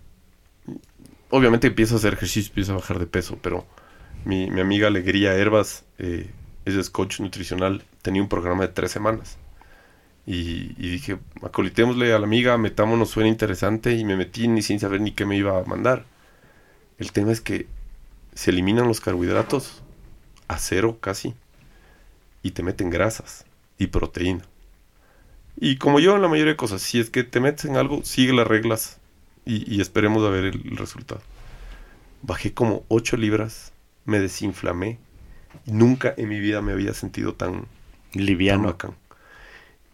[1.29, 3.65] obviamente empiezo a hacer ejercicio, empiezo a bajar de peso, pero
[4.23, 6.29] mi, mi amiga Alegría Herbas, eh,
[6.65, 9.37] ella es coach nutricional, tenía un programa de tres semanas.
[10.27, 14.79] Y, y dije, acolitémosle a la amiga, metámonos, suena interesante, y me metí ni sin
[14.79, 16.05] saber ni qué me iba a mandar.
[16.97, 17.67] El tema es que
[18.33, 19.83] se eliminan los carbohidratos
[20.47, 21.35] a cero casi,
[22.41, 23.44] y te meten grasas
[23.77, 24.45] y proteína.
[25.57, 28.03] Y como yo en la mayoría de cosas, si es que te metes en algo,
[28.03, 28.99] sigue las reglas
[29.45, 31.21] y, y esperemos a ver el, el resultado.
[32.21, 33.73] Bajé como 8 libras,
[34.05, 34.99] me desinflamé.
[35.65, 37.67] y Nunca en mi vida me había sentido tan,
[38.47, 38.65] tan Liviano.
[38.65, 38.95] bacán.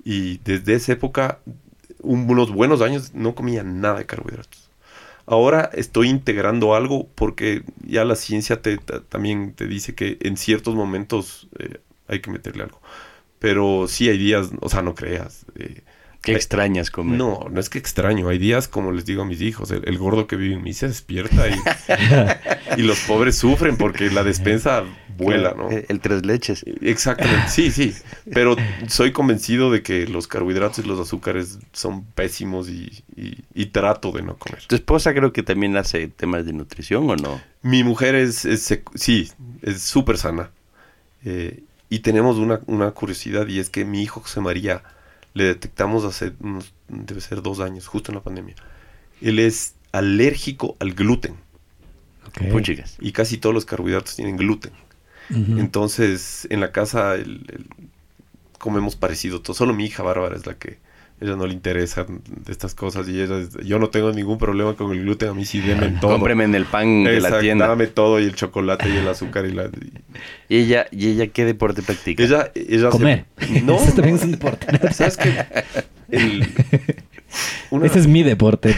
[0.04, 1.40] Y desde esa época,
[2.02, 4.70] un- unos buenos años, no comía nada de carbohidratos.
[5.28, 10.38] Ahora estoy integrando algo porque ya la ciencia te, ta- también te dice que en
[10.38, 12.82] ciertos momentos eh, hay que meterle algo.
[13.42, 15.46] Pero sí hay días, o sea, no creas.
[15.56, 15.82] eh,
[16.22, 17.18] ¿Qué extrañas comer?
[17.18, 18.30] no, no es que extraño.
[18.30, 20.72] Hay días, como les digo a mis hijos, el, el gordo que vive en mí
[20.74, 21.56] se despierta y,
[22.78, 24.84] y los pobres sufren porque la despensa
[25.18, 25.72] vuela, ¿no?
[25.72, 26.64] El, el tres leches.
[26.82, 27.96] Exactamente, sí, sí.
[28.32, 28.56] Pero
[28.88, 34.12] soy convencido de que los carbohidratos y los azúcares son pésimos y, y- y trato
[34.12, 34.62] de no comer.
[34.68, 37.42] ¿Tu esposa creo que también hace temas de nutrición o no?
[37.64, 39.32] Mi mujer es, es sí,
[39.64, 40.52] es súper sana.
[41.26, 44.82] Eh, y tenemos una, una curiosidad y es que mi hijo José María
[45.36, 48.56] le detectamos hace unos, debe ser dos años, justo en la pandemia.
[49.22, 51.36] Él es alérgico al gluten
[52.28, 52.50] Ok.
[52.52, 52.98] Puchicas.
[53.00, 54.72] y casi todos los carbohidratos tienen gluten.
[55.60, 57.68] Entonces, en la casa el- el-
[58.60, 59.54] comemos parecido todo.
[59.56, 60.80] Solo mi hija Bárbara es la que
[61.22, 64.74] ella no le interesa de estas cosas y ella es- yo no tengo ningún problema
[64.76, 66.12] con el gluten, a mí sí denme todo.
[66.14, 67.68] Cómpreme en el pan de la tienda.
[67.68, 69.66] Dame todo y el chocolate y el azúcar y la...
[69.68, 69.94] y-
[70.50, 72.24] ¿Y ella, ¿Y ella qué deporte practica?
[72.24, 73.26] ella, ella se- Comer.
[73.64, 74.66] No, Eso también es un deporte.
[74.94, 75.46] ¿Sabes qué?
[76.10, 76.48] El-
[77.70, 78.76] una, Ese es mi deporte.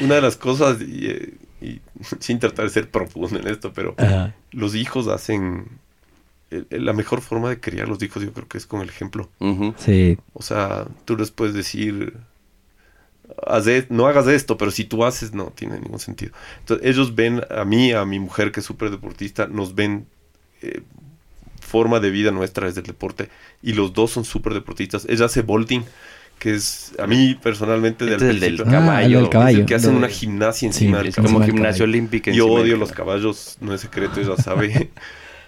[0.00, 1.80] una de las cosas, y, eh, y
[2.18, 4.34] sin tratar de ser profundo en esto, pero Ajá.
[4.50, 5.66] los hijos hacen...
[6.54, 8.80] el- el- la mejor forma de criar a los hijos yo creo que es con
[8.80, 9.28] el ejemplo.
[9.78, 10.16] Sí.
[10.32, 12.14] O sea, tú les puedes decir,
[13.46, 16.32] haz e- no hagas esto, pero si tú haces, no tiene ningún sentido.
[16.60, 20.06] Entonces, ellos ven a mí, a mi mujer que es súper deportista, nos ven
[20.62, 20.80] eh,
[21.60, 23.28] forma de vida nuestra es del deporte
[23.62, 25.06] y los dos son súper deportistas.
[25.08, 25.82] Ella hace bolting,
[26.38, 29.30] que es a mí personalmente del, Este es el del Ah, el del caballo.
[29.30, 29.50] caballo.
[29.56, 31.28] es el que hacen una gimnasia Sí, encima del es caballo.
[31.32, 31.90] Como Encima del gimnasio caballo.
[31.98, 32.30] olímpico.
[32.30, 33.12] Yo odio los caballo.
[33.20, 34.90] caballos, no es secreto, ella sabe.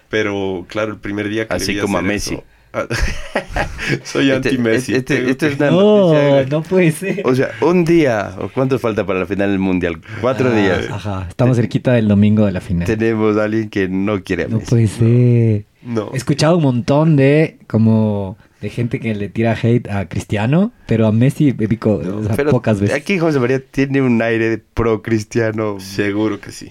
[0.09, 2.35] Pero claro, el primer día que le Así vi como a Messi.
[2.35, 2.43] eso-
[2.73, 2.85] Ah,
[4.03, 4.93] Soy Este- anti-Messi.
[4.93, 6.45] este- este que- es una No, noticia.
[6.49, 7.21] no puede ser.
[7.23, 9.99] O sea, un día, ¿o cuánto falta para la final del mundial?
[10.21, 10.89] Cuatro Ah, días.
[10.91, 12.85] Ajá, estamos cerquita del domingo de la final.
[12.85, 14.69] Tenemos a alguien que no quiere a No Messi.
[14.69, 15.65] puede ser.
[15.83, 16.11] No.
[16.13, 21.07] He escuchado un montón de como de gente que le tira hate a Cristiano, pero
[21.07, 22.95] a Messi he visto o sea, Pero pocas veces.
[22.95, 25.79] aquí José María tiene un aire de pro cristiano.
[25.79, 26.69] Seguro que sí.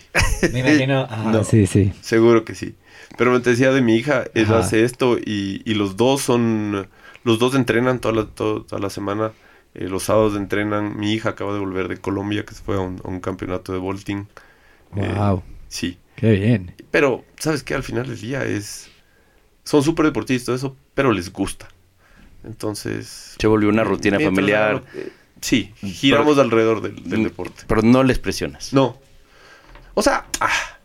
[0.52, 1.06] Me imagino.
[1.10, 1.42] Ah, No.
[1.44, 1.92] Sí, sí.
[2.02, 2.74] Seguro que sí.
[3.16, 4.58] Pero me te decía de mi hija, ella Ajá.
[4.58, 6.88] hace esto y, y los dos son,
[7.24, 9.32] los dos entrenan toda la, to- toda la semana.
[9.74, 10.96] Eh, los sábados entrenan.
[10.98, 13.72] Mi hija acaba de volver de Colombia, que se fue a un, a un campeonato
[13.72, 14.28] de vaulting.
[14.96, 15.42] Eh, Wow.
[15.68, 15.98] sí.
[16.16, 16.74] Qué bien.
[16.90, 17.74] Pero, ¿sabes qué?
[17.74, 18.88] Al final del día es...
[19.64, 21.68] Son súper deportistas, eso, pero les gusta.
[22.44, 23.34] Entonces...
[23.38, 24.82] Se volvió una rutina familiar,
[25.40, 27.64] sí, giramos Pero- alrededor del, del deporte.
[27.66, 28.72] pero no les presionas.
[28.72, 28.98] No.
[29.94, 30.75] O sea, ah,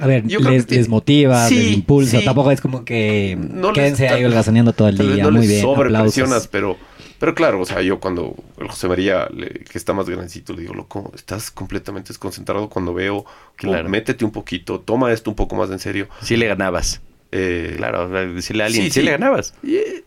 [0.00, 2.18] A ver, Yo les, que les motiva, sí, les impulsa.
[2.18, 2.24] sí.
[2.24, 5.24] Tampoco es como que No les- quédense ahí tal- holgazaneando todo el Tal día.
[5.24, 5.62] no Muy les bien.
[5.62, 6.76] sobrepresionas, pero,
[7.18, 10.62] pero claro, o sea, yo cuando el José María, le- que está más grandecito, le
[10.62, 13.24] digo, loco, estás completamente desconcentrado cuando veo,
[13.60, 13.88] como, Claro.
[13.88, 16.08] métete un poquito, toma esto un poco más en serio.
[16.22, 17.00] Sí le ganabas.
[17.32, 19.04] Eh, Claro, decirle a alguien, Sí, sí, sí.
[19.06, 19.54] le ganabas.
[19.62, 20.04] y, eh,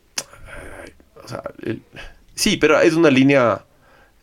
[1.24, 1.82] o sea, el-
[2.36, 3.64] sí, pero es una línea,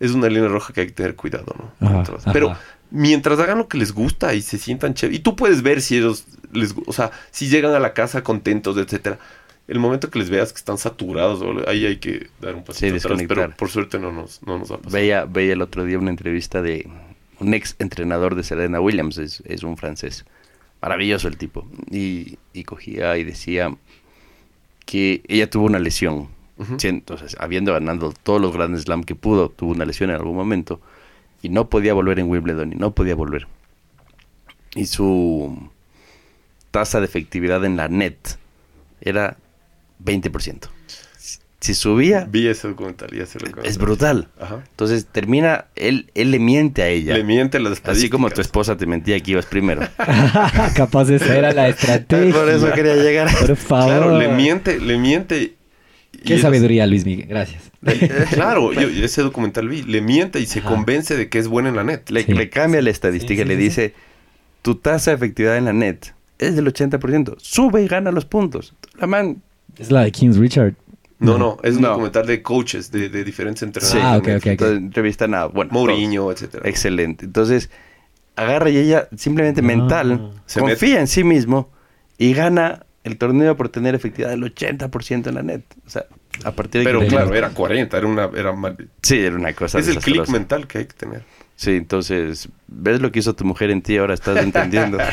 [0.01, 1.87] es una línea roja que hay que tener cuidado, ¿no?
[1.89, 2.33] Ajá, ajá.
[2.33, 2.57] pero
[2.91, 5.99] mientras hagan lo que les gusta y se sientan chévere, y tú puedes ver si
[5.99, 9.19] ellos les, o sea, si llegan a la casa contentos, etcétera.
[9.69, 13.07] El momento que les veas que están saturados, ahí hay que dar un pasito Sí,
[13.07, 14.93] atrás, pero por suerte no nos, no nos va a pasar.
[15.01, 16.89] Veía, veía el otro día una entrevista de
[17.39, 20.25] un ex entrenador de Serena Williams, es, es un francés.
[20.83, 21.69] Maravilloso el tipo.
[21.89, 23.73] Y, y cogía y decía
[24.87, 26.29] que ella tuvo una lesión.
[26.77, 30.37] Sí, Entonces, habiendo ganado todos los grandes slam que pudo, tuvo una lesión en algún
[30.37, 30.81] momento
[31.43, 33.47] y no podía volver en Wimbledon y no podía volver.
[34.75, 35.69] Y su
[36.71, 38.17] tasa de efectividad en la net
[39.01, 39.37] era
[40.05, 40.69] 20%.
[41.17, 44.29] Si- Si subía, Vi ese documental y ese lo es brutal.
[44.41, 44.63] Ajá.
[44.71, 47.15] Entonces termina, él, él le miente a ella.
[47.15, 49.83] Le miente las Así como tu esposa te mentía que ibas primero.
[50.75, 52.33] Capaz esa era la estrategia.
[52.41, 53.29] Por eso quería llegar.
[53.39, 53.87] Por favor.
[53.89, 55.57] Claro, le miente, le miente.
[56.25, 57.27] Qué es- sabiduría, Luis Miguel.
[57.29, 57.71] Gracias.
[58.33, 60.69] Claro, yo ese documental vi, le miente y se Ajá.
[60.69, 62.09] convence de que es bueno en la net.
[62.11, 62.33] Le, Sí.
[62.33, 63.95] le cambia la estadística Sí, y le dice,
[64.63, 67.37] tu tasa de efectividad en la net es del 80%.
[67.39, 68.75] Sube y gana los puntos.
[68.99, 69.43] La man...
[69.79, 70.75] Es la de Kings Richard.
[71.21, 71.89] No, no, es un No.
[71.91, 73.65] documental de coaches, de, de diferentes Sí.
[73.67, 74.05] entrenadores.
[74.05, 74.47] Ah, ok, ok, ok.
[74.47, 75.47] Entonces, entrevistan a...
[75.47, 75.71] Bueno.
[75.73, 76.69] Mourinho, etcétera.
[76.69, 77.25] Excelente.
[77.27, 77.71] Entonces,
[78.37, 79.65] agarra y ella simplemente Ah.
[79.65, 81.71] mental, Se confía en sí mismo
[82.19, 85.63] y gana el torneo por tener efectividad del 80% en la net.
[85.87, 86.05] O sea,
[86.45, 87.07] a partir de Pero que...
[87.09, 88.25] claro, era 40, era una...
[88.37, 90.33] Era mal- Sí, era una cosa Es el click desastrosa.
[90.33, 91.23] mental que hay que tener.
[91.57, 94.99] Sí, entonces, ves lo que hizo tu mujer en ti, ahora estás entendiendo.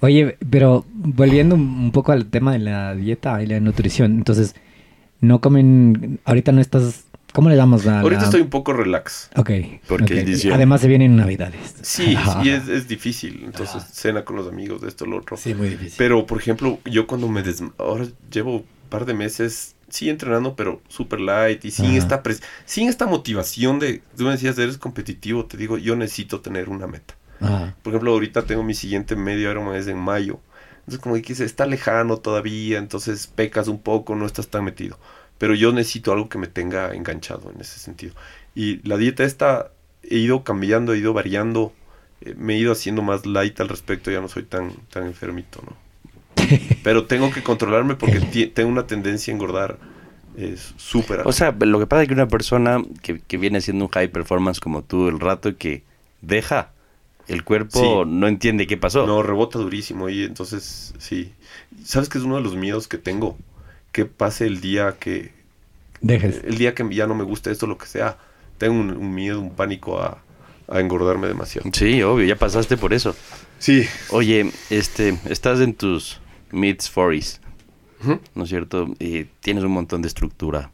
[0.00, 4.54] Oye, pero volviendo un poco al tema de la dieta y la nutrición, entonces,
[5.20, 9.28] no comen, ahorita no estás, ¿cómo le damos a Ahorita la- estoy un poco relax.
[9.36, 9.50] Ok.
[9.86, 10.10] Porque ok.
[10.12, 10.54] es diciembre.
[10.56, 11.74] Además se vienen navidades.
[11.82, 13.42] Sí, sí, es, es difícil.
[13.44, 15.36] Entonces, cena con los amigos, de esto, lo otro.
[15.36, 15.94] Sí, muy difícil.
[15.98, 17.62] Pero, por ejemplo, yo cuando me des...
[17.76, 21.96] Ahora llevo un par de meses, sí entrenando, pero super light y sin Ajá.
[21.96, 24.00] esta, pres- sin esta motivación de...
[24.16, 27.14] Tú me decías, eres competitivo, te digo, yo necesito tener una meta.
[27.40, 27.74] Ajá.
[27.82, 30.38] Por ejemplo, ahorita tengo mi siguiente medio Ironman es en mayo.
[30.80, 34.98] Entonces, como que se está lejano todavía, entonces pecas un poco, no estás tan metido.
[35.38, 38.14] Pero yo necesito algo que me tenga enganchado en ese sentido.
[38.54, 39.70] Y la dieta esta
[40.02, 41.72] he ido cambiando, he ido variando,
[42.20, 45.60] eh, me he ido haciendo más light al respecto, ya no soy tan, tan enfermito,
[45.66, 45.76] ¿no?
[46.82, 48.20] Pero tengo que controlarme porque
[48.54, 49.78] tengo una tendencia a engordar
[50.36, 51.22] eh, súper.
[51.24, 54.08] O sea, lo que pasa es que una persona que, que viene haciendo un high
[54.08, 55.82] performance como tú, el rato que
[56.22, 56.70] deja,
[57.28, 58.10] el cuerpo Sí.
[58.10, 59.06] no entiende qué pasó.
[59.06, 61.32] No, rebota durísimo y entonces sí.
[61.84, 63.38] ¿Sabes qué es uno de los miedos que tengo?
[63.94, 65.30] Que pase el día que
[66.00, 66.42] Dejes.
[66.44, 68.18] el día que ya no me gusta esto lo que sea.
[68.58, 70.18] Tengo un, un miedo, un pánico a,
[70.68, 71.70] a engordarme demasiado.
[71.72, 73.14] Sí, obvio, ya pasaste por eso.
[73.60, 73.86] Sí.
[74.10, 77.38] Oye, este, estás en tus mid 40s,
[78.02, 78.20] Ujú.
[78.34, 78.92] ¿no es cierto?
[78.98, 80.72] Eh, tienes un montón de estructura.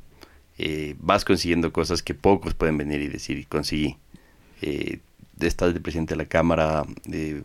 [0.56, 3.96] Eh, vas consiguiendo cosas que pocos pueden venir y decir, conseguí.
[4.62, 4.98] Eh,
[5.40, 7.42] estás de presidente de la Cámara, eh,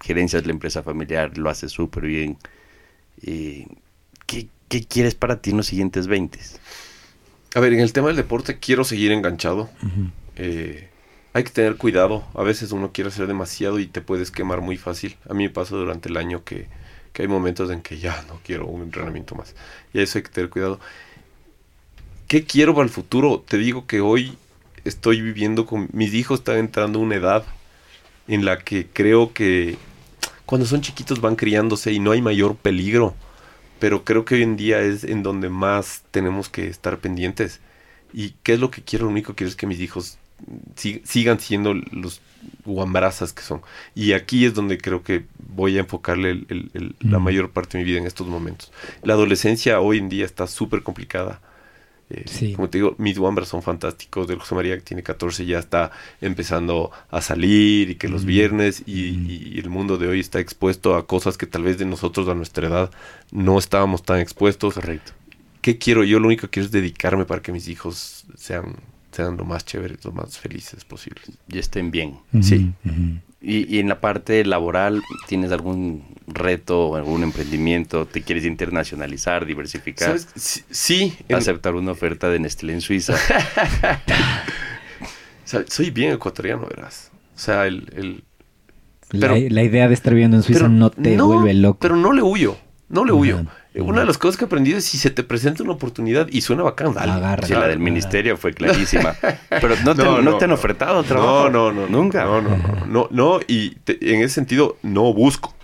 [0.00, 2.36] gerencias la empresa familiar, lo haces súper bien.
[4.68, 6.38] ¿Qué, quieres para ti en los siguientes 20?
[7.54, 9.68] A ver, en el tema del deporte quiero seguir enganchado.
[10.36, 10.88] Eh,
[11.32, 12.24] hay que tener cuidado.
[12.34, 15.16] A veces uno quiere hacer demasiado y te puedes quemar muy fácil.
[15.28, 16.68] A mí me pasó durante el año que,
[17.12, 19.54] que hay momentos en que ya no quiero un entrenamiento más.
[19.92, 20.78] Y eso hay que tener cuidado.
[22.26, 23.42] ¿Qué quiero para el futuro?
[23.46, 24.36] Te digo que hoy
[24.84, 27.44] estoy viviendo con mis hijos, están entrando a una edad
[28.26, 29.76] en la que creo que
[30.44, 33.14] cuando son chiquitos van criándose y no hay mayor peligro.
[33.78, 37.60] Pero creo que hoy en día es en donde más tenemos que estar pendientes.
[38.12, 39.04] ¿Y qué es lo que quiero?
[39.06, 40.18] Lo único que quiero es que mis hijos
[40.76, 42.20] si- sigan siendo los
[42.64, 43.60] guambrazas que son.
[43.94, 45.24] Y aquí es donde creo que
[45.54, 47.22] voy a enfocarle el- el- el- la Mm.
[47.24, 48.72] mayor parte de mi vida en estos momentos.
[49.02, 51.40] La adolescencia hoy en día está súper complicada.
[52.10, 52.54] Eh, Sí.
[52.54, 54.26] Como te digo, mis Wambras son fantásticos.
[54.28, 55.90] Del José María que tiene 14 ya está
[56.20, 58.26] empezando a salir y que los Mm.
[58.26, 59.26] viernes y, Mm.
[59.30, 62.34] y el mundo de hoy está expuesto a cosas que tal vez de nosotros a
[62.34, 62.90] nuestra edad
[63.30, 64.74] no estábamos tan expuestos.
[64.74, 65.12] Correcto.
[65.60, 66.02] ¿Qué quiero?
[66.04, 68.76] Yo lo único que quiero es dedicarme para que mis hijos sean,
[69.12, 71.30] sean lo más chéveres, lo más felices posibles.
[71.48, 72.18] Y estén bien.
[72.40, 72.72] Sí.
[73.40, 78.04] Y, y en la parte laboral, ¿tienes algún reto, algún emprendimiento?
[78.06, 80.08] ¿Te quieres internacionalizar, diversificar?
[80.08, 80.28] ¿Sabes?
[80.34, 83.14] Sí, sí, en- Aceptar una oferta de Nestlé en Suiza.
[85.68, 87.10] soy bien ecuatoriano, verás.
[87.36, 87.88] O sea, el...
[87.96, 88.24] el-
[89.10, 91.78] La, Pero- la idea de estar viviendo en Suiza no te vuelve loco.
[91.80, 92.56] Pero no le huyo,
[92.88, 93.46] no le Ajá, huyo.
[93.80, 96.62] Una de las cosas que aprendí es si se te presenta una oportunidad y suena
[96.62, 97.12] bacán, dale.
[97.12, 97.46] Agarra.
[97.46, 99.14] Sí, la del ministerio fue clarísima.
[99.48, 101.50] Pero no te, No, no, no, te han ofertado trabajo.
[101.50, 101.86] No, no, no.
[101.88, 102.24] Nunca.
[102.24, 102.86] No, no, no.
[102.86, 105.54] No, no, y te- en ese sentido no busco.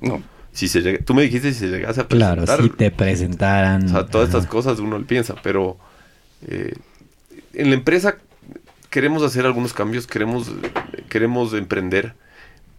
[0.00, 0.22] No.
[0.52, 2.62] Si se llega- tú me dijiste si se llegase a Claro, presentar.
[2.62, 3.84] si te presentaran.
[3.86, 4.38] O sea, todas ajá.
[4.38, 5.78] estas cosas uno piensa, pero
[6.46, 6.74] eh,
[7.54, 8.16] en la empresa
[8.90, 10.50] queremos hacer algunos cambios, queremos,
[11.08, 12.14] queremos emprender,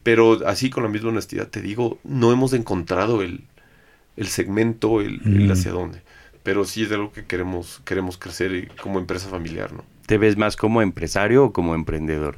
[0.03, 3.41] pero así con la misma honestidad te digo, no hemos encontrado el,
[4.17, 5.51] el segmento, el, el Mm.
[5.51, 6.01] hacia dónde.
[6.43, 9.83] Pero sí es algo que queremos, queremos crecer y como empresa familiar, ¿no?
[10.05, 12.37] ¿Te ves más como empresario o como emprendedor?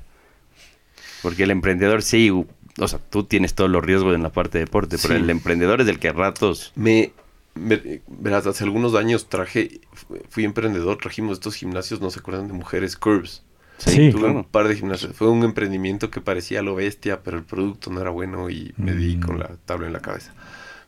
[1.22, 4.66] Porque el emprendedor sí, o sea, tú tienes todos los riesgos en la parte de
[4.66, 6.72] deporte, pero el emprendedor es el que a ratos...
[6.76, 7.14] Me,
[7.56, 12.48] me- verás, hace algunos años traje, fu- fui emprendedor, trajimos estos gimnasios, no se acuerdan
[12.48, 13.42] de mujeres, Curves.
[13.78, 14.36] Sí, Tuve claro.
[14.36, 15.14] un par de gimnasios.
[15.16, 18.94] Fue un emprendimiento que parecía lo bestia, pero el producto no era bueno y me
[18.94, 19.22] di Mm.
[19.22, 20.34] con la tabla en la cabeza.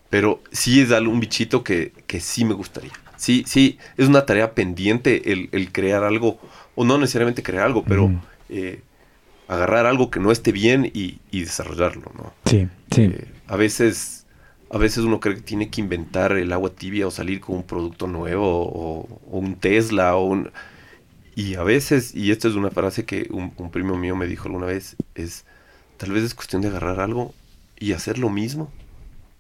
[0.10, 2.92] Pero sí es algo- un bichito que, que sí me gustaría.
[3.18, 6.40] Sí, sí, es una tarea pendiente el, el crear algo,
[6.76, 8.20] o no necesariamente crear algo, pero Mm.
[8.50, 8.82] eh,
[9.48, 12.34] agarrar algo que no esté bien y, y desarrollarlo, ¿no?
[12.46, 13.02] Sí, sí.
[13.04, 14.26] Eh, a veces
[14.70, 17.64] a veces uno cree que tiene que inventar el agua tibia o salir con un
[17.64, 20.52] producto nuevo o, o un Tesla o un
[21.36, 24.48] y a veces y esto es una frase que un, un primo mío me dijo
[24.50, 25.46] alguna vez es
[25.96, 27.34] tal vez es cuestión de agarrar algo
[27.80, 28.70] y hacer lo mismo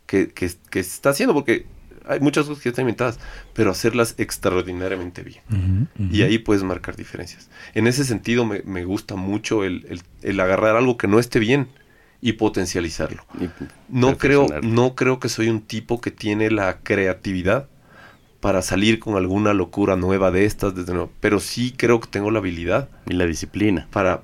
[0.08, 1.66] que, que, que se está haciendo porque
[2.08, 3.20] hay muchas cosas que ya están inventadas
[3.54, 5.42] pero hacerlas extraordinariamente bien
[6.12, 7.50] y ahí puedes marcar diferencias.
[7.74, 11.40] En ese sentido me, me gusta mucho el, el- el agarrar algo que no esté
[11.40, 11.68] bien
[12.22, 13.24] y potencializarlo.
[13.40, 13.50] y
[13.90, 17.68] No creo, no creo que soy un tipo que tiene la creatividad
[18.40, 22.32] para salir con alguna locura nueva de estas, desde nuevo, pero sí creo que tengo
[22.32, 23.88] la habilidad Y la disciplina.
[23.92, 24.22] para,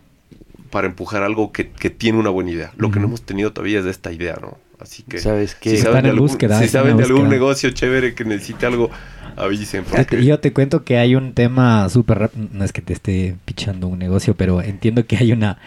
[0.72, 2.72] para empujar algo que, que tiene una buena idea.
[2.78, 4.58] Lo que no hemos tenido todavía es esta idea, ¿no?
[4.84, 5.70] Así que ¿Sabes qué?
[5.72, 8.26] si Están saben de en algún, búsqueda, si saben en de algún negocio chévere que
[8.26, 8.92] necesite algo,
[9.38, 9.84] avisen.
[9.86, 13.36] Porque- Yo te cuento que hay un tema súper rápido, no es que te esté
[13.46, 15.58] pichando un negocio, pero entiendo que hay una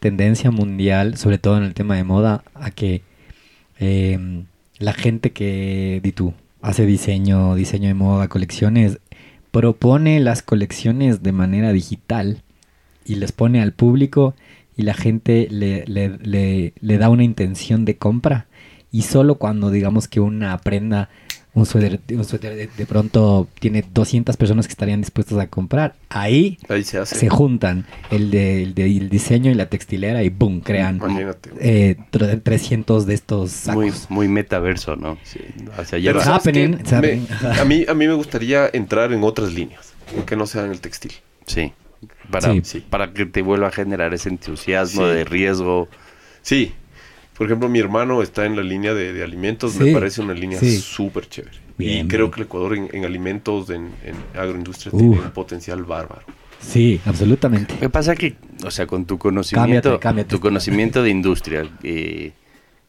[0.00, 3.02] tendencia mundial, sobre todo en el tema de moda, a que
[3.80, 4.18] eh,
[4.78, 8.98] la gente que, di tú, hace diseño, diseño de moda, colecciones,
[9.50, 12.42] propone las colecciones de manera digital
[13.04, 14.34] y les pone al público
[14.76, 18.46] y la gente le, le- le- le da una intención de compra
[18.94, 21.08] y solo cuando digamos que una prenda,
[21.52, 25.94] un suéter, un suéter de, de pronto tiene 200 personas que estarían dispuestas a comprar,
[26.08, 27.14] ahí ahí se hace.
[27.16, 31.00] se juntan el, de, el, de- el diseño y la textilera y boom, crean
[31.60, 33.76] eh, tr- 300 de estos sacos.
[33.82, 35.16] Muy, muy metaverso, ¿no?
[37.60, 39.92] A, mí, a mí me gustaría entrar en otras líneas,
[40.26, 41.12] que no sean el textil.
[41.46, 41.72] Sí.
[42.30, 42.52] Para.
[42.64, 42.84] Sí.
[42.90, 45.14] para que te vuelva a generar ese entusiasmo Sí.
[45.14, 45.88] de riesgo.
[46.42, 46.72] Sí,
[47.36, 49.84] por ejemplo, mi hermano está en la línea de, de alimentos, Sí.
[49.84, 50.78] me parece una línea Sí.
[50.78, 51.56] súper chévere.
[51.76, 52.30] Bien, y creo bien.
[52.32, 55.00] que el Ecuador en, en alimentos, en, en agroindustria, Uf.
[55.00, 56.22] tiene un potencial bárbaro.
[56.60, 57.74] Sí, absolutamente.
[57.74, 60.30] Lo que pasa que, o sea, con tu conocimiento, Cámbiate, cámbiate.
[60.30, 62.32] tu conocimiento de industria, eh,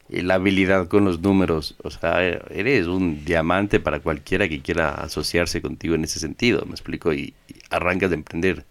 [0.07, 4.91] y la habilidad con los números, o sea, eres un diamante para cualquiera que quiera
[4.91, 8.63] asociarse contigo en ese sentido, me explico, y, y arrancas de emprender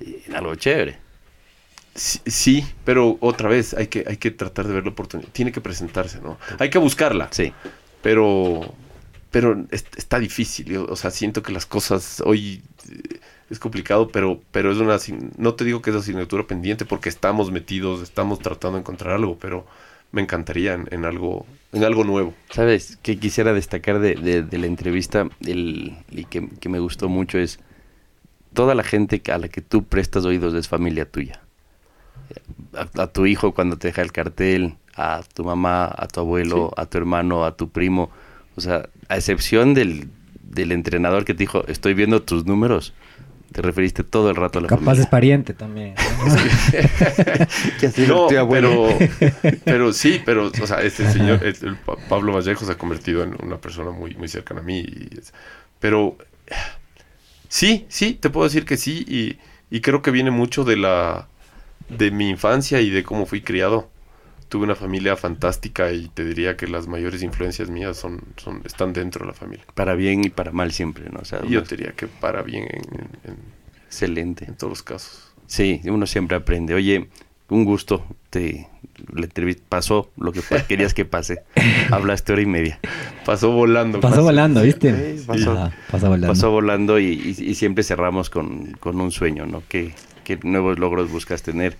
[0.00, 0.96] eh, en algo chévere.
[2.00, 5.28] Sí, pero otra vez hay que, hay que tratar de ver la oportunidad.
[5.32, 6.38] Tiene que presentarse, ¿no?
[6.58, 7.28] Hay que buscarla.
[7.30, 7.52] Sí,
[8.02, 8.74] pero
[9.30, 14.08] pero es- está difícil yo, o sea siento que las cosas hoy eh, es complicado
[14.08, 14.96] pero pero es una
[15.38, 19.38] no te digo que es asignatura pendiente porque estamos metidos estamos tratando de encontrar algo
[19.38, 19.66] pero
[20.10, 22.34] me encantaría en, en algo, en algo nuevo.
[22.50, 22.98] ¿Sabes?
[23.02, 27.38] Que quisiera destacar de, de- de la entrevista el, y que, que me gustó mucho
[27.38, 27.60] es
[28.52, 31.40] toda la gente a la que tú prestas oídos es familia tuya.
[32.74, 36.72] A, a tu hijo cuando te deja el cartel, a tu mamá, a tu abuelo,
[36.76, 38.10] a tu hermano, a tu primo.
[38.56, 40.08] O sea, a excepción del,
[40.42, 42.92] del entrenador que te dijo, estoy viendo tus números,
[43.52, 45.94] te referiste todo el rato a la Capaz es pariente también.
[47.80, 48.86] ¿Qué has dicho, No, tío abuelo?
[48.88, 52.78] pero, pero sí, pero, o sea, este señor, el, el Pa- Pablo Vallejo se ha
[52.78, 54.80] convertido en una persona muy, muy cercana a mí.
[54.80, 55.32] y es-
[55.80, 56.16] pero
[57.48, 59.38] sí, sí, te puedo decir que sí, y,
[59.74, 61.28] y creo que viene mucho de la
[61.96, 63.88] de mi infancia y de cómo fui criado.
[64.48, 68.92] Tuve una familia fantástica y te diría que las mayores influencias mías son, son están
[68.92, 69.64] dentro de la familia.
[69.74, 71.20] Para bien y para mal siempre, ¿no?
[71.20, 72.82] O sea, Y yo te diría que para bien en,
[73.30, 73.38] en-
[73.86, 74.46] excelente.
[74.46, 75.32] en todos los casos.
[75.46, 76.74] Sí, uno siempre aprende.
[76.74, 77.08] Oye,
[77.48, 78.04] un gusto.
[78.30, 78.68] Te,
[79.12, 81.42] la entrevista pasó lo que querías que pase.
[81.92, 82.80] Hablaste hora y media.
[83.24, 84.00] Pasó volando.
[84.00, 84.22] Pasó pasó.
[84.24, 85.16] volando, ¿viste?
[85.18, 85.70] Sí, pasó.
[85.90, 86.26] Pasó volando.
[86.26, 87.04] Pasó volando y,
[87.38, 89.62] y- y siempre cerramos con, con un sueño, ¿no?
[89.68, 89.92] ¿Qué,
[90.22, 91.78] qué nuevos logros buscas tener?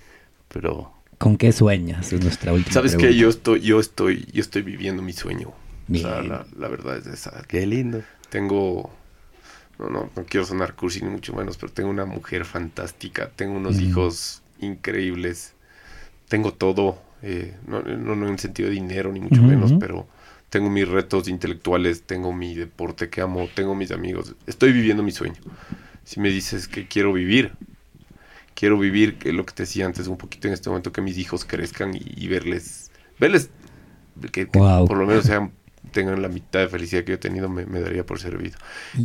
[0.48, 2.12] Pero ¿Con qué sueñas?
[2.12, 3.14] Es nuestra última ¿Sabes qué?
[3.14, 3.16] pregunta.
[3.16, 5.48] Yo estoy, yo estoy, yo estoy viviendo mi sueño.
[5.50, 6.22] O sea, Bien.
[6.22, 7.42] la, la verdad es esa.
[7.48, 8.04] qué lindo.
[8.30, 8.90] Tengo,
[9.78, 13.56] no, no, no quiero sonar cursi ni mucho menos, pero tengo una mujer fantástica, tengo
[13.56, 13.80] unos Mm.
[13.80, 15.54] hijos increíbles,
[16.28, 19.78] tengo todo, eh, no, no, no en sentido de dinero ni mucho Ujú, menos, ujú.
[19.78, 20.08] pero
[20.50, 25.12] tengo mis retos intelectuales, tengo mi deporte que amo, tengo mis amigos, estoy viviendo mi
[25.12, 25.42] sueño.
[26.04, 27.54] Si me dices que quiero vivir,
[28.60, 31.16] quiero vivir que lo que te decía antes un poquito en este momento que mis
[31.16, 33.48] hijos crezcan y, y verles verles
[34.32, 35.52] que, por lo menos sean
[35.90, 38.56] tengan la mitad de felicidad que yo he tenido me, me daría por servido.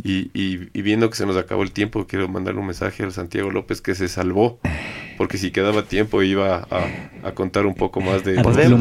[0.04, 3.12] Y, y- y viendo que se nos acabó el tiempo quiero mandarle un mensaje al
[3.12, 4.58] Santiago López que se salvó
[5.16, 6.86] porque si quedaba tiempo iba a,
[7.28, 8.40] a contar un poco más de que
[8.76, 8.80] desplum-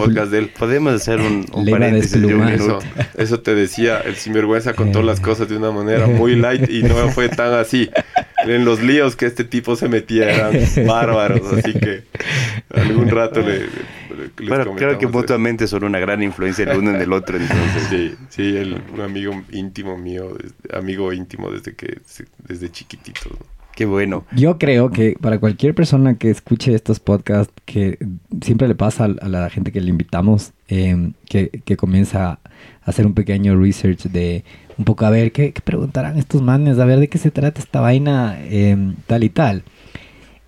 [0.00, 0.50] podcast de él.
[0.58, 2.78] Podemos hacer un, un paréntesis de un eso,
[3.18, 6.94] eso te decía, el sinvergüenza contó las cosas de una manera muy light y no
[7.10, 7.90] fue tan así.
[8.46, 12.04] En los líos que este tipo se metía eran bárbaros, así que
[12.74, 13.99] algún rato le, le-
[14.38, 17.82] les Bueno, creo que mutuamente son una gran influencia el uno en el otro, entonces.
[17.88, 20.36] Sí, sí, él, un amigo íntimo mío,
[20.72, 21.98] amigo íntimo desde que
[22.46, 23.30] desde chiquitito.
[23.30, 23.60] ¿no?
[23.74, 24.24] Qué bueno.
[24.32, 27.98] Yo creo que para cualquier persona que escuche estos podcasts, que
[28.42, 32.40] siempre le pasa a, a la gente que le invitamos, eh, que, que comienza a
[32.84, 34.44] hacer un pequeño research de
[34.76, 37.60] un poco a ver qué, qué preguntarán estos manes, a ver de qué se trata
[37.60, 38.76] esta vaina, eh,
[39.06, 39.62] tal y tal.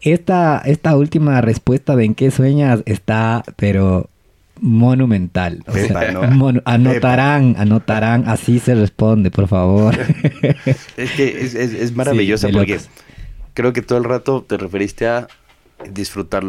[0.03, 4.11] Esta, esta última respuesta de en qué sueñas está, pero
[4.61, 5.62] monumental.
[5.66, 6.23] O sea, Pepa, ¿no?
[6.24, 9.95] mono- anotarán, anotarán, así se responde, por favor.
[10.97, 12.89] Es que es, es- es maravillosa porque locos.
[13.55, 15.29] creo que todo el rato te referiste a
[15.91, 16.45] disfrutar,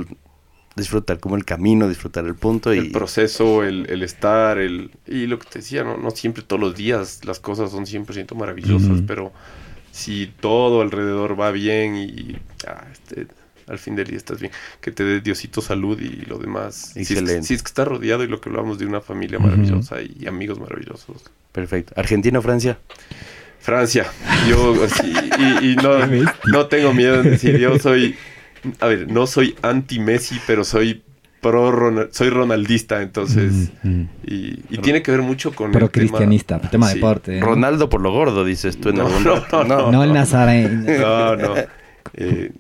[0.76, 5.28] disfrutar como el camino, disfrutar el punto y El proceso, el, el estar, el y
[5.28, 9.02] lo que te decía, no, no siempre todos los días las cosas son 100% maravillosas,
[9.08, 9.32] pero
[9.92, 13.28] si todo alrededor va bien y ah, este,
[13.68, 16.92] al fin del día estás bien, que te dé Diosito salud y lo demás.
[16.94, 17.48] Si es, que- Excelente.
[17.48, 20.60] si es que estás rodeado y lo que hablamos de una familia maravillosa y amigos
[20.60, 21.24] maravillosos.
[21.52, 21.94] perfecto.
[21.96, 22.78] Argentina o Francia.
[23.60, 24.06] Francia,
[24.50, 25.14] yo sí,
[25.62, 25.94] y, y no,
[26.52, 28.16] no tengo miedo en decir, yo soy,
[28.82, 31.02] a ver, no soy anti Messi, pero soy
[31.40, 34.10] pro Ronald- soy ronaldista, entonces, Mm, mm.
[34.26, 37.00] y, y tiene que ver mucho con Pero el tema- cristianista, tema de Sí.
[37.00, 37.40] deporte.
[37.40, 37.46] ¿no?
[37.46, 39.64] Ronaldo por lo gordo, dices tú en No, algún no, rato.
[39.64, 40.84] no, No el nazareno.
[41.00, 41.56] No, no.
[42.16, 42.52] Eh,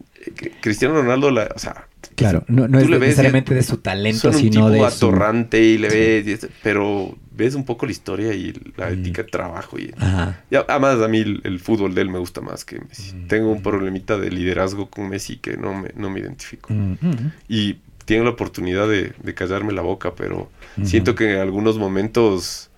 [0.62, 4.40] Cristiano Ronaldo, la, o sea, Claro, no, es le necesariamente de su talento, son un
[4.40, 4.86] sino tipo de su...
[4.86, 9.30] atorrante y le ves, y pero ves un poco la historia y la ética de
[9.30, 10.41] trabajo y Ajá.
[10.52, 13.16] Y a- además a mí el, el fútbol de él me gusta más que Messi.
[13.16, 13.28] Mm.
[13.28, 16.72] Tengo un problemita de liderazgo con Messi que no me, no me identifico.
[16.74, 17.32] Mm, mm.
[17.48, 20.52] Y tengo la oportunidad de, de callarme la boca, pero
[20.84, 22.70] siento que en algunos momentos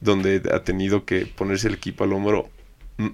[0.00, 2.48] donde ha tenido que ponerse el equipo al hombro,
[2.96, 3.08] mm,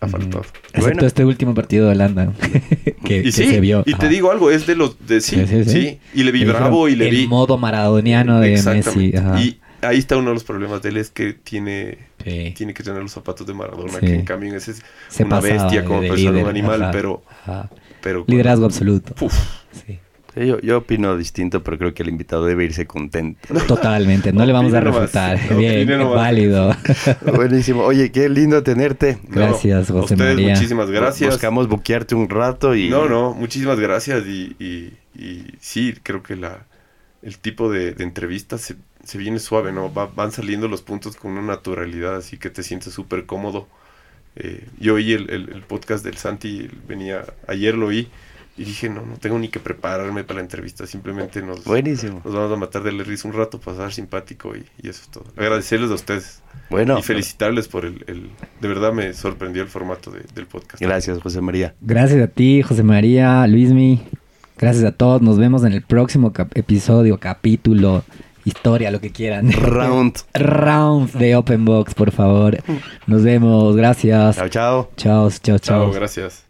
[0.00, 0.40] ha faltado.
[0.42, 1.06] Excepto Bueno.
[1.06, 2.32] este último partido de Holanda
[3.04, 3.80] que, y que sí, se vio.
[3.86, 4.08] y te Ajá.
[4.08, 5.98] digo algo, es de los de sí, Sí, sí, sí, sí.
[6.14, 8.68] y le vi Le bravo y le el vi modo maradoniano de Messi.
[8.70, 9.18] Exactamente.
[9.18, 9.40] Ajá.
[9.40, 12.52] Y ahí está uno de los problemas de él es que tiene Sí.
[12.56, 14.06] tiene que tener los zapatos de Maradona, Sí.
[14.06, 16.92] que en cambio ese es Se una bestia como persona, líder, un animal, ajá.
[16.92, 17.70] pero Ajá.
[18.02, 19.14] pero Liderazgo absoluto.
[19.24, 19.34] Uf,
[19.86, 19.98] Sí.
[20.34, 23.40] Sí, Yo, yo opino distinto, pero creo que el invitado debe irse contento.
[23.66, 25.38] Totalmente, no le vamos a refutar.
[25.50, 26.76] no, Bien, válido.
[27.34, 27.82] Buenísimo.
[27.82, 29.18] Oye, qué lindo tenerte.
[29.24, 30.54] Gracias, a José ustedes María.
[30.54, 31.30] muchísimas gracias.
[31.34, 32.88] Buscamos buquearte un rato y...
[32.88, 36.64] No, no, muchísimas gracias y, y- y sí, creo que la,
[37.22, 39.92] el tipo de, de entrevistas se, se viene suave, ¿no?
[39.92, 43.66] Va- van saliendo los puntos con una naturalidad, así que te sientes súper cómodo.
[44.36, 48.08] Eh, yo oí el, el- el podcast del Santi, venía, ayer lo oí
[48.60, 52.20] Y dije, no, no tengo ni que prepararme para la entrevista, simplemente nos, Buenísimo.
[52.22, 55.08] nos vamos a matar de la risa un rato, pasar simpático y, y eso es
[55.08, 55.24] todo.
[55.38, 58.28] Agradecerles a ustedes Bueno, y felicitarles por el, el-
[58.60, 60.82] De verdad me sorprendió el formato de- del podcast.
[60.82, 61.74] gracias, José María.
[61.80, 64.02] Gracias a ti, José María, Luismi.
[64.58, 65.22] Gracias a todos.
[65.22, 68.04] Nos vemos en el próximo cap- episodio, capítulo,
[68.44, 69.50] historia, lo que quieran.
[69.52, 70.18] Round.
[70.34, 72.58] Round de Open Box, por favor.
[73.06, 73.74] Nos vemos.
[73.74, 74.36] Gracias.
[74.36, 74.90] Chao, chao.
[74.98, 75.92] Chao, chao, Chao, chao.
[75.92, 76.49] gracias.